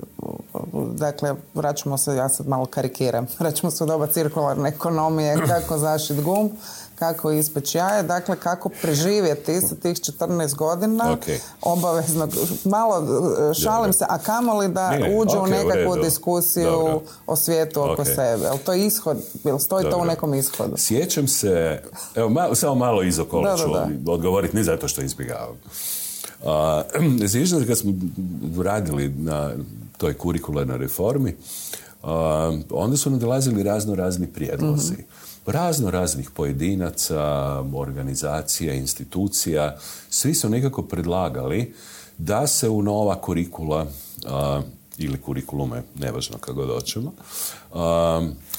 Dakle, 0.94 1.34
vraćamo 1.54 1.98
se, 1.98 2.16
ja 2.16 2.28
sad 2.28 2.48
malo 2.48 2.66
karikiram, 2.66 3.26
vraćamo 3.38 3.70
se 3.70 3.84
u 3.84 3.86
doba 3.86 4.06
cirkularne 4.06 4.68
ekonomije, 4.68 5.36
kako 5.48 5.78
zašit 5.78 6.22
gum, 6.22 6.50
kako 6.98 7.30
ispeći 7.30 7.78
jaje, 7.78 8.02
dakle 8.02 8.36
kako 8.36 8.68
preživjeti 8.82 9.60
sa 9.60 9.74
tih 9.74 9.96
14 9.96 10.54
godina 10.54 11.04
okay. 11.04 11.38
obavezno, 11.62 12.28
malo 12.64 13.04
e, 13.50 13.54
šalim 13.54 13.92
se, 13.92 14.04
a 14.08 14.18
kamoli 14.18 14.68
da 14.68 14.90
ne, 14.90 15.18
uđu 15.18 15.38
u 15.38 15.46
nekakvu 15.46 15.96
diskusiju 16.02 17.00
o 17.26 17.36
svijetu 17.36 17.82
oko 17.82 18.04
sebe. 18.04 18.44
Jel 18.44 18.58
to 18.64 18.72
je 18.72 18.86
ishod, 18.86 19.16
jel 19.44 19.58
stoji 19.58 19.90
to 19.90 19.98
u 19.98 20.04
nekom 20.04 20.34
ishodu? 20.34 20.76
Sjećam 20.76 21.28
se, 21.28 21.82
evo 22.14 22.28
malo, 22.28 22.54
samo 22.54 22.74
malo 22.74 23.02
iz 23.02 23.18
okola 23.18 23.56
ću 23.56 23.64
odgovoriti, 24.06 24.56
ne 24.56 24.64
zato 24.64 24.88
što 24.88 25.02
izbjegavam. 25.02 25.56
Sjećam 27.32 27.60
se 27.60 27.66
kad 27.66 27.78
smo 27.78 27.92
radili 28.64 29.08
na 29.08 29.50
toj 29.98 30.14
kurikularnoj 30.14 30.78
reformi, 30.78 31.36
onda 32.70 32.96
su 32.96 33.10
nam 33.10 33.18
dolazili 33.18 33.62
razno 33.62 33.94
razni 33.94 34.26
prijedlozi. 34.26 34.92
Mhm. 34.92 35.02
Razno 35.46 35.90
raznih 35.90 36.30
pojedinaca, 36.30 37.22
organizacija, 37.74 38.74
institucija, 38.74 39.76
svi 40.10 40.34
su 40.34 40.48
nekako 40.48 40.82
predlagali 40.82 41.74
da 42.18 42.46
se 42.46 42.68
u 42.68 42.82
nova 42.82 43.20
kurikula 43.20 43.86
ili 44.98 45.20
kurikulume, 45.20 45.82
nevažno 45.94 46.38
kako 46.38 46.64
doćemo, 46.66 47.12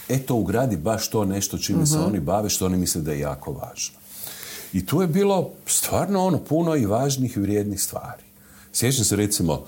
eto 0.09 0.35
ugradi 0.35 0.77
baš 0.77 1.09
to 1.09 1.25
nešto 1.25 1.57
čime 1.57 1.85
se 1.85 1.97
mhm. 1.97 2.07
oni 2.07 2.19
bave, 2.19 2.49
što 2.49 2.65
oni 2.65 2.77
misle 2.77 3.01
da 3.01 3.11
je 3.11 3.19
jako 3.19 3.51
važno. 3.51 3.99
I 4.73 4.85
tu 4.85 5.01
je 5.01 5.07
bilo 5.07 5.51
stvarno 5.65 6.25
ono 6.25 6.38
puno 6.38 6.75
i 6.75 6.85
važnih 6.85 7.38
i 7.38 7.39
vrijednih 7.39 7.81
stvari. 7.81 8.26
Sjećam 8.78 9.05
se 9.05 9.15
recimo 9.15 9.63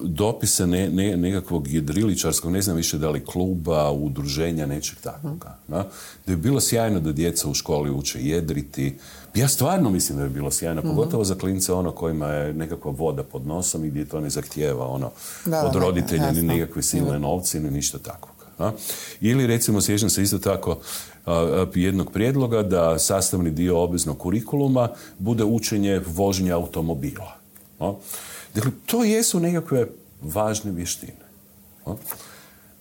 dopisa 0.00 0.66
ne, 0.66 0.90
ne, 0.90 1.16
nekakvog 1.16 1.68
jedriličarskog, 1.68 2.52
ne 2.52 2.62
znam 2.62 2.76
više 2.76 2.98
da 2.98 3.10
li 3.10 3.24
kluba, 3.24 3.90
udruženja, 3.90 4.66
nečeg 4.66 4.98
takvoga. 4.98 5.56
Da? 5.68 5.88
da 6.26 6.32
je 6.32 6.36
bilo 6.36 6.60
sjajno 6.60 7.00
da 7.00 7.12
djeca 7.12 7.48
u 7.48 7.54
školi 7.54 7.90
uče 7.90 8.22
jedriti. 8.22 8.98
Ja 9.34 9.48
stvarno 9.48 9.90
mislim 9.90 10.18
da 10.18 10.24
je 10.24 10.30
bilo 10.30 10.50
sjajno, 10.50 10.80
mhm. 10.80 10.90
pogotovo 10.90 11.24
za 11.24 11.34
klince 11.34 11.72
ono 11.72 11.92
kojima 11.92 12.26
je 12.26 12.54
nekakva 12.54 12.90
voda 12.90 13.22
pod 13.22 13.46
nosom 13.46 13.84
i 13.84 13.90
gdje 13.90 14.04
to 14.04 14.20
ne 14.20 14.30
zahtijeva 14.30 14.86
ono, 14.86 15.10
od 15.46 15.74
roditelja 15.74 16.32
ni 16.32 16.42
nekakve 16.42 16.82
silne 16.82 17.18
novce 17.18 17.60
ni 17.60 17.70
ništa 17.70 17.98
takvoga. 17.98 18.72
Ili 19.20 19.46
recimo 19.46 19.80
sjećam 19.80 20.10
se 20.10 20.22
isto 20.22 20.38
tako 20.38 20.78
jednog 21.74 22.12
prijedloga 22.12 22.62
da 22.62 22.98
sastavni 22.98 23.50
dio 23.50 23.82
obveznog 23.82 24.18
kurikuluma 24.18 24.88
bude 25.18 25.44
učenje 25.44 26.00
vožnje 26.06 26.52
automobila. 26.52 27.39
Dakle, 28.54 28.70
to 28.86 29.04
jesu 29.04 29.40
nekakve 29.40 29.86
važne 30.22 30.72
vještine. 30.72 31.30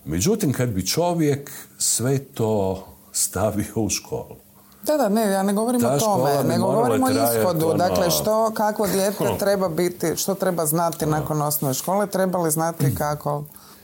Međutim, 0.05 0.53
kad 0.53 0.69
bi 0.69 0.87
čovjek 0.87 1.51
sve 1.77 2.19
to 2.19 2.85
stavio 3.11 3.73
u 3.75 3.89
školu, 3.89 4.35
da, 4.83 4.97
da, 4.97 5.09
ne, 5.09 5.31
ja 5.31 5.43
ne 5.43 5.53
govorim 5.53 5.85
o 5.85 5.99
tome, 5.99 6.43
nego 6.43 6.65
govorim 6.65 7.03
o 7.03 7.09
ishodu. 7.09 7.65
Ono... 7.65 7.77
Dakle, 7.77 8.11
što, 8.11 8.51
kakvo 8.53 8.87
dijete 8.87 9.25
treba 9.39 9.69
biti, 9.69 10.15
što 10.15 10.35
treba 10.35 10.65
znati 10.65 11.05
nakon 11.05 11.41
osnovne 11.41 11.73
škole, 11.73 12.07
treba 12.07 12.39
li 12.39 12.51
znati 12.51 12.95
kako 12.95 13.43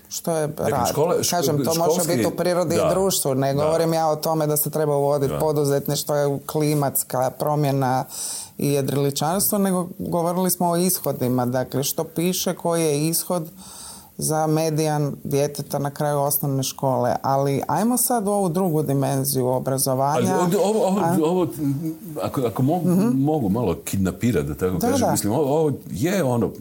što 0.10 0.32
je 0.32 0.48
dakle, 0.48 0.70
rad. 0.70 0.90
Škole, 0.90 1.16
Kažem, 1.30 1.66
to 1.66 1.74
može 1.76 2.08
biti 2.08 2.26
u 2.26 2.32
prirodi 2.32 2.76
i 2.76 2.90
društvu. 2.90 3.36
Ne 3.36 3.54
govorim 3.54 3.94
ja 3.94 4.08
o 4.08 4.16
tome 4.16 4.48
da 4.48 4.58
se 4.58 4.70
treba 4.70 4.98
uvoditi 4.98 5.34
poduzetništvo, 5.40 6.16
je 6.16 6.40
klimatska 6.46 7.32
promjena 7.40 8.06
i 8.58 8.68
jedriličanstvo, 8.68 9.58
nego 9.58 9.88
govorili 10.00 10.52
smo 10.52 10.70
o 10.70 10.78
ishodima. 10.78 11.46
Dakle, 11.46 11.84
što 11.84 12.04
piše, 12.04 12.54
koji 12.54 12.84
je 12.84 13.10
ishod 13.10 13.50
za 14.18 14.48
medijan 14.48 15.16
djeteta 15.24 15.80
na 15.80 15.92
kraju 15.92 16.20
osnovne 16.20 16.64
škole. 16.64 17.16
Ali 17.22 17.62
ajmo 17.68 17.98
sad 17.98 18.28
u 18.28 18.32
ovu 18.32 18.50
drugu 18.50 18.84
dimenziju 18.84 19.48
obrazovanja. 19.48 20.38
Ali 20.40 20.56
ovo, 20.56 20.88
ovo, 20.88 21.02
ovo, 21.24 21.48
ako, 22.22 22.42
ako 22.42 22.64
mogu, 22.64 22.90
mm 22.90 23.24
mogu 23.24 23.50
malo 23.50 23.76
kidnapirati, 23.86 24.48
da 24.48 24.56
tako 24.56 24.80
kažem, 24.80 25.12
mislim, 25.12 25.34
ovo, 25.34 25.60
ovo 25.60 25.72
je 25.92 26.24
ono 26.24 26.52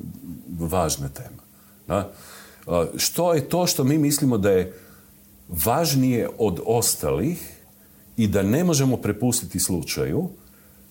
važna 0.58 1.08
tema. 1.08 1.42
Da? 1.88 2.10
što 2.96 3.34
je 3.34 3.48
to 3.48 3.66
što 3.66 3.84
mi 3.84 3.98
mislimo 3.98 4.38
da 4.38 4.50
je 4.50 4.78
važnije 5.48 6.28
od 6.38 6.60
ostalih 6.66 7.56
i 8.16 8.28
da 8.28 8.42
ne 8.42 8.64
možemo 8.64 8.96
prepustiti 8.96 9.60
slučaju, 9.60 10.28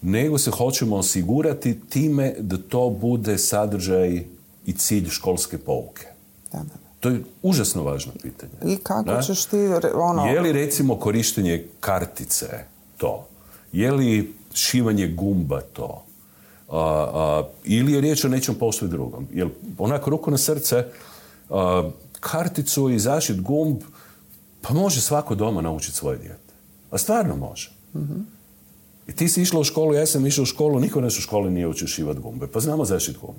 nego 0.04 0.38
se 0.38 0.52
hoćemo 0.52 0.96
osigurati 0.96 1.80
time 1.90 2.34
da 2.40 2.58
to 2.58 2.90
bude 2.90 3.38
sadržaj 3.38 4.24
i 4.66 4.74
cilj 4.74 5.10
školske 5.10 5.58
pouke. 5.58 6.08
Da, 6.52 6.58
da. 6.58 6.84
To 7.00 7.10
je 7.10 7.24
užasno 7.42 7.84
važno 7.84 8.12
pitanje. 8.22 8.52
I 8.66 8.78
kako 8.78 9.22
ćeš 9.22 9.46
ti... 9.46 9.58
Ono... 9.96 10.26
Je 10.26 10.42
li 10.42 10.52
recimo 10.52 10.96
korištenje 10.96 11.66
kartice 11.80 12.48
to? 12.98 13.28
Je 13.72 13.92
li 13.92 14.34
šivanje 14.54 15.08
gumba 15.08 15.62
to? 15.62 16.06
ili 17.64 17.94
je 17.94 18.02
riječ 18.02 18.26
o 18.26 18.28
nečem 18.28 18.56
posve 18.56 18.88
drugom? 18.88 19.28
Jer 19.34 19.50
onako 19.78 20.10
ruku 20.10 20.32
na 20.32 20.38
srce, 20.38 20.86
karticu 22.20 22.90
i 22.90 23.00
zašit 23.00 23.42
gumb, 23.42 23.78
pa 24.62 24.74
može 24.74 25.02
svako 25.02 25.36
doma 25.36 25.62
naučiti 25.62 25.98
svoje 25.98 26.18
dijete. 26.18 26.54
A 26.92 26.98
stvarno 26.98 27.36
može. 27.36 27.72
I 27.96 27.98
ti 29.08 29.30
si 29.30 29.42
išla 29.42 29.60
u 29.60 29.64
školu, 29.64 29.94
ja 29.94 30.06
sam 30.06 30.26
išla 30.26 30.42
u 30.42 30.46
školu, 30.46 30.80
niko 30.80 31.02
nas 31.02 31.18
u 31.18 31.22
školi 31.22 31.52
nije 31.52 31.68
učio 31.68 31.88
šivat 31.88 32.20
gumbe. 32.20 32.48
Pa 32.48 32.60
znamo 32.60 32.86
zašit 32.86 33.18
gumb. 33.18 33.38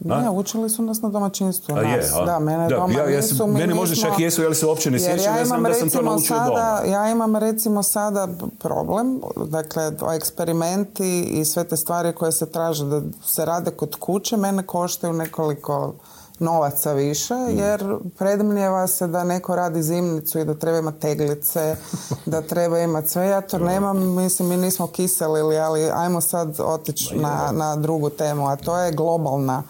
Ne, 0.00 0.30
učili 0.30 0.70
su 0.70 0.82
nas 0.82 1.02
na 1.02 1.08
domaćinstvu. 1.08 1.74
A 1.74 1.80
je, 1.80 2.04
a? 2.14 2.24
Da, 2.24 2.38
mene 2.38 2.68
Da, 2.68 2.76
doma 2.76 2.92
ja- 2.94 3.10
ja 3.10 3.16
nisu, 3.16 3.46
mene 3.46 3.74
možda 3.74 3.96
čak 3.96 4.18
jesu, 4.18 4.42
ali 4.42 4.54
se 4.54 4.66
uopće 4.66 4.90
ne 4.90 4.98
sjećam, 4.98 5.36
ja 5.36 5.44
znam 5.44 5.62
da 5.62 5.74
sam 5.74 5.90
to 5.90 6.02
naučio 6.02 6.26
sada, 6.28 6.46
doma. 6.46 6.92
Ja 6.92 7.10
imam 7.10 7.36
recimo 7.36 7.82
sada 7.82 8.28
problem, 8.58 9.20
dakle, 9.46 9.92
eksperimenti 10.16 11.22
i 11.22 11.44
sve 11.44 11.64
te 11.64 11.76
stvari 11.76 12.12
koje 12.12 12.32
se 12.32 12.46
traže 12.46 12.84
da 12.84 13.02
se 13.26 13.44
rade 13.44 13.70
kod 13.70 13.96
kuće, 13.96 14.36
mene 14.36 14.62
koštaju 14.62 15.12
nekoliko 15.12 15.94
novaca 16.38 16.92
više, 16.92 17.34
Mm. 17.34 17.58
jer 17.58 17.96
predmnijeva 18.18 18.86
se 18.86 19.06
da 19.06 19.24
neko 19.24 19.56
radi 19.56 19.82
zimnicu 19.82 20.38
i 20.38 20.44
da 20.44 20.54
treba 20.54 20.78
imati 20.78 21.00
teglice, 21.00 21.76
da 22.26 22.42
treba 22.42 22.78
imati 22.78 23.08
sve. 23.08 23.26
Ja 23.26 23.40
to 23.40 23.58
nemam, 23.58 24.14
mislim, 24.16 24.48
mi 24.48 24.56
nismo 24.56 24.86
kiselili, 24.86 25.58
ali 25.58 25.90
ajmo 25.94 26.20
sad 26.20 26.60
otići 26.60 27.16
na, 27.18 27.50
na 27.52 27.76
drugu 27.76 28.10
temu, 28.10 28.48
a 28.48 28.56
to 28.56 28.78
je 28.78 28.92
globalna 28.92 29.62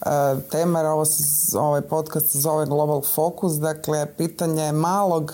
e, 0.00 0.06
tema, 0.50 0.80
ovo, 0.80 1.04
ovaj 1.58 1.80
podcast 1.80 2.30
se 2.30 2.38
zove 2.38 2.66
Global 2.66 3.02
Focus, 3.14 3.52
dakle, 3.52 4.06
pitanje 4.06 4.72
malog 4.72 5.32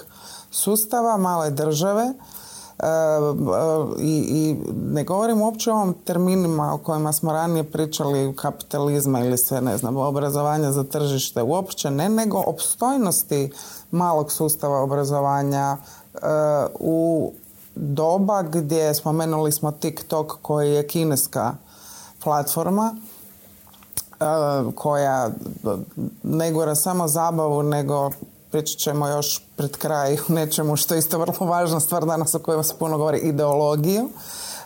sustava, 0.50 1.16
male 1.16 1.50
države, 1.50 2.12
i, 4.00 4.26
i 4.30 4.56
ne 4.92 5.04
govorim 5.04 5.42
uopće 5.42 5.70
o 5.70 5.74
ovom 5.74 5.94
terminima 6.04 6.74
o 6.74 6.78
kojima 6.78 7.12
smo 7.12 7.32
ranije 7.32 7.64
pričali 7.64 8.36
kapitalizma 8.36 9.20
ili 9.20 9.38
sve, 9.38 9.60
ne 9.60 9.76
znam, 9.78 9.96
obrazovanja 9.96 10.72
za 10.72 10.84
tržište, 10.84 11.42
uopće 11.42 11.90
ne, 11.90 12.08
nego 12.08 12.42
opstojnosti 12.46 13.52
malog 13.90 14.32
sustava 14.32 14.82
obrazovanja 14.82 15.76
e, 16.14 16.18
u 16.80 17.32
doba 17.74 18.42
gdje 18.42 18.94
spomenuli 18.94 19.52
smo 19.52 19.72
TikTok 19.72 20.38
koji 20.42 20.72
je 20.72 20.86
kineska 20.86 21.54
platforma 22.24 22.96
e, 24.10 24.24
koja 24.74 25.30
ne 26.22 26.52
gura 26.52 26.74
samo 26.74 27.08
zabavu, 27.08 27.62
nego 27.62 28.10
pričat 28.50 28.78
ćemo 28.78 29.08
još 29.08 29.42
pred 29.56 29.76
kraj 29.76 30.16
nečemu 30.28 30.76
što 30.76 30.94
je 30.94 30.98
isto 30.98 31.18
vrlo 31.18 31.46
važna 31.46 31.80
stvar 31.80 32.04
danas 32.04 32.34
o 32.34 32.38
kojima 32.38 32.62
se 32.62 32.74
puno 32.78 32.98
govori, 32.98 33.18
ideologiju. 33.18 34.08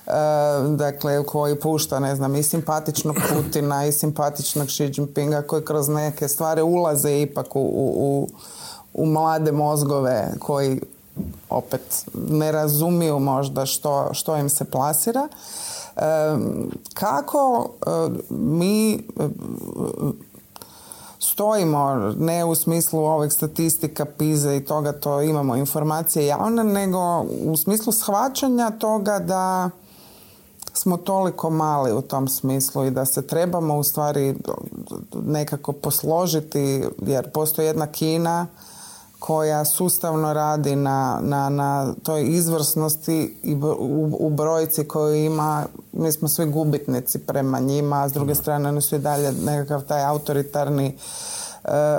E, 0.06 0.12
dakle, 0.76 1.26
koji 1.26 1.60
pušta, 1.60 2.00
ne 2.00 2.16
znam, 2.16 2.36
i 2.36 2.42
simpatičnog 2.42 3.16
Putina 3.34 3.86
i 3.86 3.92
simpatičnog 3.92 4.66
Xi 4.66 4.92
Jinpinga 4.96 5.42
koji 5.42 5.64
kroz 5.64 5.88
neke 5.88 6.28
stvari 6.28 6.62
ulaze 6.62 7.20
ipak 7.20 7.56
u, 7.56 7.60
u, 7.60 8.28
u, 8.94 9.06
mlade 9.06 9.52
mozgove 9.52 10.32
koji 10.38 10.80
opet 11.50 12.04
ne 12.14 12.52
razumiju 12.52 13.18
možda 13.18 13.66
što, 13.66 14.14
što 14.14 14.36
im 14.36 14.48
se 14.48 14.64
plasira. 14.64 15.28
E, 15.96 16.00
kako 16.94 17.70
e, 17.86 17.90
mi 18.30 19.04
stojimo 21.22 21.94
ne 22.18 22.44
u 22.44 22.54
smislu 22.54 23.04
ovih 23.04 23.32
statistika 23.32 24.04
PIZE 24.04 24.56
i 24.56 24.64
toga 24.64 24.92
to 24.92 25.20
imamo 25.20 25.56
informacije 25.56 26.26
javne, 26.26 26.64
nego 26.64 27.20
u 27.44 27.56
smislu 27.56 27.92
shvaćanja 27.92 28.70
toga 28.70 29.18
da 29.18 29.70
smo 30.72 30.96
toliko 30.96 31.50
mali 31.50 31.92
u 31.92 32.02
tom 32.02 32.28
smislu 32.28 32.84
i 32.84 32.90
da 32.90 33.04
se 33.04 33.26
trebamo 33.26 33.76
u 33.76 33.84
stvari 33.84 34.34
nekako 35.24 35.72
posložiti 35.72 36.84
jer 37.06 37.30
postoji 37.30 37.66
jedna 37.66 37.86
Kina 37.86 38.46
koja 39.22 39.64
sustavno 39.64 40.32
radi 40.32 40.76
na, 40.76 41.18
na, 41.22 41.48
na 41.48 41.94
toj 42.02 42.22
izvrsnosti 42.22 43.36
i 43.42 43.54
u, 43.54 44.16
u 44.20 44.30
brojci 44.30 44.84
koju 44.84 45.14
ima, 45.14 45.64
mi 45.92 46.12
smo 46.12 46.28
svi 46.28 46.46
gubitnici 46.46 47.18
prema 47.18 47.60
njima, 47.60 48.02
a 48.02 48.08
s 48.08 48.12
druge 48.12 48.34
strane 48.34 48.68
oni 48.68 48.80
su 48.80 48.96
i 48.96 48.98
dalje 48.98 49.32
nekakav 49.32 49.82
taj 49.82 50.04
autoritarni 50.04 50.86
e, 50.86 50.96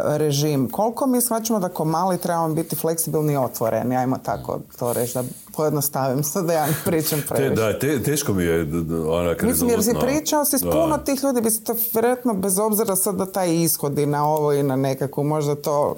režim. 0.05 0.69
Koliko 0.69 1.07
mi 1.07 1.21
shvaćamo 1.21 1.59
da 1.59 1.69
ko 1.69 1.86
mali 1.86 2.17
trebamo 2.17 2.53
biti 2.53 2.76
fleksibilni 2.76 3.34
i 3.34 3.38
otvoreni, 3.38 3.97
ajmo 3.97 4.17
tako 4.24 4.59
to 4.80 4.93
reći, 4.93 5.13
da 5.13 5.24
pojednostavim 5.55 6.24
sad 6.34 6.45
da 6.45 6.53
ja 6.53 6.65
ne 6.65 6.76
pričam 6.86 7.21
Te, 7.21 7.28
previše. 7.28 7.55
da, 7.55 7.80
te, 7.80 8.03
teško 8.03 8.34
mi 8.34 8.43
je 8.43 8.67
onak 9.09 9.41
Mislim, 9.41 9.69
jer 9.69 9.84
si 9.84 9.93
pričao 10.01 10.45
si 10.45 10.57
s 10.57 10.61
puno 10.61 10.97
tih 10.97 11.24
ljudi, 11.24 11.41
bi 11.41 11.51
se 11.51 11.63
to 11.63 11.76
vjerojatno 11.93 12.34
bez 12.34 12.59
obzira 12.59 12.95
sad 12.95 13.15
da 13.15 13.26
taj 13.26 13.55
ishod 13.55 13.99
i 13.99 14.05
na 14.05 14.28
ovo 14.28 14.53
i 14.53 14.63
na 14.63 14.76
nekakvu, 14.76 15.24
možda 15.24 15.55
to 15.55 15.95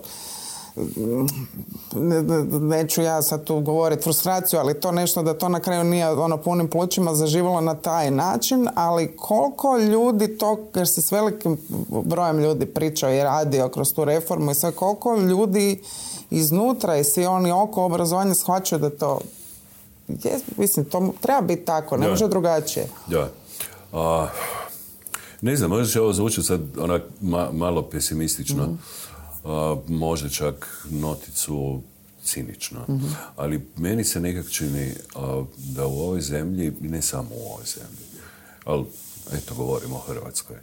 ne, 1.93 2.23
ne- 2.23 2.43
neću 2.59 3.01
ja 3.01 3.21
sad 3.21 3.43
tu 3.43 3.59
govoriti 3.59 4.03
frustraciju, 4.03 4.59
ali 4.59 4.73
to 4.76 4.91
nešto 4.91 5.23
da 5.23 5.34
to 5.34 5.49
na 5.49 5.59
kraju 5.59 5.84
nije 5.84 6.09
ono 6.09 6.38
punim 6.38 6.67
plućima 6.67 7.15
zaživjelo 7.15 7.61
na 7.61 7.76
taj 7.76 8.11
način, 8.11 8.67
ali 8.76 9.15
koliko 9.17 9.78
ljudi 9.78 10.38
to, 10.38 10.57
jer 10.76 10.88
si 10.88 11.01
s 11.01 11.11
velikim 11.11 11.57
brojem 12.03 12.39
ljudi 12.39 12.65
pričao 12.65 13.11
i 13.11 13.19
radio 13.19 13.69
kroz 13.69 13.93
tu 13.93 14.05
reformu 14.05 14.51
i 14.51 14.55
sve, 14.55 14.71
koliko 14.71 15.15
ljudi 15.15 15.82
iznutra 16.32 16.97
i 16.97 17.03
svi 17.03 17.26
oni 17.26 17.51
oko 17.51 17.84
obrazovanja 17.84 18.34
shvaćaju 18.34 18.80
da 18.80 18.89
to 18.89 19.19
je, 20.07 20.39
mislim, 20.57 20.86
to 20.86 21.13
treba 21.21 21.41
biti 21.41 21.65
tako, 21.65 21.97
ne 21.97 22.03
Da. 22.03 22.09
može 22.09 22.28
drugačije. 22.28 22.88
Da. 23.07 23.30
A, 23.93 24.28
ne 25.41 25.55
znam, 25.55 25.69
možda 25.69 25.88
će 25.88 26.01
ovo 26.01 26.13
zvučiti 26.13 26.43
sad 26.43 26.61
onak 26.80 27.01
ma- 27.21 27.51
malo 27.51 27.82
pesimistično, 27.82 28.63
a, 28.63 28.67
možda 29.87 30.29
čak 30.29 30.85
noticu 30.89 31.81
cinično, 32.23 32.79
ali 33.35 33.67
meni 33.77 34.03
se 34.03 34.19
nekak 34.19 34.49
čini 34.49 34.93
da 35.57 35.87
u 35.87 35.99
ovoj 35.99 36.21
zemlji, 36.21 36.73
ne 36.81 37.01
samo 37.01 37.29
u 37.31 37.51
ovoj 37.51 37.65
zemlji, 37.65 38.05
ali 38.65 38.85
eto 39.33 39.55
govorimo 39.55 39.95
o 39.95 39.99
Hrvatskoj, 39.99 40.57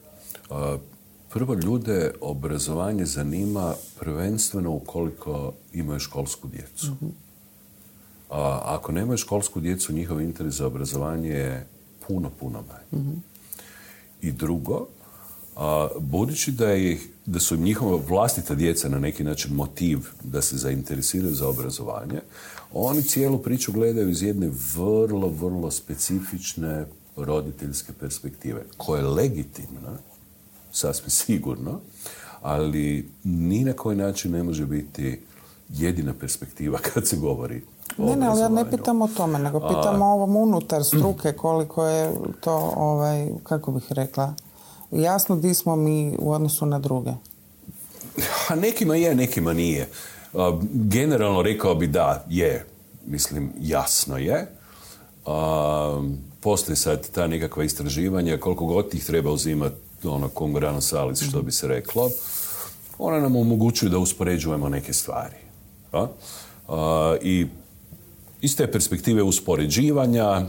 prvo 1.29 1.55
ljude 1.55 2.15
obrazovanje 2.21 3.07
zanima 3.07 3.75
prvenstveno 3.99 4.71
ukoliko 4.71 5.53
imaju 5.73 6.01
školsku 6.01 6.49
djecu. 6.49 6.87
A 8.31 8.61
ako 8.65 8.93
nemaju 8.93 9.17
školsku 9.19 9.61
djecu, 9.61 9.93
njihov 9.93 10.21
interes 10.21 10.55
za 10.55 10.67
obrazovanje 10.67 11.29
je 11.29 11.67
puno, 12.07 12.31
puno 12.41 12.65
manji. 12.69 13.05
I 14.23 14.33
drugo, 14.33 14.87
a, 15.57 15.89
budući 15.99 16.53
da, 16.53 16.75
ih, 16.75 17.09
da 17.27 17.41
su 17.41 17.55
im 17.55 17.63
njihova 17.63 17.99
vlastita 18.09 18.55
djeca 18.55 18.89
na 18.89 18.99
neki 18.99 19.25
način 19.25 19.55
motiv 19.55 19.99
da 20.25 20.43
se 20.43 20.57
zainteresiraju 20.57 21.35
za 21.35 21.49
obrazovanje, 21.49 22.21
oni 22.75 23.03
cijelu 23.03 23.39
priču 23.39 23.73
gledaju 23.73 24.11
iz 24.11 24.23
jedne 24.23 24.51
vrlo, 24.77 25.29
vrlo 25.29 25.71
specifične 25.71 26.87
roditeljske 27.17 27.93
perspektive, 27.93 28.63
koja 28.77 29.01
je 29.01 29.09
legitimna, 29.09 29.99
sasvim 30.73 31.11
sigurno, 31.11 31.81
ali 32.43 33.09
ni 33.25 33.65
na 33.65 33.73
koji 33.73 33.97
način 33.97 34.33
ne 34.33 34.43
može 34.43 34.67
biti 34.67 35.21
jedina 35.69 36.15
perspektiva 36.21 36.79
kad 36.95 37.09
se 37.09 37.17
govori 37.17 37.63
o 37.99 38.07
Ne, 38.07 38.17
ne, 38.17 38.27
ali 38.27 38.41
ja 38.41 38.49
ne 38.49 38.71
pitam 38.71 39.03
o 39.03 39.09
tome, 39.17 39.39
nego 39.39 39.61
pitam 39.61 40.03
o 40.03 40.13
ovom 40.13 40.37
unutar 40.37 40.85
struke, 40.85 41.33
koliko 41.33 41.87
je 41.87 42.13
to, 42.41 42.73
ovaj, 42.77 43.29
kako 43.43 43.73
bih 43.73 43.85
rekla, 43.91 44.35
jasno 44.93 45.37
di 45.37 45.55
smo 45.55 45.77
mi 45.77 46.17
u 46.19 46.33
odnosu 46.33 46.67
na 46.67 46.79
druge. 46.79 47.11
A 48.49 48.55
nekima 48.55 48.97
je, 48.97 49.15
nekima 49.15 49.53
nije. 49.53 49.89
Generalno 50.73 51.43
rekao 51.43 51.75
bi 51.75 51.87
da, 51.87 52.25
je. 52.29 52.67
Mislim, 53.07 53.53
jasno 53.61 54.19
je. 54.19 54.47
Postoji 56.41 56.77
sad 56.77 57.11
ta 57.11 57.27
nekakva 57.27 57.65
istraživanja, 57.65 58.39
koliko 58.39 58.67
god 58.67 58.95
ih 58.95 59.05
treba 59.05 59.31
uzimati 59.31 59.77
ono 60.05 60.29
kongorano 60.29 60.81
salis, 60.81 61.23
što 61.23 61.43
bi 61.43 61.53
se 61.53 61.69
reklo, 61.69 62.11
ona 62.99 63.21
nam 63.21 63.37
omogućuju 63.37 63.91
da 63.91 63.99
uspoređujemo 63.99 64.69
neke 64.69 64.93
stvari. 64.93 65.37
A? 65.93 66.07
I 67.23 67.47
iz 68.41 68.57
te 68.57 68.73
perspektive 68.73 69.23
uspoređivanja 69.23 70.47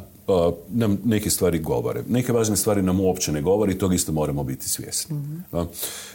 nam 0.70 0.98
neke 1.06 1.30
stvari 1.30 1.60
govore. 1.60 2.04
Neke 2.10 2.32
važne 2.32 2.58
stvari 2.58 2.82
nam 2.82 3.00
uopće 3.00 3.32
ne 3.32 3.42
govore 3.42 3.72
i 3.72 3.78
tog 3.78 3.94
isto 3.94 4.12
moramo 4.12 4.44
biti 4.44 4.70
svjesni. 4.70 5.16
A, 5.52 5.66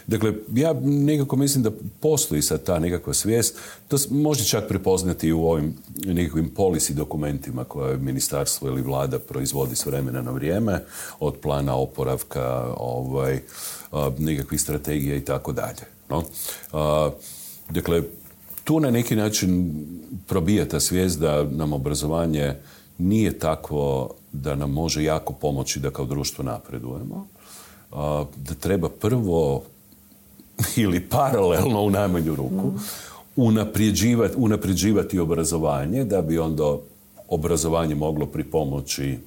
Dakle, 0.07 0.33
ja 0.53 0.73
nekako 0.83 1.35
mislim 1.35 1.63
da 1.63 1.71
postoji 1.99 2.41
sad 2.41 2.63
ta 2.63 2.79
nekakva 2.79 3.13
svijest. 3.13 3.57
To 3.87 3.97
može 4.09 4.45
čak 4.45 4.67
prepoznati 4.67 5.31
u 5.31 5.45
ovim 5.45 5.73
nekakvim 6.05 6.51
policy 6.55 6.93
dokumentima 6.93 7.63
koje 7.63 7.97
ministarstvo 7.97 8.67
ili 8.67 8.81
vlada 8.81 9.19
proizvodi 9.19 9.75
s 9.75 9.85
vremena 9.85 10.21
na 10.21 10.31
vrijeme, 10.31 10.83
od 11.19 11.35
plana 11.41 11.75
oporavka, 11.75 12.73
ovaj, 12.77 13.39
nekakvih 14.17 14.61
strategija 14.61 15.15
i 15.15 15.25
tako 15.25 15.51
dalje. 15.51 15.81
no. 16.09 16.23
Dakle, 17.69 18.03
tu 18.63 18.79
na 18.79 18.91
neki 18.91 19.15
način 19.15 19.73
probija 20.27 20.67
ta 20.67 20.79
svijest 20.79 21.19
da 21.19 21.43
nam 21.43 21.73
obrazovanje 21.73 22.55
nije 22.99 23.39
takvo 23.39 24.09
da 24.31 24.55
nam 24.55 24.71
može 24.71 25.03
jako 25.03 25.33
pomoći 25.33 25.79
da 25.79 25.91
kao 25.91 26.05
društvo 26.05 26.43
napredujemo. 26.43 27.27
Da 28.35 28.53
treba 28.59 28.89
prvo 28.89 29.61
ili 30.83 31.09
paralelno 31.09 31.81
u 31.81 31.89
najmanju 31.89 32.35
ruku 32.35 32.71
unapređivati, 33.35 34.35
unapređivati 34.37 35.19
obrazovanje 35.19 36.03
da 36.03 36.21
bi 36.21 36.39
onda 36.39 36.77
obrazovanje 37.29 37.95
moglo 37.95 38.25
pripomoći 38.25 39.17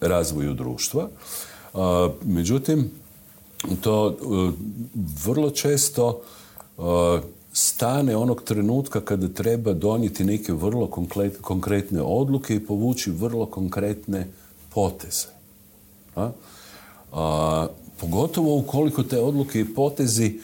razvoju 0.00 0.54
društva. 0.54 1.08
Međutim, 2.24 2.90
to 3.80 4.08
e, 4.08 4.14
vrlo 5.24 5.50
često 5.50 6.20
stane 7.52 8.16
onog 8.16 8.42
trenutka 8.42 9.00
kada 9.00 9.28
treba 9.28 9.72
donijeti 9.72 10.24
neke 10.24 10.52
vrlo 10.52 10.90
konkretne 11.42 12.02
odluke 12.02 12.54
i 12.54 12.66
povući 12.66 13.10
vrlo 13.10 13.46
konkretne 13.46 14.26
poteze. 14.74 15.26
A? 16.16 16.30
pogotovo 18.00 18.56
ukoliko 18.56 19.02
te 19.02 19.20
odluke 19.20 19.60
i 19.60 19.74
potezi 19.74 20.40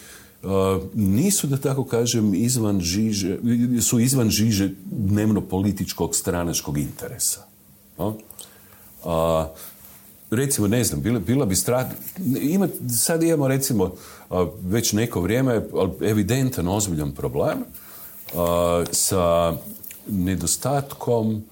nisu, 0.95 1.47
da 1.47 1.57
tako 1.57 1.85
kažem, 1.85 2.35
izvan 2.35 2.81
žiže, 2.81 3.39
su 3.81 4.01
izvan 4.01 4.31
žiže 4.31 4.71
dnevno 4.85 5.41
političkog 5.41 6.17
stranačkog 6.17 6.79
interesa. 6.79 7.47
A, 9.05 9.49
recimo, 10.31 10.67
ne 10.67 10.85
znam, 10.85 11.01
bila, 11.01 11.19
bila 11.19 11.47
bi 11.47 11.57
strat... 11.57 11.87
Ima, 12.41 12.69
sad 13.05 13.23
imamo, 13.23 13.49
recimo, 13.49 13.93
već 14.63 14.93
neko 14.93 15.21
vrijeme, 15.21 15.63
evidentan, 16.01 16.69
ozbiljan 16.69 17.13
problem 17.13 17.59
sa 18.93 19.55
nedostatkom 20.09 21.45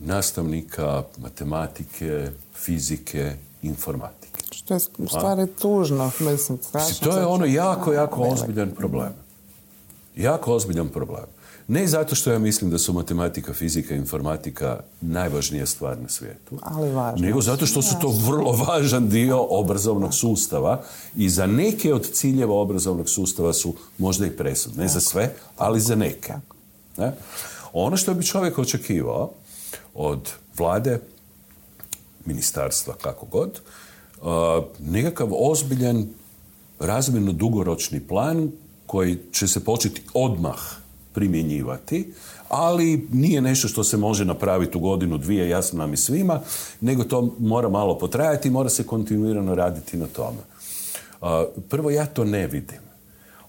nastavnika 0.00 1.02
matematike, 1.18 2.30
fizike, 2.54 3.32
informatike. 3.62 4.40
Što 4.50 4.74
je 4.74 4.80
stvari 4.80 5.46
tužno, 5.62 6.10
mislim. 6.20 6.58
To 7.02 7.18
je 7.18 7.26
ono 7.26 7.44
jako, 7.44 7.92
jako 7.92 8.22
ozbiljan 8.22 8.70
problem. 8.70 9.12
Jako 10.16 10.54
ozbiljan 10.54 10.88
problem. 10.88 11.24
Ne 11.70 11.86
zato 11.86 12.14
što 12.14 12.32
ja 12.32 12.38
mislim 12.38 12.70
da 12.70 12.78
su 12.78 12.92
matematika, 12.92 13.54
fizika 13.54 13.94
i 13.94 13.98
informatika 13.98 14.80
najvažnija 15.00 15.66
stvar 15.66 15.98
na 15.98 16.08
svijetu. 16.08 16.58
Ali 16.62 16.90
važno. 16.90 17.26
Nego 17.26 17.40
zato 17.40 17.66
što 17.66 17.82
su 17.82 17.94
to 18.00 18.08
vrlo 18.08 18.52
važan 18.52 19.08
dio 19.08 19.46
obrazovnog 19.50 20.14
sustava 20.14 20.82
i 21.16 21.28
za 21.28 21.46
neke 21.46 21.94
od 21.94 22.10
ciljeva 22.12 22.54
obrazovnog 22.54 23.08
sustava 23.08 23.52
su 23.52 23.74
možda 23.98 24.26
i 24.26 24.30
presudne. 24.30 24.82
Ne 24.82 24.88
za 24.88 25.00
sve, 25.00 25.34
ali 25.56 25.80
za 25.80 25.94
neke. 25.94 26.32
Ne? 26.96 27.12
Ono 27.72 27.96
što 27.96 28.14
bi 28.14 28.26
čovjek 28.26 28.58
očekivao 28.58 29.30
od 29.94 30.30
vlade, 30.58 31.00
ministarstva, 32.24 32.94
kako 32.94 33.26
god, 33.26 33.60
nekakav 34.78 35.28
ozbiljan 35.32 36.08
razmjerno 36.78 37.32
dugoročni 37.32 38.00
plan 38.00 38.50
koji 38.86 39.18
će 39.32 39.48
se 39.48 39.64
početi 39.64 40.02
odmah 40.14 40.79
primjenjivati, 41.12 42.12
ali 42.48 43.06
nije 43.12 43.40
nešto 43.40 43.68
što 43.68 43.84
se 43.84 43.96
može 43.96 44.24
napraviti 44.24 44.78
u 44.78 44.80
godinu, 44.80 45.18
dvije, 45.18 45.48
jasno 45.48 45.78
nam 45.78 45.92
i 45.92 45.96
svima, 45.96 46.40
nego 46.80 47.04
to 47.04 47.34
mora 47.38 47.68
malo 47.68 47.98
potrajati 47.98 48.48
i 48.48 48.50
mora 48.50 48.68
se 48.68 48.86
kontinuirano 48.86 49.54
raditi 49.54 49.96
na 49.96 50.06
tome. 50.06 50.38
Prvo, 51.68 51.90
ja 51.90 52.06
to 52.06 52.24
ne 52.24 52.46
vidim. 52.46 52.80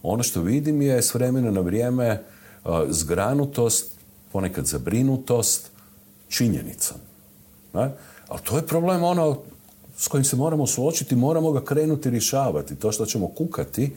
Ono 0.04 0.24
što 0.24 0.42
vidim 0.42 0.82
je 0.82 1.02
s 1.02 1.14
vremena 1.14 1.52
na 1.52 1.62
vrijeme 1.62 2.24
zgranutost, 2.90 3.92
ponekad 4.32 4.66
zabrinutost 4.66 5.72
činjenicom. 6.30 6.98
Ali 8.28 8.42
to 8.44 8.58
je 8.58 8.68
problem 8.68 9.04
ono 9.04 9.38
s 9.98 10.08
kojim 10.08 10.24
se 10.24 10.36
moramo 10.36 10.68
suočiti, 10.68 11.16
moramo 11.16 11.52
ga 11.52 11.64
krenuti 11.64 12.10
rješavati. 12.10 12.76
To 12.76 12.92
što 12.92 13.06
ćemo 13.06 13.28
kukati, 13.28 13.92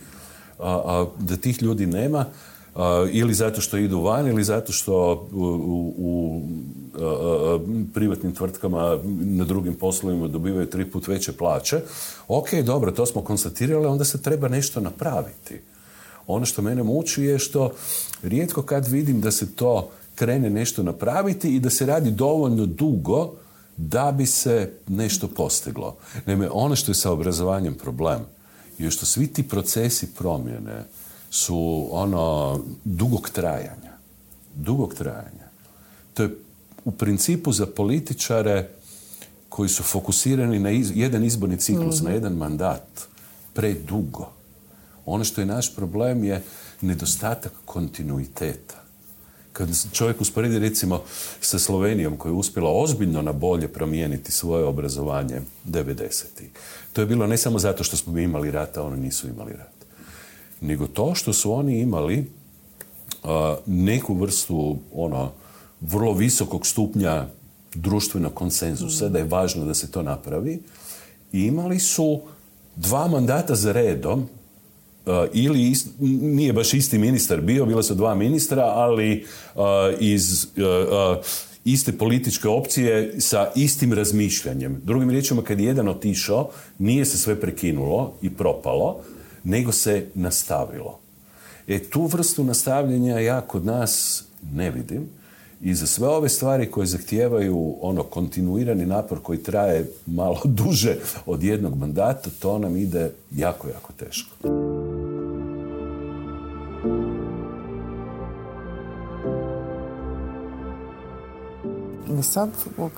a, 0.58 1.06
da 1.18 1.36
tih 1.36 1.62
ljudi 1.62 1.86
nema, 1.86 2.26
ili 3.12 3.34
zato 3.34 3.60
što 3.60 3.76
idu 3.76 4.00
van, 4.00 4.28
ili 4.28 4.44
zato 4.44 4.72
što 4.72 5.28
u, 5.32 6.42
privatnim 7.94 8.34
tvrtkama 8.34 8.98
na 9.20 9.44
drugim 9.44 9.74
poslovima 9.74 10.28
dobivaju 10.28 10.70
tri 10.70 10.90
put 10.90 11.08
veće 11.08 11.32
plaće. 11.32 11.80
Ok, 12.28 12.54
dobro, 12.54 12.92
to 12.92 13.06
smo 13.06 13.22
konstatirali, 13.22 13.86
onda 13.86 14.04
se 14.04 14.22
treba 14.22 14.48
nešto 14.48 14.80
napraviti. 14.80 15.60
Ono 16.26 16.46
što 16.46 16.62
mene 16.62 16.82
muči 16.82 17.22
je 17.22 17.38
što 17.38 17.70
rijetko 18.22 18.62
kad 18.62 18.88
vidim 18.88 19.20
da 19.20 19.30
se 19.30 19.54
to 19.54 19.90
krene 20.14 20.50
nešto 20.50 20.82
napraviti 20.82 21.56
i 21.56 21.60
da 21.60 21.70
se 21.70 21.86
radi 21.86 22.10
dovoljno 22.10 22.66
dugo 22.66 23.32
da 23.76 24.12
bi 24.12 24.26
se 24.26 24.72
nešto 24.88 25.28
postiglo. 25.28 25.96
Naime, 26.26 26.48
ono 26.52 26.76
što 26.76 26.90
je 26.90 26.94
sa 26.94 27.12
obrazovanjem 27.12 27.74
problem 27.74 28.20
je 28.78 28.90
što 28.90 29.06
svi 29.06 29.26
ti 29.26 29.42
procesi 29.48 30.14
promjene 30.14 30.84
su 31.34 31.88
ono 31.90 32.58
dugog 32.84 33.30
trajanja. 33.30 33.92
Dugog 34.54 34.94
trajanja. 34.94 35.48
To 36.14 36.22
je 36.22 36.36
u 36.84 36.90
principu 36.90 37.52
za 37.52 37.66
političare 37.66 38.68
koji 39.48 39.68
su 39.68 39.82
fokusirani 39.82 40.58
na 40.58 40.70
jedan 40.94 41.24
izborni 41.24 41.56
ciklus, 41.56 42.00
na 42.00 42.08
mhm. 42.10 42.14
jedan 42.14 42.32
mandat, 42.32 43.00
predugo. 43.52 44.30
Ono 45.06 45.24
što 45.24 45.40
je 45.40 45.46
naš 45.46 45.74
problem 45.74 46.24
je 46.24 46.42
nedostatak 46.80 47.52
kontinuiteta 47.64 48.84
kad 49.52 49.68
čovjek 49.92 50.20
usporedi 50.20 50.58
recimo 50.58 51.02
sa 51.40 51.58
Slovenijom 51.58 52.16
koja 52.16 52.30
je 52.30 52.36
uspjela 52.36 52.70
ozbiljno 52.72 53.22
na 53.22 53.32
bolje 53.32 53.68
promijeniti 53.68 54.32
svoje 54.32 54.64
obrazovanje 54.64 55.40
90. 55.66 56.24
To 56.92 57.00
je 57.00 57.06
bilo 57.06 57.26
ne 57.26 57.36
samo 57.36 57.58
zato 57.58 57.84
što 57.84 57.96
smo 57.96 58.12
mi 58.12 58.22
imali 58.22 58.50
rata, 58.50 58.82
oni 58.82 59.00
nisu 59.00 59.28
imali 59.28 59.52
rat. 59.52 59.73
Nego 60.60 60.86
to 60.86 61.14
što 61.14 61.32
su 61.32 61.52
oni 61.52 61.78
imali 61.80 62.26
neku 63.66 64.14
vrstu 64.14 64.76
ono, 64.94 65.30
vrlo 65.80 66.12
visokog 66.12 66.66
stupnja 66.66 67.26
društvenog 67.74 68.34
konsenzusa, 68.34 69.08
da 69.08 69.18
je 69.18 69.24
važno 69.24 69.64
da 69.64 69.74
se 69.74 69.90
to 69.90 70.02
napravi, 70.02 70.62
i 71.32 71.42
imali 71.42 71.78
su 71.78 72.20
dva 72.76 73.08
mandata 73.08 73.54
za 73.54 73.72
redom 73.72 74.28
Uh, 75.06 75.12
ili 75.32 75.72
nije 76.20 76.52
baš 76.52 76.74
isti 76.74 76.98
ministar 76.98 77.40
bio, 77.40 77.66
bila 77.66 77.82
su 77.82 77.94
dva 77.94 78.14
ministra, 78.14 78.62
ali 78.62 79.24
uh, 79.54 79.62
iz 80.00 80.44
uh, 80.44 81.24
iste 81.64 81.92
političke 81.92 82.48
opcije 82.48 83.20
sa 83.20 83.50
istim 83.56 83.92
razmišljanjem. 83.92 84.80
Drugim 84.84 85.10
riječima, 85.10 85.42
kad 85.42 85.60
je 85.60 85.66
jedan 85.66 85.88
otišao, 85.88 86.50
nije 86.78 87.04
se 87.04 87.18
sve 87.18 87.40
prekinulo 87.40 88.12
i 88.22 88.30
propalo, 88.30 89.00
nego 89.44 89.72
se 89.72 90.06
nastavilo. 90.14 90.98
E, 91.68 91.78
tu 91.78 92.06
vrstu 92.06 92.44
nastavljanja 92.44 93.18
ja 93.18 93.40
kod 93.40 93.64
nas 93.64 94.24
ne 94.52 94.70
vidim 94.70 95.08
i 95.60 95.74
za 95.74 95.86
sve 95.86 96.08
ove 96.08 96.28
stvari 96.28 96.70
koje 96.70 96.86
zahtijevaju 96.86 97.76
ono 97.80 98.02
kontinuirani 98.02 98.86
napor 98.86 99.22
koji 99.22 99.42
traje 99.42 99.90
malo 100.06 100.40
duže 100.60 100.96
od 101.26 101.42
jednog 101.42 101.78
mandata, 101.78 102.30
to 102.38 102.58
nam 102.58 102.76
ide 102.76 103.10
jako, 103.30 103.68
jako 103.68 103.92
teško. 103.92 104.36
Sad, 112.24 112.48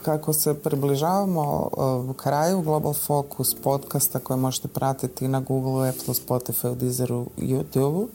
kako 0.03 0.33
se 0.33 0.55
približavamo 0.55 1.69
u 2.11 2.13
kraju 2.13 2.63
Global 2.63 2.93
Focus 2.93 3.55
podcasta 3.55 4.19
koje 4.19 4.37
možete 4.37 4.69
pratiti 4.69 5.29
na 5.29 5.41
Google, 5.41 5.89
Apple, 5.89 6.15
Spotify, 6.15 6.75
Deezeru, 6.75 7.27
YouTube, 7.37 8.07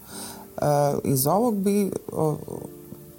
iz 1.04 1.28
ovog 1.28 1.56
bi 1.56 1.92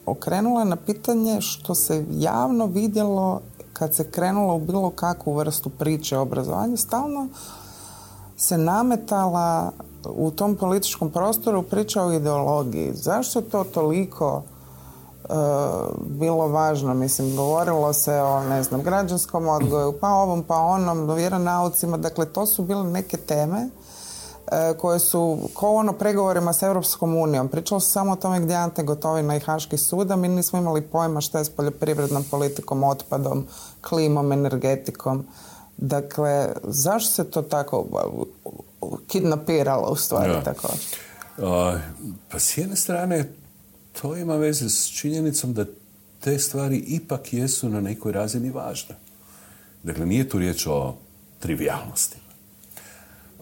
okrenula 0.06 0.64
na 0.64 0.76
pitanje 0.76 1.40
što 1.40 1.74
se 1.74 2.04
javno 2.10 2.66
vidjelo 2.66 3.40
kad 3.72 3.94
se 3.94 4.10
krenulo 4.10 4.54
u 4.56 4.60
bilo 4.60 4.90
kakvu 4.90 5.34
vrstu 5.34 5.70
priče 5.70 6.18
o 6.18 6.22
obrazovanju, 6.22 6.76
stalno 6.76 7.28
se 8.36 8.58
nametala 8.58 9.72
u 10.04 10.30
tom 10.30 10.56
političkom 10.56 11.10
prostoru 11.10 11.62
priča 11.62 12.02
o 12.02 12.12
ideologiji. 12.12 12.92
Zašto 12.94 13.40
to 13.40 13.64
toliko 13.64 14.42
bilo 16.00 16.48
važno. 16.48 16.94
Mislim, 16.94 17.36
govorilo 17.36 17.92
se 17.92 18.14
o, 18.14 18.44
ne 18.44 18.62
znam, 18.62 18.82
građanskom 18.82 19.48
odgoju, 19.48 19.92
pa 20.00 20.08
ovom, 20.08 20.42
pa 20.42 20.56
onom, 20.56 21.14
vjeronaucima. 21.14 21.96
Dakle, 21.96 22.26
to 22.26 22.46
su 22.46 22.62
bile 22.62 22.84
neke 22.84 23.16
teme 23.16 23.68
e, 24.52 24.74
koje 24.78 24.98
su 24.98 25.38
ko 25.54 25.74
ono 25.74 25.92
pregovorima 25.92 26.52
s 26.52 26.62
Europskom 26.62 27.16
unijom. 27.16 27.48
Pričalo 27.48 27.80
se 27.80 27.90
samo 27.90 28.12
o 28.12 28.16
tome 28.16 28.40
gdje 28.40 28.54
Ante 28.54 28.82
Gotovina 28.82 29.36
i 29.36 29.40
Haški 29.40 29.78
sud, 29.78 30.10
a 30.10 30.16
mi 30.16 30.28
nismo 30.28 30.58
imali 30.58 30.82
pojma 30.82 31.20
šta 31.20 31.38
je 31.38 31.44
s 31.44 31.50
poljoprivrednom 31.50 32.24
politikom, 32.30 32.84
otpadom, 32.84 33.46
klimom, 33.80 34.32
energetikom. 34.32 35.26
Dakle, 35.76 36.48
zašto 36.62 37.10
se 37.10 37.30
to 37.30 37.42
tako 37.42 37.86
kidnapiralo 39.06 39.88
u 39.88 39.96
stvari 39.96 40.32
tako? 40.44 40.68
pa 42.30 42.38
s 42.38 42.58
jedne 42.58 42.76
strane 42.76 43.32
to 44.00 44.16
ima 44.16 44.36
veze 44.36 44.70
s 44.70 44.90
činjenicom 44.90 45.54
da 45.54 45.64
te 46.20 46.38
stvari 46.38 46.76
ipak 46.76 47.32
jesu 47.32 47.68
na 47.68 47.80
nekoj 47.80 48.12
razini 48.12 48.50
važne. 48.50 48.94
Dakle, 49.82 50.06
nije 50.06 50.28
tu 50.28 50.38
riječ 50.38 50.66
o 50.66 50.96
trivialnostima. 51.38 52.22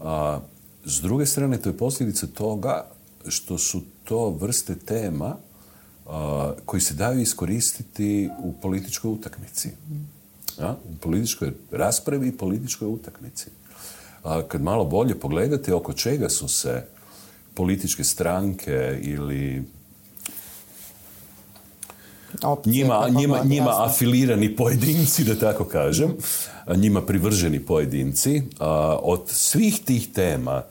A, 0.02 0.40
s 0.84 1.00
druge 1.00 1.26
strane, 1.26 1.58
to 1.58 1.68
je 1.68 1.76
posljedica 1.76 2.26
toga 2.26 2.86
što 3.28 3.58
su 3.58 3.82
to 4.04 4.30
vrste 4.30 4.74
tema 4.74 5.36
a, 6.06 6.52
koji 6.64 6.80
se 6.80 6.94
daju 6.94 7.20
iskoristiti 7.20 8.30
u 8.42 8.52
političkoj 8.52 9.10
utakmici. 9.10 9.70
A, 10.58 10.74
u 10.84 10.96
političkoj 11.00 11.52
raspravi 11.70 12.28
i 12.28 12.36
političkoj 12.36 12.88
utakmici. 12.88 13.50
a 14.22 14.42
kad 14.48 14.62
malo 14.62 14.84
bolje 14.84 15.20
pogledate 15.20 15.74
oko 15.74 15.92
čega 15.92 16.28
su 16.28 16.48
se 16.48 16.84
političke 17.54 18.04
stranke 18.04 18.98
ili 19.02 19.64
njima, 22.66 23.08
njima, 23.08 23.40
njima 23.44 23.84
afilirani 23.84 24.56
pojedinci, 24.56 25.24
da 25.24 25.38
tako 25.38 25.64
kažem, 25.64 26.16
njima 26.76 27.02
privrženi 27.02 27.60
pojedinci, 27.60 28.42
od 29.02 29.22
svih 29.26 29.80
tih 29.84 30.12
tema 30.12 30.62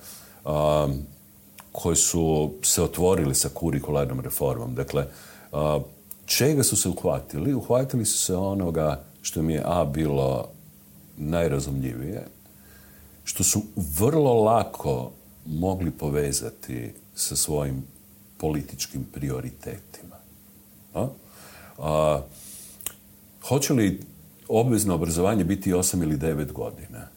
koji 1.72 1.96
su 1.96 2.52
se 2.64 2.84
otvorili 2.84 3.36
sa 3.36 3.50
kurikularnom 3.50 4.20
reformom, 4.20 4.76
dakle, 4.76 5.06
čega 6.26 6.64
su 6.64 6.76
se 6.76 6.90
uhvatili? 6.90 7.54
Uhvatili 7.54 8.06
su 8.06 8.18
se 8.18 8.36
onoga 8.36 9.04
što 9.22 9.42
mi 9.42 9.54
je 9.54 9.64
A 9.66 9.86
bilo 9.86 10.50
najrazumljivije, 11.18 12.28
što 13.24 13.44
su 13.44 13.62
vrlo 13.76 14.44
lako 14.44 15.12
mogli 15.46 15.92
povezati 15.92 16.94
sa 17.16 17.36
svojim 17.36 17.84
političkim 18.38 19.06
prioritetima. 19.14 20.16
A, 20.94 21.08
hoće 23.48 23.74
li 23.74 24.02
obvezno 24.48 24.96
obrazovanje 24.96 25.44
biti 25.44 25.74
8 25.74 26.04
ili 26.04 26.18
9 26.18 26.52
godina? 26.52 27.08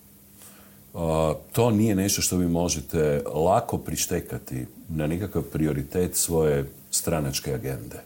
to 1.52 1.70
nije 1.70 1.94
nešto 1.94 2.22
što 2.22 2.36
vi 2.36 2.48
možete 2.48 3.22
lako 3.34 3.78
prištekati 3.78 4.66
na 4.88 5.06
nikakav 5.06 5.42
prioritet 5.42 6.16
svoje 6.16 6.70
stranačke 6.90 7.54
agende. 7.54 8.02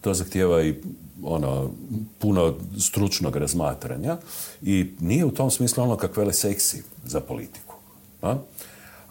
To 0.00 0.14
zahtjeva 0.14 0.62
i 0.62 0.74
ono, 1.22 1.70
puno 2.18 2.54
stručnog 2.80 3.36
razmatranja 3.36 4.16
i 4.62 4.90
nije 5.00 5.24
u 5.24 5.30
tom 5.30 5.50
smislu 5.50 5.84
ono 5.84 5.96
kakvele 5.96 6.32
seksi 6.32 6.82
za 7.04 7.20
politiku. 7.20 7.74
A? 8.22 8.36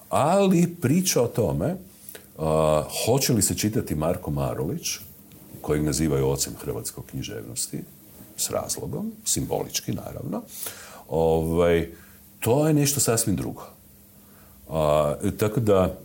Ali 0.10 0.76
priča 0.82 1.22
o 1.22 1.28
tome 1.28 1.76
hoće 3.06 3.34
li 3.34 3.42
se 3.42 3.56
čitati 3.56 3.96
Marko 3.96 4.32
Marulić, 4.32 5.00
kojeg 5.64 5.84
nazivaju 5.84 6.28
ocem 6.28 6.54
hrvatskog 6.62 7.06
književnosti, 7.06 7.84
s 8.38 8.50
razlogom, 8.50 9.12
simbolički 9.26 9.92
naravno, 9.92 10.42
ovaj, 11.10 11.90
to 12.40 12.68
je 12.68 12.74
nešto 12.74 13.00
sasvim 13.00 13.36
drugo. 13.36 13.64
A, 14.70 15.16
tako 15.38 15.60
da, 15.60 15.98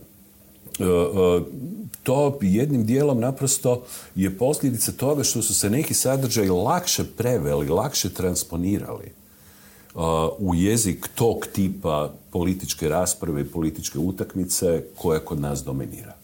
e, 0.78 0.84
e, 0.84 1.40
to 2.02 2.38
jednim 2.42 2.86
dijelom 2.86 3.20
naprosto 3.20 3.84
je 4.14 4.38
posljedica 4.38 4.92
toga 4.92 5.24
što 5.24 5.42
su 5.42 5.54
se 5.54 5.70
neki 5.70 5.94
sadržaji 5.94 6.48
lakše 6.48 7.04
preveli, 7.16 7.68
lakše 7.68 8.14
transponirali 8.14 9.12
u 10.38 10.54
jezik 10.54 11.08
tog 11.14 11.46
tipa 11.52 12.12
političke 12.30 12.88
rasprave 12.88 13.40
i 13.40 13.50
političke 13.50 13.98
utakmice 13.98 14.84
koja 14.96 15.20
kod 15.20 15.40
nas 15.40 15.64
dominira. 15.64 16.17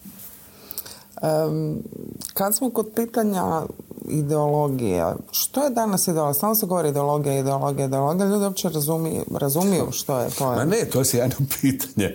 Kad 2.35 2.57
smo 2.57 2.71
kod 2.71 2.91
pitanja 2.95 3.63
ideologije, 4.09 5.15
što 5.31 5.65
je 5.65 5.71
danas 5.71 6.09
ideologija? 6.09 6.41
Samo 6.41 6.55
se 6.55 6.67
govori 6.67 6.89
ideologija, 6.89 7.39
ideologija, 7.39 7.87
ideologija. 7.87 8.27
Ljudi 8.27 8.45
uopće 8.45 8.69
razumiju, 8.69 9.25
razumiju 9.31 9.89
što 9.93 10.19
je 10.19 10.31
to. 10.31 10.55
Ma 10.55 10.65
ne, 10.65 10.85
to 10.93 10.99
je 10.99 11.05
sjajno 11.05 11.37
pitanje. 11.61 12.15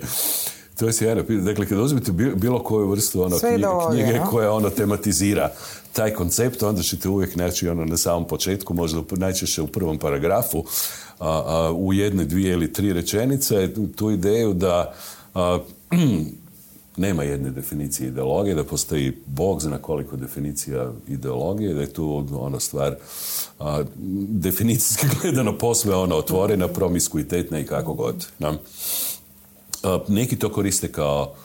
To 0.79 0.85
je 0.87 0.93
sjajno 0.93 1.21
pitanje. 1.21 1.41
Dakle, 1.41 1.65
kad 1.65 1.79
uzmete 1.79 2.11
bilo 2.11 2.63
koju 2.63 2.89
vrstu 2.89 3.21
ono, 3.21 3.37
knjige, 3.39 3.65
knjige 3.91 4.21
koja 4.29 4.51
ono 4.51 4.69
tematizira 4.69 5.51
taj 5.93 6.13
koncept, 6.13 6.63
onda 6.63 6.81
ćete 6.81 7.09
uvijek 7.09 7.35
naći 7.35 7.69
ono 7.69 7.85
na 7.85 7.97
samom 7.97 8.27
početku, 8.27 8.73
možda 8.73 9.01
najčešće 9.11 9.61
u 9.61 9.67
prvom 9.67 9.97
paragrafu, 9.97 10.63
a, 11.19 11.71
u 11.75 11.93
jedne, 11.93 12.25
dvije 12.25 12.53
ili 12.53 12.73
tri 12.73 12.93
rečenice, 12.93 13.69
tu 13.95 14.11
ideju 14.11 14.53
da 14.53 14.93
nema 16.99 17.23
jedne 17.23 17.51
definicije 17.51 18.07
ideologije, 18.07 18.55
da 18.55 18.63
postoji 18.63 19.17
Bog 19.25 19.61
zna 19.61 19.77
koliko 19.77 20.15
definicija 20.15 20.91
ideologije, 21.07 21.73
da 21.73 21.81
je 21.81 21.93
tu 21.93 22.25
ona 22.31 22.59
stvar 22.59 22.95
a, 23.59 23.83
definicijski 24.27 25.07
gledano 25.21 25.57
posve 25.57 25.95
ona 25.95 26.15
otvorena, 26.15 26.67
promiskuitetna 26.67 27.59
i 27.59 27.65
kako 27.65 27.93
god. 27.93 28.27
neki 30.07 30.35
to 30.35 30.49
koriste 30.49 30.91
kao 30.91 31.35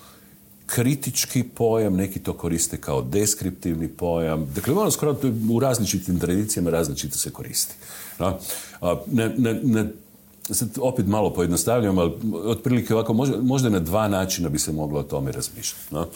kritički 0.66 1.42
pojam, 1.42 1.96
neki 1.96 2.18
to 2.18 2.32
koriste 2.32 2.76
kao 2.76 3.02
deskriptivni 3.02 3.88
pojam. 3.88 4.46
Dakle, 4.54 4.74
ono 4.74 4.90
skoro 4.90 5.16
u 5.50 5.60
različitim 5.60 6.20
tradicijama 6.20 6.70
različito 6.70 7.18
se 7.18 7.30
koristi. 7.30 7.74
No? 8.18 8.38
Na, 9.06 9.86
sad 10.50 10.68
opet 10.80 11.06
malo 11.06 11.32
pojednostavljam, 11.32 11.98
ali 11.98 12.12
otprilike 12.44 12.94
ovako, 12.94 13.12
možda, 13.12 13.42
možda 13.42 13.68
na 13.68 13.80
dva 13.80 14.08
načina 14.08 14.48
bi 14.48 14.58
se 14.58 14.72
moglo 14.72 15.00
o 15.00 15.02
tome 15.02 15.32
razmišljati. 15.32 15.94
No? 15.94 16.06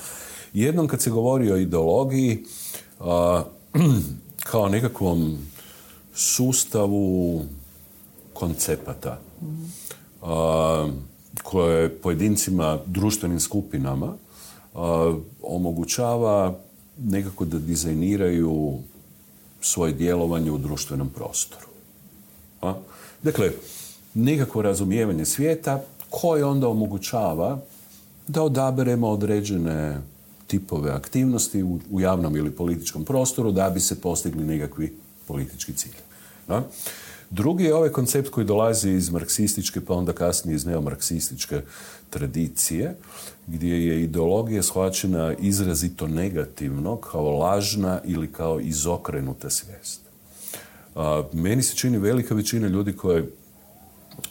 Jednom 0.53 0.89
kad 0.89 1.03
se 1.03 1.11
govori 1.11 1.53
o 1.53 1.57
ideologiji, 1.57 2.45
kao 4.51 4.69
nekakvom 4.69 5.39
sustavu 6.15 7.43
koncepata 8.33 9.21
koje 11.43 11.89
pojedincima, 11.89 12.79
društvenim 12.87 13.41
skupinama 13.41 14.13
omogućava 15.43 16.59
nekako 16.99 17.45
da 17.45 17.59
dizajniraju 17.59 18.79
svoje 19.61 19.93
djelovanje 19.93 20.51
u 20.51 20.59
društvenom 20.59 21.09
prostoru. 21.09 21.67
A? 22.63 22.75
Dakle, 23.23 23.53
nekakvo 24.19 24.63
razumijevanje 24.63 25.25
svijeta 25.25 25.83
koje 26.11 26.45
onda 26.45 26.69
omogućava 26.69 27.59
da 28.29 28.43
odaberemo 28.43 29.09
određene 29.09 30.01
tipove 30.47 30.91
aktivnosti 30.91 31.63
u, 31.63 31.79
u 31.91 32.01
javnom 32.01 32.37
ili 32.37 32.51
političkom 32.51 33.05
prostoru 33.05 33.53
da 33.53 33.71
bi 33.71 33.81
se 33.81 34.01
postigli 34.01 34.45
nekakvi 34.45 34.97
politički 35.27 35.73
cilj. 35.73 35.97
A? 36.49 36.63
Drugi 37.31 37.65
je 37.65 37.75
ovaj 37.75 37.89
koncept 37.89 38.29
koji 38.29 38.47
dolazi 38.47 38.91
iz 38.91 39.11
marksističke 39.11 39.81
pa 39.81 39.95
onda 39.95 40.13
kasnije 40.13 40.57
iz 40.57 40.67
neomarksističke 40.67 41.63
tradicije, 42.11 42.97
gdje 43.47 43.87
je 43.87 44.03
ideologija 44.03 44.63
shvaćena 44.63 45.35
izrazito 45.35 46.07
negativno 46.07 46.97
kao 46.97 47.39
lažna 47.39 48.01
ili 48.05 48.33
kao 48.33 48.61
izokrenuta 48.61 49.51
svijest. 49.51 50.01
A, 50.95 51.23
meni 51.33 51.63
se 51.63 51.77
čini 51.77 51.99
velika 51.99 52.35
većina 52.35 52.69
ljudi 52.69 52.93
koje 52.93 53.29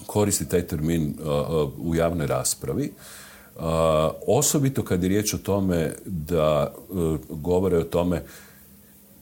koristi 0.05 0.49
taj 0.49 0.67
termin 0.67 1.15
u 1.79 1.95
javnoj 1.95 2.27
raspravi, 2.27 2.91
osobito 4.27 4.83
kad 4.83 5.03
je 5.03 5.09
riječ 5.09 5.33
o 5.33 5.37
tome 5.37 5.93
da 6.05 6.73
govore 7.29 7.77
o 7.77 7.83
tome 7.83 8.23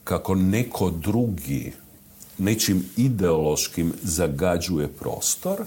kako 0.04 0.34
neko 0.34 0.90
drugi 0.90 1.72
nečim 2.38 2.84
ideološkim 2.96 3.92
zagađuje 4.02 4.88
prostor, 4.88 5.64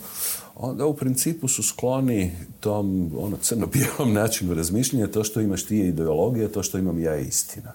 onda 0.56 0.86
u 0.86 0.94
principu 0.94 1.48
su 1.48 1.64
skloni 1.64 2.32
tom 2.60 3.12
ono, 3.18 3.38
crno-bijelom 3.38 4.14
načinu 4.22 4.54
razmišljanja, 4.54 5.08
to 5.08 5.24
što 5.24 5.42
imaš 5.42 5.64
ti 5.64 5.78
je 5.78 5.88
ideologija, 5.88 6.48
to 6.50 6.64
što 6.64 6.78
imam 6.78 7.00
ja 7.00 7.14
je 7.14 7.26
istina. 7.26 7.74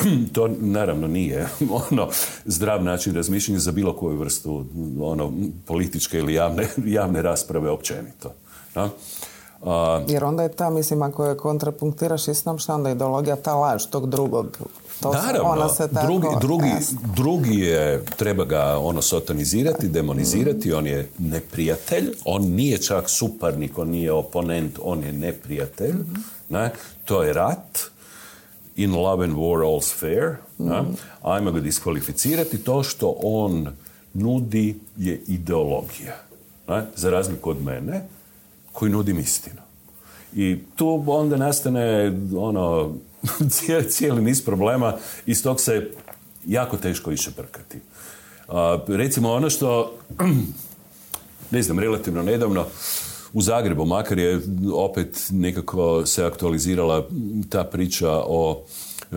to 0.34 0.48
naravno 0.60 1.06
nije 1.06 1.48
ono 1.90 2.08
zdrav 2.44 2.84
način 2.84 3.14
razmišljanja 3.14 3.58
za 3.58 3.72
bilo 3.72 3.96
koju 3.96 4.18
vrstu 4.18 4.66
ono 5.00 5.32
političke 5.66 6.18
ili 6.18 6.34
javne, 6.34 6.66
javne 6.98 7.22
rasprave 7.22 7.70
općenito. 7.70 8.32
Jer 10.08 10.24
onda 10.24 10.42
je 10.42 10.52
ta, 10.52 10.70
mislim, 10.70 11.02
ako 11.02 11.26
je 11.26 11.36
kontrapunktiraš 11.36 12.28
istom, 12.28 12.58
što 12.58 12.74
onda 12.74 12.90
ideologija 12.90 13.36
ta 13.36 13.54
laž 13.54 13.82
tog 13.90 14.10
drugog 14.10 14.58
to 15.02 15.12
Naravno, 15.12 15.50
ona 15.50 15.68
se 15.68 15.88
tako 15.88 16.06
drugi, 16.06 16.26
drugi, 16.40 16.72
drugi 17.16 17.60
je, 17.60 18.04
treba 18.16 18.44
ga 18.44 18.78
ono 18.78 19.02
sotonizirati, 19.02 19.88
demonizirati, 19.88 20.70
mm. 20.70 20.76
on 20.76 20.86
je 20.86 21.08
neprijatelj, 21.18 22.12
on 22.24 22.42
nije 22.42 22.78
čak 22.78 23.10
suparnik, 23.10 23.78
on 23.78 23.88
nije 23.88 24.12
oponent, 24.12 24.78
on 24.82 25.02
je 25.02 25.12
neprijatelj. 25.12 25.92
Mm. 25.92 26.24
Ne? 26.48 26.72
To 27.04 27.22
je 27.22 27.32
rat, 27.32 27.91
in 28.76 28.92
love 28.92 29.24
and 29.24 29.36
war 29.36 29.62
all's 29.62 30.00
fair. 30.00 30.36
Mm. 30.58 30.96
Ajmo 31.22 31.52
ga 31.52 31.60
diskvalificirati, 31.60 32.58
to 32.58 32.82
što 32.82 33.16
on 33.22 33.68
nudi 34.14 34.76
je 34.96 35.22
ideologija. 35.26 36.16
Ne? 36.68 36.86
Za 36.96 37.10
razliku 37.10 37.50
od 37.50 37.62
mene, 37.62 38.04
koji 38.72 38.92
nudim 38.92 39.18
istinu. 39.18 39.60
I 40.34 40.58
tu 40.76 41.04
onda 41.06 41.36
nastane 41.36 42.12
ono 42.36 42.94
cijeli 43.90 44.22
niz 44.22 44.44
problema 44.44 44.96
i 45.26 45.34
s 45.34 45.42
tog 45.42 45.60
se 45.60 45.90
jako 46.46 46.76
teško 46.76 47.12
išeprkati. 47.12 47.78
Recimo 48.86 49.32
ono 49.32 49.50
što, 49.50 49.94
ne 51.50 51.62
znam, 51.62 51.78
relativno 51.78 52.22
nedavno, 52.22 52.66
u 53.32 53.42
Zagrebu, 53.42 53.84
makar 53.84 54.18
je 54.18 54.40
opet 54.74 55.28
nekako 55.30 56.06
se 56.06 56.24
aktualizirala 56.24 57.08
ta 57.48 57.64
priča 57.64 58.10
o 58.10 58.62
e, 59.12 59.16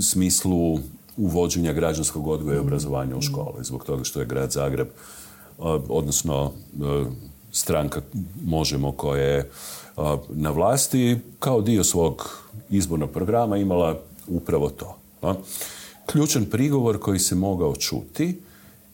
smislu 0.00 0.78
uvođenja 1.16 1.72
građanskog 1.72 2.26
odgoja 2.26 2.56
i 2.56 2.60
obrazovanja 2.60 3.16
u 3.16 3.20
škole, 3.20 3.64
zbog 3.64 3.84
toga 3.84 4.04
što 4.04 4.20
je 4.20 4.26
grad 4.26 4.50
Zagreb, 4.50 4.88
odnosno 5.88 6.52
e, 6.52 7.04
stranka 7.52 8.00
Možemo 8.44 8.92
koja 8.92 9.22
je 9.22 9.50
na 10.28 10.50
vlasti 10.50 11.18
kao 11.38 11.60
dio 11.60 11.84
svog 11.84 12.40
izbornog 12.70 13.10
programa 13.10 13.56
imala 13.56 13.98
upravo 14.28 14.70
to. 14.70 14.96
Ključan 16.06 16.44
prigovor 16.44 16.98
koji 16.98 17.18
se 17.18 17.34
mogao 17.34 17.76
čuti 17.76 18.38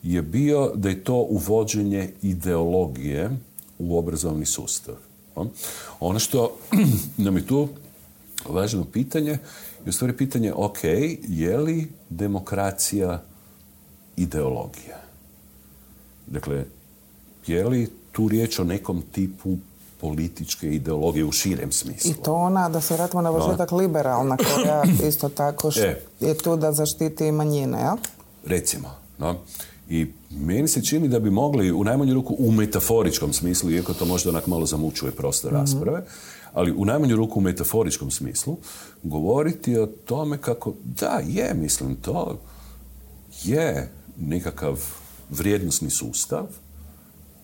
je 0.03 0.23
bio 0.23 0.73
da 0.75 0.89
je 0.89 1.05
to 1.05 1.15
uvođenje 1.15 2.13
ideologije 2.23 3.31
u 3.83 3.99
obrazovni 3.99 4.47
sustav. 4.47 4.95
Ono 6.01 6.19
što 6.19 6.57
nam 7.25 7.37
je 7.37 7.47
tu 7.47 7.69
važno 8.49 8.85
pitanje 8.85 9.39
je 9.85 9.89
u 9.89 9.93
stvari 9.93 10.17
pitanje, 10.17 10.53
ok, 10.57 10.85
je 11.29 11.59
li 11.59 11.93
demokracija 12.09 13.23
ideologija? 14.17 14.99
Dakle, 16.27 16.65
je 17.47 17.65
li 17.65 17.91
tu 18.13 18.29
riječ 18.29 18.59
o 18.59 18.65
nekom 18.65 19.03
tipu 19.13 19.57
političke 20.01 20.75
ideologije 20.75 21.25
u 21.25 21.33
širem 21.33 21.73
smislu. 21.73 22.11
I 22.11 22.15
to 22.15 22.35
ona, 22.35 22.69
da 22.69 22.81
se 22.81 22.95
vratimo 22.95 23.23
na 23.23 23.33
početak, 23.33 23.73
liberalna 23.73 24.37
koja 24.37 24.83
isto 25.09 25.29
tako 25.29 25.71
e. 25.77 26.01
je 26.21 26.39
tu 26.39 26.57
da 26.57 26.73
zaštiti 26.73 27.33
manjine, 27.33 27.79
jel? 27.81 27.97
Recimo, 28.47 28.91
no. 29.19 29.37
I 29.93 30.07
meni 30.31 30.69
se 30.69 30.85
čini 30.85 31.09
da 31.09 31.19
bi 31.21 31.31
mogli 31.31 31.73
u 31.73 31.85
najmanju 31.85 32.15
ruku 32.15 32.37
u 32.39 32.53
metaforičkom 32.53 33.33
smislu, 33.33 33.71
iako 33.71 33.95
to 33.95 34.05
možda 34.05 34.31
onak 34.31 34.47
malo 34.47 34.67
zamučuje 34.67 35.13
prostor 35.13 35.53
mhm. 35.53 35.61
rasprave, 35.61 36.05
ali 36.53 36.73
u 36.73 36.85
najmanju 36.85 37.17
ruku 37.17 37.39
u 37.39 37.43
metaforičkom 37.43 38.11
smislu 38.11 38.57
govoriti 39.03 39.77
o 39.79 39.87
tome 39.87 40.39
kako 40.39 40.75
da 40.85 41.21
je, 41.27 41.55
mislim, 41.55 41.95
to 41.95 42.39
je 43.45 43.91
nekakav 44.21 44.81
vrijednosni 45.31 45.91
sustav 45.91 46.47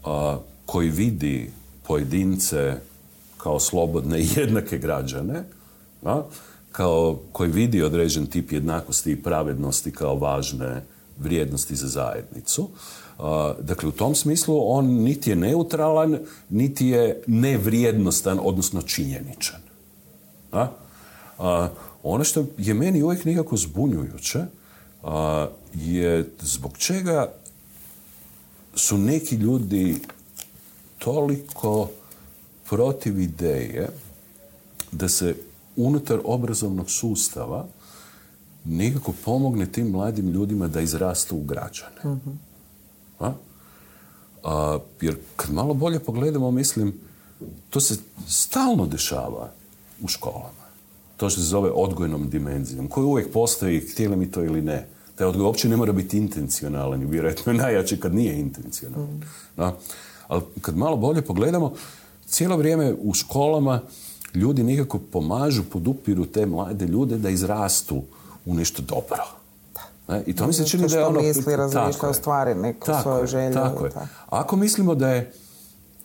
a, 0.05 0.39
koji 0.67 0.91
vidi 0.91 1.51
pojedince 1.87 2.75
kao 3.37 3.61
slobodne 3.61 4.21
i 4.21 4.29
jednake 4.37 4.79
građane, 4.79 5.45
a, 6.05 6.23
kao 6.73 7.19
koji 7.33 7.51
vidi 7.51 7.83
određen 7.83 8.27
tip 8.27 8.53
jednakosti 8.53 9.13
i 9.13 9.23
pravednosti 9.23 9.93
kao 9.93 10.15
važne 10.15 10.83
vrijednosti 11.21 11.77
za 11.77 11.89
zajednicu. 11.89 12.69
Dakle, 13.61 13.89
u 13.89 13.93
tom 13.93 14.15
smislu 14.15 14.61
on 14.63 14.87
niti 14.87 15.31
je 15.31 15.37
neutralan, 15.37 16.19
niti 16.49 16.87
je 16.87 17.23
nevrijednostan, 17.27 18.39
odnosno 18.43 18.83
činjeničan. 18.83 19.61
A? 20.53 20.69
ono 22.03 22.25
što 22.25 22.45
je 22.59 22.75
meni 22.75 23.03
uvijek 23.03 23.25
nekako 23.25 23.57
zbunjujuće 23.57 24.45
je 25.75 26.31
zbog 26.41 26.79
čega 26.79 27.33
su 28.75 28.99
neki 28.99 29.37
ljudi 29.37 29.97
toliko 30.99 31.91
protiv 32.69 33.21
ideje 33.21 33.89
da 34.93 35.09
se 35.09 35.37
unutar 35.77 36.21
obrazovnog 36.25 36.91
sustava 36.91 37.67
nekako 38.69 39.13
pomogne 39.25 39.67
tim 39.67 39.91
mladim 39.91 40.29
ljudima 40.29 40.69
da 40.69 40.81
izrastu 40.81 41.37
u 41.37 41.43
građane. 41.43 42.19
A? 43.21 43.33
A, 44.45 44.79
jer 45.01 45.17
kad 45.37 45.53
malo 45.53 45.75
bolje 45.75 45.99
pogledamo, 45.99 46.51
mislim, 46.51 46.95
to 47.71 47.81
se 47.81 47.97
stalno 48.29 48.87
dešava 48.87 49.53
u 50.03 50.09
školama. 50.09 50.69
To 51.17 51.31
što 51.31 51.41
se 51.41 51.47
zove 51.47 51.71
odgojnom 51.71 52.31
dimenzijom, 52.31 52.89
koji 52.89 53.05
uvijek 53.05 53.33
postoji, 53.33 53.81
htjeli 53.81 54.17
mi 54.17 54.31
to 54.31 54.45
ili 54.45 54.63
ne. 54.63 54.87
Taj 55.15 55.27
odgoj 55.27 55.45
uopće 55.45 55.69
ne 55.69 55.77
mora 55.77 55.93
biti 55.93 56.19
intencionalan, 56.19 57.11
vjerojatno 57.11 57.53
je 57.53 57.59
najjači 57.59 58.01
kad 58.01 58.15
nije 58.15 58.41
intencionalan. 58.41 59.23
Mm. 59.57 59.63
Ali 60.29 60.43
kad 60.61 60.77
malo 60.77 60.97
bolje 60.97 61.23
pogledamo, 61.23 61.75
cijelo 62.27 62.57
vrijeme 62.57 62.95
u 63.01 63.15
školama 63.15 63.81
ljudi 64.35 64.63
nekako 64.63 64.99
pomažu, 64.99 65.63
podupiru 65.65 66.27
te 66.27 66.47
mlade 66.47 66.87
ljude 66.87 67.19
da 67.19 67.31
izrastu 67.31 68.03
u 68.47 68.55
nešto 68.55 68.83
dobro. 68.83 69.25
Da. 70.09 70.23
I 70.27 70.37
to 70.37 70.47
mi 70.47 70.53
se 70.53 70.67
čini 70.67 70.89
da 70.89 70.99
je 70.99 71.07
ono... 71.07 71.21
misli, 71.21 71.57
razmišlja, 71.57 72.13
stvari 72.13 72.55
neku 72.55 72.87
tako 72.87 73.03
svoju 73.03 73.27
želju. 73.27 73.55
Tako 73.55 73.85
je. 73.87 73.93
Ako 74.29 74.57
mislimo 74.57 74.95
da 74.95 75.09
je 75.09 75.33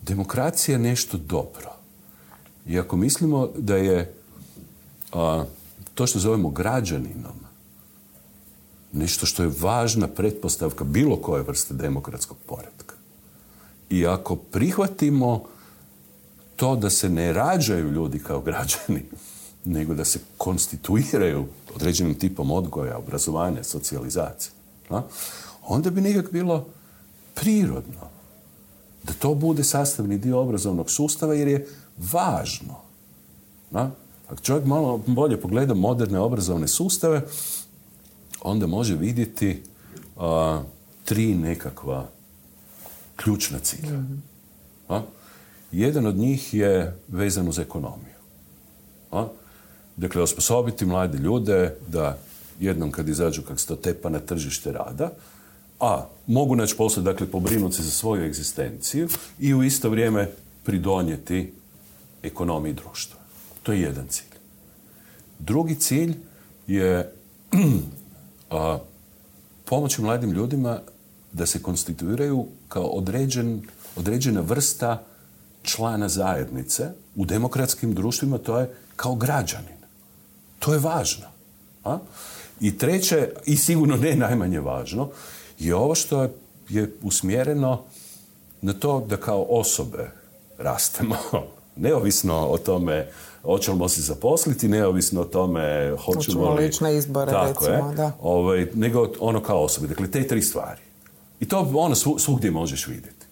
demokracija 0.02 0.78
nešto 0.78 1.18
dobro 1.18 1.70
i 2.66 2.78
ako 2.78 2.96
mislimo 2.96 3.48
da 3.56 3.76
je 3.76 4.14
a, 5.12 5.44
to 5.94 6.06
što 6.06 6.18
zovemo 6.18 6.50
građaninom 6.50 7.44
nešto 8.94 9.26
što 9.26 9.42
je 9.42 9.52
važna 9.60 10.08
pretpostavka 10.08 10.84
bilo 10.84 11.16
koje 11.16 11.42
vrste 11.42 11.74
demokratskog 11.74 12.36
poredka. 12.46 12.94
I 13.90 14.06
ako 14.06 14.36
prihvatimo 14.36 15.44
to 16.56 16.76
da 16.76 16.90
se 16.90 17.08
ne 17.08 17.32
rađaju 17.32 17.90
ljudi 17.90 18.18
kao 18.18 18.40
građani, 18.40 19.02
nego 19.64 19.94
da 19.94 20.04
se 20.04 20.20
konstituiraju 20.36 21.46
određenim 21.74 22.14
tipom 22.14 22.50
odgoja, 22.50 22.98
obrazovanja, 22.98 23.64
socijalizacije, 23.64 24.52
a? 24.90 25.02
onda 25.66 25.90
bi 25.90 26.00
nekak 26.00 26.32
bilo 26.32 26.66
prirodno 27.34 28.14
da 29.02 29.12
to 29.12 29.34
bude 29.34 29.64
sastavni 29.64 30.18
dio 30.18 30.40
obrazovnog 30.40 30.90
sustava 30.90 31.34
jer 31.34 31.48
je 31.48 31.68
važno. 32.12 32.76
A? 33.72 33.90
Ako 34.28 34.42
čovjek 34.42 34.66
malo 34.66 35.00
bolje 35.06 35.40
pogleda 35.40 35.74
moderne 35.74 36.20
obrazovne 36.20 36.68
sustave, 36.68 37.22
onda 38.42 38.66
može 38.66 38.94
vidjeti 38.94 39.62
tri 41.04 41.34
nekakva 41.34 42.06
ključna 43.16 43.58
cilja. 43.58 44.02
A? 44.88 45.02
Jedan 45.72 46.06
od 46.06 46.16
njih 46.16 46.54
je 46.54 46.96
vezan 47.08 47.48
uz 47.48 47.58
ekonomiju. 47.58 48.14
A? 49.12 49.26
Dakle, 49.96 50.22
osposobiti 50.22 50.86
mlade 50.86 51.18
ljude 51.18 51.76
da 51.88 52.18
jednom 52.60 52.90
kad 52.90 53.08
izađu 53.08 53.42
kak 53.42 53.60
se 53.60 53.66
to 53.66 53.76
tepa 53.76 54.08
na 54.08 54.18
tržište 54.18 54.72
rada, 54.72 55.10
a 55.80 56.06
mogu 56.26 56.56
naći 56.56 56.76
posao, 56.76 57.02
dakle, 57.02 57.26
pobrinuti 57.26 57.76
se 57.76 57.82
za 57.82 57.90
svoju 57.90 58.24
egzistenciju 58.24 59.08
i 59.38 59.54
u 59.54 59.62
isto 59.62 59.90
vrijeme 59.90 60.30
pridonijeti 60.64 61.52
ekonomiji 62.22 62.72
društva. 62.72 63.20
To 63.62 63.72
je 63.72 63.80
jedan 63.80 64.06
cilj. 64.08 64.34
Drugi 65.38 65.74
cilj 65.74 66.16
je 66.66 67.12
a, 68.50 68.78
pomoći 69.64 70.02
mladim 70.02 70.30
ljudima 70.30 70.80
da 71.32 71.46
se 71.46 71.62
konstituiraju 71.62 72.46
kao 72.68 72.86
određen, 72.86 73.62
određena 73.96 74.40
vrsta 74.40 75.02
člana 75.62 76.08
zajednice. 76.08 76.88
U 77.16 77.24
demokratskim 77.24 77.94
društvima 77.94 78.38
to 78.38 78.58
je 78.58 78.74
kao 78.96 79.14
građanin. 79.14 79.73
To 80.64 80.72
je 80.72 80.78
važno. 80.78 81.26
A? 81.84 81.98
I 82.60 82.78
treće, 82.78 83.28
i 83.46 83.56
sigurno 83.56 83.96
ne 83.96 84.14
najmanje 84.16 84.60
važno, 84.60 85.08
je 85.58 85.74
ovo 85.74 85.94
što 85.94 86.28
je 86.68 86.94
usmjereno 87.02 87.82
na 88.62 88.72
to 88.72 89.04
da 89.08 89.16
kao 89.16 89.46
osobe 89.48 90.10
rastemo. 90.58 91.16
Neovisno 91.76 92.48
o 92.48 92.58
tome 92.58 93.08
hoćemo 93.42 93.88
se 93.88 94.02
zaposliti, 94.02 94.68
neovisno 94.68 95.20
o 95.20 95.24
tome 95.24 95.96
hoćemo 96.04 96.54
li... 96.54 96.64
lične 96.64 96.96
izbore, 96.96 97.32
tako 97.32 97.66
recimo, 97.66 97.90
je, 97.90 97.96
da. 97.96 98.12
Ovaj, 98.20 98.66
nego 98.74 99.08
ono 99.20 99.42
kao 99.42 99.64
osobe. 99.64 99.86
Dakle, 99.86 100.10
te 100.10 100.26
tri 100.26 100.42
stvari. 100.42 100.80
I 101.40 101.48
to 101.48 101.70
ono 101.74 101.94
svugdje 101.94 102.50
možeš 102.50 102.86
vidjeti. 102.86 103.26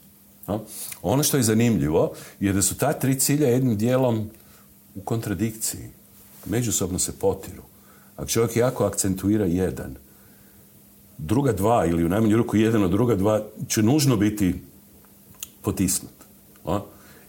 A? 0.46 0.58
Ono 1.02 1.22
što 1.22 1.36
je 1.36 1.42
zanimljivo 1.42 2.12
je 2.40 2.52
da 2.52 2.62
su 2.62 2.74
ta 2.74 2.92
tri 2.92 3.20
cilja 3.20 3.48
jednim 3.48 3.76
dijelom 3.76 4.30
u 4.94 5.00
kontradikciji 5.00 6.01
međusobno 6.46 6.98
se 6.98 7.12
potiru. 7.12 7.62
Ako 8.16 8.28
čovjek 8.28 8.56
jako 8.56 8.84
akcentuira 8.84 9.44
jedan, 9.44 9.94
druga 11.18 11.52
dva 11.52 11.86
ili 11.86 12.04
u 12.04 12.08
najmanju 12.08 12.36
ruku 12.36 12.56
jedan 12.56 12.82
od 12.82 12.90
druga 12.90 13.14
dva 13.14 13.42
će 13.68 13.82
nužno 13.82 14.16
biti 14.16 14.54
potisnut. 15.62 16.12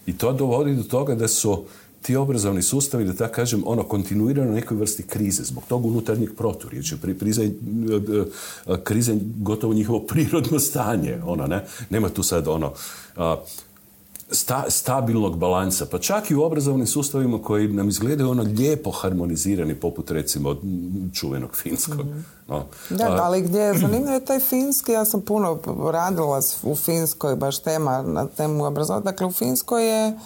I 0.06 0.18
to 0.18 0.34
dovodi 0.34 0.76
do 0.76 0.84
toga 0.84 1.16
da 1.16 1.28
su 1.28 1.64
ti 2.02 2.16
obrazovni 2.16 2.62
sustavi, 2.62 3.06
da 3.06 3.14
tako 3.14 3.34
kažem, 3.34 3.64
ono, 3.66 3.84
kontinuirano 3.84 4.52
nekoj 4.52 4.78
vrsti 4.78 5.04
krize, 5.04 5.44
zbog 5.44 5.64
tog 5.70 5.86
unutarnjeg 5.86 6.36
proturječja. 6.38 6.98
Pri 7.02 7.20
krize, 7.20 7.52
krize 8.84 9.16
gotovo 9.38 9.74
njihovo 9.74 10.00
prirodno 10.00 10.60
stanje, 10.60 11.22
ono, 11.26 11.48
ne? 11.48 11.66
Nema 11.90 12.10
tu 12.10 12.24
sad, 12.24 12.48
ono, 12.48 12.74
sta, 14.32 14.66
stabilnog 14.70 15.38
balansa, 15.38 15.86
pa 15.86 16.00
čak 16.00 16.32
i 16.32 16.36
u 16.36 16.44
obrazovnim 16.44 16.88
sustavima 16.88 17.42
koji 17.42 17.68
nam 17.68 17.90
izgledaju 17.90 18.30
ono 18.30 18.44
lijepo 18.44 18.92
harmonizirani, 18.92 19.76
poput 19.76 20.12
recimo 20.12 20.56
čuvenog 21.14 21.56
finskog. 21.56 22.06
Mhm. 22.06 22.20
No. 22.48 22.66
Da, 22.90 23.18
ali 23.22 23.42
gdje 23.42 23.60
je 23.60 23.78
zanimljivo 23.84 24.14
je 24.14 24.26
taj 24.26 24.40
finski, 24.40 24.92
ja 24.92 25.06
sam 25.06 25.22
puno 25.22 25.60
radila 25.92 26.42
u 26.64 26.76
Finskoj, 26.76 27.36
baš 27.36 27.60
tema 27.60 28.02
na 28.02 28.28
temu 28.28 28.66
obrazovanja. 28.66 29.04
Dakle, 29.04 29.28
u 29.28 29.32
Finskoj 29.32 29.88
je 29.90 30.20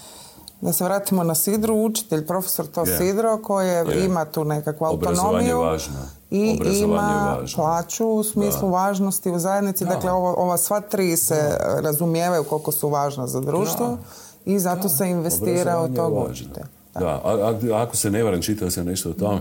da 0.61 0.73
se 0.73 0.83
vratimo 0.83 1.23
na 1.23 1.35
Sidru, 1.35 1.75
učitelj, 1.75 2.27
profesor 2.27 2.67
to 2.67 2.81
Je. 2.81 2.97
Sidro, 2.97 3.37
koji 3.37 3.67
Je. 3.67 4.05
ima 4.05 4.25
tu 4.25 4.43
nekakvu 4.43 4.85
autonomiju 4.85 5.59
važno. 5.59 5.93
i 6.31 6.59
ima 6.73 7.35
važno. 7.39 7.63
plaću 7.63 8.07
u 8.07 8.23
smislu 8.23 8.69
važnosti 8.69 9.31
u 9.31 9.39
zajednici. 9.39 9.85
Dakle, 9.85 10.11
ovo, 10.11 10.33
ova 10.37 10.57
sva 10.57 10.81
tri 10.81 11.17
se 11.17 11.57
razumijevaju 11.79 12.43
koliko 12.43 12.71
su 12.71 12.89
važna 12.89 13.27
za 13.27 13.39
društvo 13.41 13.97
i 14.45 14.59
zato 14.59 14.89
se 14.89 15.07
investira 15.07 15.81
u 15.81 15.95
tog 15.95 16.29
učitelja. 16.31 16.65
Da, 16.93 17.07
a, 17.07 17.55
a- 17.73 17.81
ako 17.83 17.95
se 17.97 18.11
ne 18.11 18.23
varam, 18.23 18.41
čitao 18.41 18.71
sam 18.71 18.85
nešto 18.85 19.09
o 19.09 19.13
tome, 19.13 19.39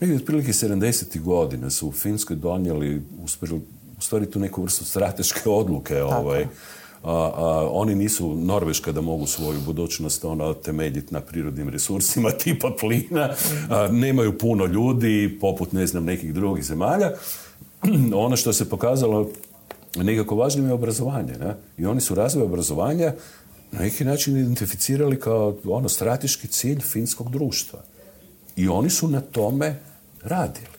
negdje 0.00 0.16
otprilike 0.16 0.52
70. 0.52 1.20
godina 1.22 1.70
su 1.70 1.88
u 1.88 1.92
Finskoj 1.92 2.36
donijeli 2.36 3.02
uspjeli, 3.24 3.60
u 3.98 4.00
stvari 4.00 4.30
tu 4.30 4.38
neku 4.38 4.62
vrstu 4.62 4.84
strateške 4.84 5.50
odluke. 5.50 6.02
Ovaj, 6.02 6.46
a, 7.02 7.68
oni 7.70 7.94
nisu 7.94 8.34
Norveška 8.34 8.92
da 8.92 9.00
mogu 9.00 9.26
svoju 9.26 9.60
budućnost 9.66 10.24
ono, 10.24 10.54
temeljiti 10.54 11.14
na 11.14 11.20
prirodnim 11.20 11.68
resursima 11.68 12.30
tipa 12.44 12.70
plina, 12.80 13.30
a, 13.70 13.88
nemaju 13.92 14.38
puno 14.38 14.66
ljudi, 14.66 15.38
poput 15.40 15.72
ne 15.72 15.86
znam 15.86 16.04
nekih 16.04 16.34
drugih 16.34 16.64
zemalja. 16.64 17.10
ono 18.24 18.36
što 18.36 18.52
se 18.52 18.70
pokazalo 18.70 19.30
nekako 19.96 20.36
važnim 20.36 20.66
je 20.66 20.72
obrazovanje. 20.72 21.32
Ne? 21.32 21.54
I 21.78 21.86
oni 21.86 22.00
su 22.00 22.14
razvoj 22.14 22.44
obrazovanja 22.44 23.12
na 23.72 23.80
neki 23.80 24.04
način 24.04 24.36
identificirali 24.36 25.20
kao 25.20 25.56
ono 25.64 25.88
strateški 25.88 26.48
cilj 26.48 26.80
finskog 26.80 27.30
društva. 27.30 27.78
I 28.56 28.68
oni 28.68 28.90
su 28.90 29.08
na 29.08 29.20
tome 29.20 29.78
radili. 30.22 30.71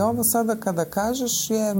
Ovo 0.00 0.24
sada 0.24 0.56
kada 0.56 0.84
kažeš 0.84 1.50
je 1.50 1.74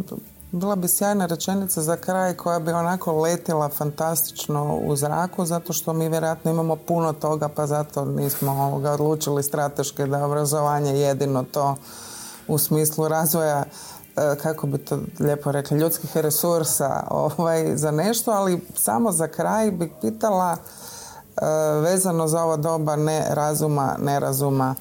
bila 0.53 0.77
bi 0.77 0.89
sjajna 0.89 1.27
rečenica 1.27 1.83
za 1.83 1.97
kraj 1.97 2.35
koja 2.35 2.59
bi 2.59 2.73
onako 2.73 3.21
letila 3.21 3.69
fantastično 3.69 4.77
u 4.77 4.97
zraku 4.97 5.47
zato 5.47 5.73
što 5.73 5.93
mi 5.93 6.09
vjerojatno 6.09 6.51
imamo 6.51 6.77
puno 6.77 7.13
toga 7.13 7.49
pa 7.49 7.67
zato 7.67 8.05
nismo 8.05 8.53
ovoga 8.53 8.93
odlučili 8.93 9.43
strateški 9.43 10.07
da 10.07 10.19
je 10.19 10.25
obrazovanje 10.25 11.01
jedino 11.01 11.45
to 11.53 11.77
u 12.49 12.59
smislu 12.59 13.09
razvoja 13.09 13.65
e, 14.17 14.37
kako 14.43 14.67
bi 14.67 14.79
to 14.79 14.99
lijepo 15.21 15.53
rekli, 15.53 15.79
ljudskih 15.79 16.17
resursa 16.17 17.05
ovaj, 17.39 17.77
za 17.77 17.91
nešto, 17.91 18.31
ali 18.31 18.61
samo 18.77 19.13
za 19.13 19.29
kraj 19.29 19.71
bih 19.71 19.91
pitala 20.01 20.57
e, 20.57 21.41
vezano 21.81 22.29
za 22.29 22.43
ovo 22.43 22.57
doba 22.57 22.97
ne 22.97 23.27
razuma, 23.31 23.97
nerazuma 23.99 24.75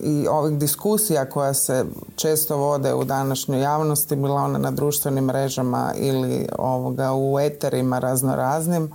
i 0.00 0.26
ovih 0.28 0.58
diskusija 0.58 1.30
koja 1.30 1.54
se 1.54 1.84
često 2.16 2.56
vode 2.56 2.94
u 2.94 3.04
današnjoj 3.04 3.60
javnosti, 3.60 4.16
bila 4.16 4.42
one 4.42 4.58
na 4.58 4.70
društvenim 4.70 5.24
mrežama 5.24 5.92
ili 5.96 6.48
ovoga 6.58 7.14
u 7.14 7.40
eterima 7.40 7.98
raznoraznim. 7.98 8.92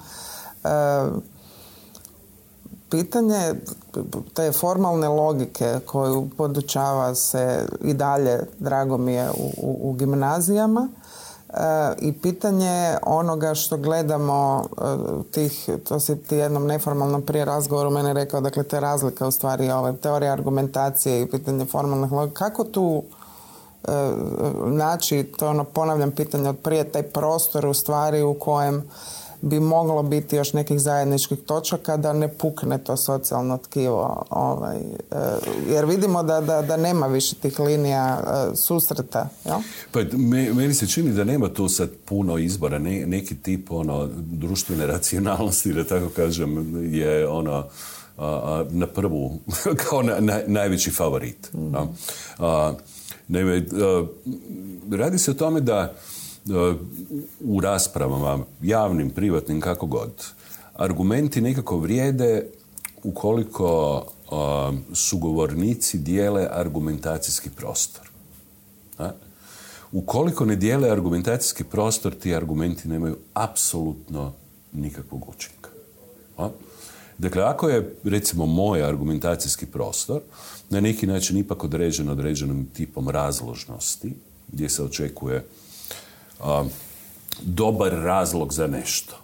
E, 0.64 0.70
pitanje 2.90 3.54
te 4.34 4.52
formalne 4.52 5.08
logike 5.08 5.80
koju 5.86 6.30
podučava 6.38 7.16
se 7.16 7.66
i 7.82 7.94
dalje, 7.94 8.40
drago 8.60 8.98
mi 8.98 9.14
je, 9.14 9.30
u, 9.30 9.52
u, 9.58 9.90
u 9.90 9.94
gimnazijama 9.94 10.90
i 12.00 12.14
pitanje 12.14 12.98
onoga 13.04 13.54
što 13.54 13.78
gledamo 13.78 14.64
e, 14.64 14.82
tih, 15.32 15.70
to 15.88 16.00
si 16.00 16.24
ti 16.24 16.36
jednom 16.36 16.68
neformalnom 16.68 17.22
prije 17.22 17.46
razgovoru 17.46 17.90
mene 17.90 18.14
rekao, 18.14 18.42
dakle 18.42 18.64
te 18.64 18.80
razlika 18.80 19.28
u 19.28 19.32
stvari 19.32 19.72
ove 19.72 19.98
teorije 19.98 20.32
argumentacije 20.32 21.22
i 21.22 21.26
pitanje 21.26 21.66
formalnih 21.66 22.12
logika. 22.12 22.46
Kako 22.46 22.64
tu 22.64 23.04
e, 23.88 23.92
naći, 24.66 25.32
to 25.38 25.50
ono 25.50 25.64
ponavljam 25.64 26.12
pitanje 26.12 26.50
od 26.50 26.58
prije, 26.58 26.92
taj 26.92 27.04
prostor 27.04 27.66
u 27.66 27.74
stvari 27.74 28.24
u 28.24 28.34
kojem 28.34 28.90
bi 29.42 29.60
moglo 29.60 30.04
biti 30.04 30.36
još 30.36 30.54
nekih 30.54 30.80
zajedničkih 30.80 31.38
točaka 31.40 31.98
da 31.98 32.14
ne 32.14 32.28
pukne 32.30 32.78
to 32.78 32.98
socijalno 32.98 33.58
tkivo. 33.58 34.26
Ovaj, 34.30 34.78
e, 34.78 34.82
jer 35.68 35.86
vidimo 35.86 36.24
da, 36.24 36.42
da, 36.42 36.62
da 36.62 36.78
nema 36.78 37.08
više 37.08 37.36
tih 37.36 37.60
linija 37.60 38.20
e, 38.20 38.56
susreta. 38.56 39.30
Jel? 39.46 39.58
Pa 39.92 40.00
me- 40.14 40.54
meni 40.54 40.74
se 40.74 40.88
čini 40.88 41.12
da 41.12 41.24
nema 41.24 41.50
tu 41.50 41.70
sad 41.70 41.90
puno 42.06 42.38
izbora, 42.38 42.80
ne, 42.80 43.06
neki 43.06 43.36
tip 43.36 43.72
ono 43.72 44.10
društvene 44.16 44.88
racionalnosti, 44.88 45.74
da 45.74 45.84
tako 45.84 46.10
kažem, 46.10 46.74
je 46.94 47.28
ono 47.28 47.66
a, 48.18 48.66
na 48.70 48.88
prvu, 48.88 49.40
kao 49.84 50.02
na, 50.02 50.20
na- 50.20 50.42
najveći 50.48 50.92
favorit. 50.92 51.50
no. 51.54 51.88
A, 52.40 52.74
naime, 53.28 53.58
a, 53.74 54.06
radi 54.92 55.18
se 55.18 55.32
o 55.32 55.34
tome 55.34 55.62
da 55.62 55.78
a, 55.78 55.92
u 57.40 57.60
raspravama, 57.62 58.40
javnim, 58.62 59.10
privatnim, 59.10 59.62
kako 59.62 59.86
god, 59.86 60.26
argumenti 60.76 61.42
nekako 61.42 61.78
vrijede 61.78 62.48
ukoliko 63.04 64.04
sugovornici 64.94 65.98
dijele 65.98 66.48
argumentacijski 66.52 67.50
prostor. 67.50 68.10
A? 68.98 69.12
Ukoliko 69.92 70.46
ne 70.46 70.56
dijele 70.56 70.90
argumentacijski 70.90 71.64
prostor, 71.64 72.16
ti 72.16 72.36
argumenti 72.36 72.88
nemaju 72.88 73.18
apsolutno 73.34 74.34
nikakvog 74.74 75.30
učinka. 75.30 75.70
Dakle, 77.18 77.44
ako 77.44 77.70
je, 77.70 77.96
recimo, 78.04 78.46
moj 78.46 78.84
argumentacijski 78.84 79.66
prostor 79.66 80.22
na 80.70 80.80
neki 80.80 81.08
način 81.08 81.38
ipak 81.38 81.64
određen 81.64 82.10
određenim 82.10 82.66
tipom 82.74 83.10
razložnosti, 83.10 84.14
gdje 84.52 84.70
se 84.70 84.84
očekuje 84.84 85.46
a, 86.40 86.64
dobar 87.42 87.92
razlog 87.92 88.54
za 88.54 88.68
nešto. 88.68 89.16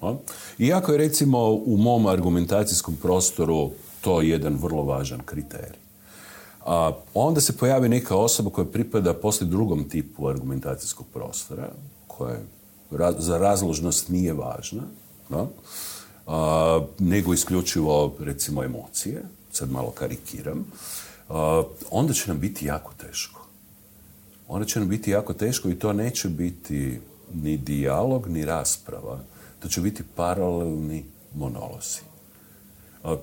A? 0.00 0.14
Iako 0.58 0.92
je, 0.92 0.98
recimo, 0.98 1.50
u 1.50 1.76
mom 1.76 2.06
argumentacijskom 2.06 2.96
prostoru 2.96 3.70
to 4.00 4.20
jedan 4.20 4.56
vrlo 4.56 4.82
važan 4.82 5.20
kriterij. 5.24 5.82
A 6.66 6.92
onda 7.14 7.40
se 7.40 7.56
pojavi 7.56 7.88
neka 7.88 8.16
osoba 8.16 8.50
koja 8.50 8.64
pripada 8.64 9.14
poslije 9.14 9.50
drugom 9.50 9.88
tipu 9.88 10.28
argumentacijskog 10.28 11.06
prostora, 11.12 11.68
koja 12.06 12.38
za 13.18 13.38
razložnost 13.38 14.08
nije 14.08 14.32
važna, 14.32 14.82
no? 15.28 15.48
a, 16.26 16.80
nego 16.98 17.34
isključivo, 17.34 18.14
recimo, 18.18 18.64
emocije, 18.64 19.22
sad 19.52 19.70
malo 19.70 19.90
karikiram, 19.90 20.64
a, 21.28 21.62
onda 21.90 22.12
će 22.12 22.28
nam 22.28 22.40
biti 22.40 22.66
jako 22.66 22.92
teško. 22.94 23.41
Onda 24.52 24.66
će 24.66 24.78
nam 24.80 24.88
biti 24.88 25.10
jako 25.10 25.32
teško 25.32 25.68
i 25.68 25.78
to 25.78 25.92
neće 25.92 26.28
biti 26.28 27.00
ni 27.34 27.56
dijalog, 27.56 28.28
ni 28.28 28.44
rasprava. 28.44 29.18
To 29.58 29.68
će 29.68 29.80
biti 29.80 30.02
paralelni 30.16 31.04
monolozi. 31.34 32.00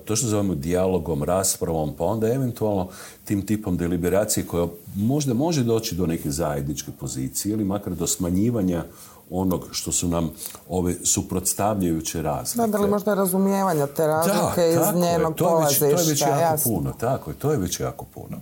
To 0.04 0.16
što 0.16 0.28
zovemo 0.28 0.54
dijalogom, 0.54 1.22
raspravom, 1.22 1.94
pa 1.98 2.04
onda 2.04 2.28
eventualno 2.28 2.88
tim 3.24 3.46
tipom 3.46 3.76
deliberacije 3.76 4.46
koja 4.46 4.66
možda 4.96 5.34
može 5.34 5.62
doći 5.64 5.94
do 5.94 6.06
neke 6.06 6.30
zajedničke 6.30 6.90
pozicije 7.00 7.52
ili 7.52 7.64
makar 7.64 7.94
do 7.94 8.06
smanjivanja 8.06 8.84
onog 9.30 9.68
što 9.70 9.92
su 9.92 10.08
nam 10.08 10.30
ove 10.68 10.94
suprotstavljajuće 11.04 12.22
razlike. 12.22 12.60
Da, 12.60 12.66
da 12.66 12.78
li 12.78 12.90
možda 12.90 13.14
razumijevanja 13.14 13.86
te 13.86 14.06
razlike 14.06 14.60
Da, 14.60 14.66
iz 14.66 14.74
tako 14.76 14.98
je. 14.98 15.02
njenog 15.04 15.34
to 15.34 15.58
je 15.60 15.66
već, 15.66 15.78
to 15.78 15.84
je 15.84 15.94
već 16.08 16.20
jako 16.20 16.40
jasno. 16.40 16.72
puno, 16.72 16.92
tako 16.92 17.30
je, 17.30 17.36
to 17.36 17.52
je 17.52 17.58
već 17.58 17.80
jako 17.80 18.04
puno. 18.14 18.40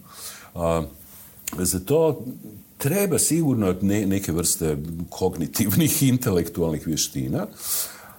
A, 0.55 0.83
za 1.59 1.81
to 1.81 2.21
treba 2.79 3.19
sigurno 3.19 3.75
ne- 3.83 4.07
neke 4.07 4.33
vrste 4.33 4.77
kognitivnih, 5.11 6.03
intelektualnih 6.13 6.87
vještina. 6.87 7.47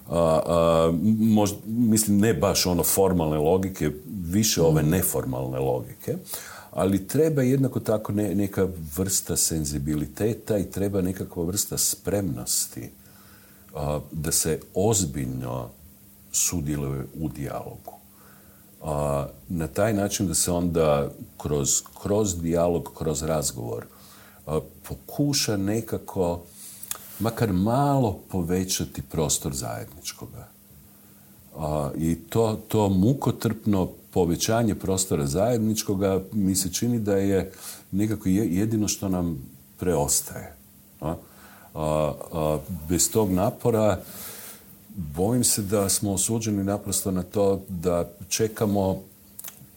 A, 0.10 0.42
a, 0.46 0.92
možda, 1.20 1.58
mislim, 1.66 2.18
ne 2.18 2.34
baš 2.34 2.66
ono 2.66 2.84
formalne 2.84 3.38
logike, 3.38 3.92
više 4.08 4.62
ove 4.62 4.84
neformalne 4.84 5.60
logike, 5.60 6.16
ali 6.72 7.08
treba 7.08 7.42
jednako 7.42 7.80
tako 7.80 8.12
ne- 8.12 8.36
neka 8.36 8.68
vrsta 8.98 9.38
senzibiliteta 9.38 10.58
i 10.58 10.72
treba 10.72 11.02
nekakva 11.02 11.44
vrsta 11.44 11.78
spremnosti 11.78 12.90
a, 13.76 14.00
da 14.12 14.32
se 14.32 14.60
ozbiljno 14.74 15.70
sudjeluje 16.32 17.06
u 17.20 17.30
dijalogu. 17.30 17.94
Na 19.50 19.68
taj 19.68 19.94
način 19.94 20.28
da 20.28 20.34
se 20.34 20.52
onda 20.52 21.12
kroz, 21.38 21.82
kroz 22.02 22.42
dijalog, 22.42 22.92
kroz 22.98 23.24
razgovor 23.24 23.84
a, 23.84 23.99
pokuša 24.84 25.58
nekako 25.58 26.42
makar 27.20 27.54
malo 27.54 28.20
povećati 28.30 29.02
prostor 29.02 29.54
zajedničkoga. 29.54 30.48
I 31.98 32.16
to, 32.30 32.60
to 32.68 32.90
mukotrpno 32.90 33.90
povećanje 34.12 34.76
prostora 34.76 35.26
zajedničkoga 35.28 36.22
mi 36.32 36.56
se 36.56 36.74
čini 36.74 37.00
da 37.00 37.16
je 37.16 37.52
nekako 37.92 38.30
je- 38.30 38.56
jedino 38.56 38.88
što 38.88 39.10
nam 39.10 39.38
preostaje. 39.80 40.56
A, 41.02 41.16
a, 41.74 42.58
bez 42.90 43.12
tog 43.12 43.32
napora 43.32 44.00
bojim 44.96 45.44
se 45.44 45.62
da 45.62 45.90
smo 45.90 46.14
osuđeni 46.14 46.64
naprosto 46.64 47.12
na 47.12 47.24
to 47.24 47.62
da 47.70 48.10
čekamo 48.30 49.02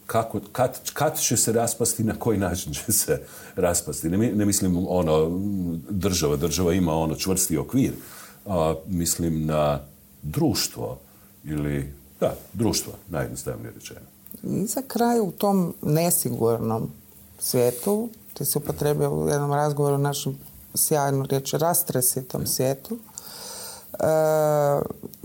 kako, 0.05 0.39
kad, 0.51 0.91
kad 0.93 1.19
će 1.19 1.37
se 1.37 1.51
raspasti, 1.51 2.03
na 2.03 2.15
koji 2.19 2.37
način 2.37 2.73
će 2.73 2.91
se 2.91 3.21
raspasti. 3.55 4.09
Ne, 4.09 4.17
ne 4.17 4.45
mislim 4.45 4.85
ono 4.89 5.39
država, 5.89 6.35
država 6.35 6.73
ima 6.73 6.93
ono 6.93 7.15
čvrsti 7.15 7.57
okvir, 7.57 7.93
a 8.45 8.75
mislim 8.87 9.45
na 9.45 9.79
društvo 10.21 10.99
ili, 11.43 11.93
da, 12.19 12.35
društvo, 12.53 12.93
najjednostavnije 13.09 13.71
rečeno. 13.71 13.99
I 14.43 14.65
za 14.67 14.81
kraj 14.87 15.19
u 15.19 15.31
tom 15.31 15.73
nesigurnom 15.81 16.89
svijetu, 17.39 18.09
ti 18.33 18.45
si 18.45 18.57
upotrebio 18.57 19.11
u 19.11 19.29
jednom 19.29 19.53
razgovoru 19.53 19.97
našem 19.97 20.37
sjajnu 20.75 21.25
riječ 21.25 21.53
rastresitom 21.53 22.45
svijetu, 22.45 22.97
e, 23.93 24.05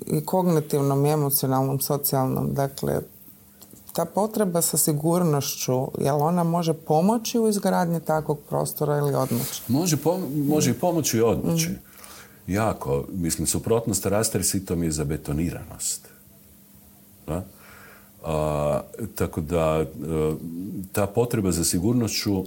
i 0.07 0.25
kognitivnom, 0.25 1.07
i 1.07 1.11
emocionalnom, 1.11 1.81
socijalnom, 1.81 2.55
dakle, 2.55 3.01
ta 3.99 4.05
potreba 4.05 4.63
sa 4.63 4.77
sigurnošću, 4.77 5.89
jel 5.99 6.23
ona 6.23 6.45
može 6.45 6.73
pomoći 6.73 7.39
u 7.39 7.49
izgradnji 7.49 8.01
takvog 8.01 8.39
prostora 8.49 8.97
ili 8.97 9.15
odmoći? 9.15 9.63
Može, 9.69 9.97
može 10.49 10.71
i 10.71 10.75
pomoći 10.75 11.17
i 11.17 11.21
odmoći. 11.21 11.71
Jako. 12.47 13.05
Mislim, 13.13 13.47
suprotnost 13.47 14.07
rastresitom 14.07 14.83
je 14.83 14.91
zabetoniranost. 14.91 16.09
Da? 17.27 17.45
A, 18.25 18.81
tako 19.15 19.41
da 19.41 19.81
e, 19.81 19.87
ta 20.93 21.07
potreba 21.07 21.53
za 21.53 21.65
sigurnošću 21.65 22.39
e, 22.41 22.45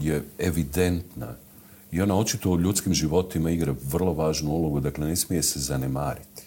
je 0.00 0.22
evidentna 0.38 1.34
i 1.92 2.00
ona 2.00 2.18
očito 2.18 2.50
u 2.50 2.60
ljudskim 2.60 2.94
životima 2.94 3.50
igra 3.50 3.74
vrlo 3.84 4.12
važnu 4.12 4.50
ulogu, 4.50 4.80
dakle 4.80 5.06
ne 5.06 5.16
smije 5.16 5.42
se 5.42 5.60
zanemariti. 5.60 6.42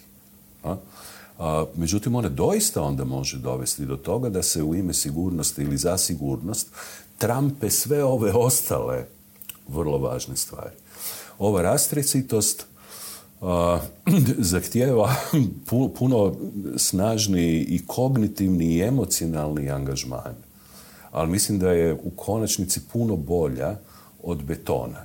A? 0.64 0.76
Međutim, 1.76 2.14
ona 2.14 2.28
doista 2.28 2.82
onda 2.82 3.04
može 3.04 3.38
dovesti 3.38 3.86
do 3.86 3.96
toga 3.96 4.28
da 4.28 4.42
se 4.42 4.62
u 4.62 4.74
ime 4.74 4.94
sigurnosti 4.94 5.62
ili 5.62 5.76
za 5.76 5.98
sigurnost 5.98 6.68
trampe 7.18 7.70
sve 7.70 8.04
ove 8.04 8.32
ostale 8.32 9.06
vrlo 9.68 9.98
važne 9.98 10.36
stvari. 10.36 10.74
Ova 11.38 11.62
rastrecitost 11.62 12.66
zahtijeva 14.38 15.14
puno 15.98 16.34
snažniji 16.76 17.64
i 17.68 17.86
kognitivni 17.86 18.64
i 18.64 18.82
emocionalni 18.82 19.70
angažman. 19.70 20.34
Ali 21.10 21.30
mislim 21.30 21.58
da 21.58 21.70
je 21.70 21.94
u 21.94 22.10
konačnici 22.16 22.80
puno 22.92 23.16
bolja 23.16 23.76
od 24.22 24.42
betona. 24.42 25.00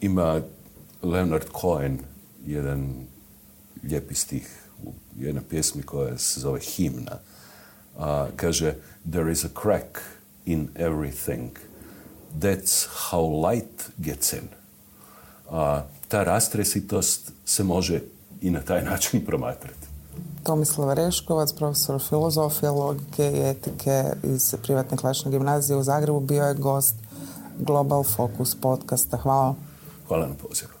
ima 0.00 0.40
Leonard 1.02 1.44
Cohen 1.60 1.98
jedan 2.46 2.94
lijepi 3.82 4.14
stih 4.14 4.48
u 4.84 4.92
jednoj 5.18 5.44
pjesmi 5.48 5.82
koja 5.82 6.18
se 6.18 6.40
zove 6.40 6.60
Himna. 6.60 7.18
kaže, 8.36 8.74
there 9.12 9.32
is 9.32 9.44
a 9.44 9.48
crack 9.62 9.98
in 10.46 10.68
everything. 10.74 11.50
That's 12.40 12.86
how 13.10 13.50
light 13.50 13.90
gets 13.98 14.32
in 14.32 14.48
a, 15.50 15.82
ta 16.08 16.22
rastresitost 16.22 17.32
se 17.44 17.64
može 17.64 18.00
i 18.40 18.50
na 18.50 18.60
taj 18.60 18.82
način 18.90 19.24
promatrati. 19.24 19.90
Tomislav 20.42 20.94
Reškovac, 20.94 21.52
profesor 21.52 22.02
filozofije, 22.08 22.70
logike 22.70 23.32
i 23.32 23.50
etike 23.50 24.04
iz 24.22 24.54
privatne 24.62 24.96
klasične 24.96 25.30
gimnazije 25.30 25.76
u 25.76 25.82
Zagrebu, 25.82 26.20
bio 26.20 26.44
je 26.44 26.54
gost 26.54 26.94
Global 27.58 28.04
Focus 28.04 28.54
podcasta. 28.60 29.16
Hvala. 29.16 29.54
Hvala 30.08 30.26
na 30.26 30.34
pozivu. 30.34 30.79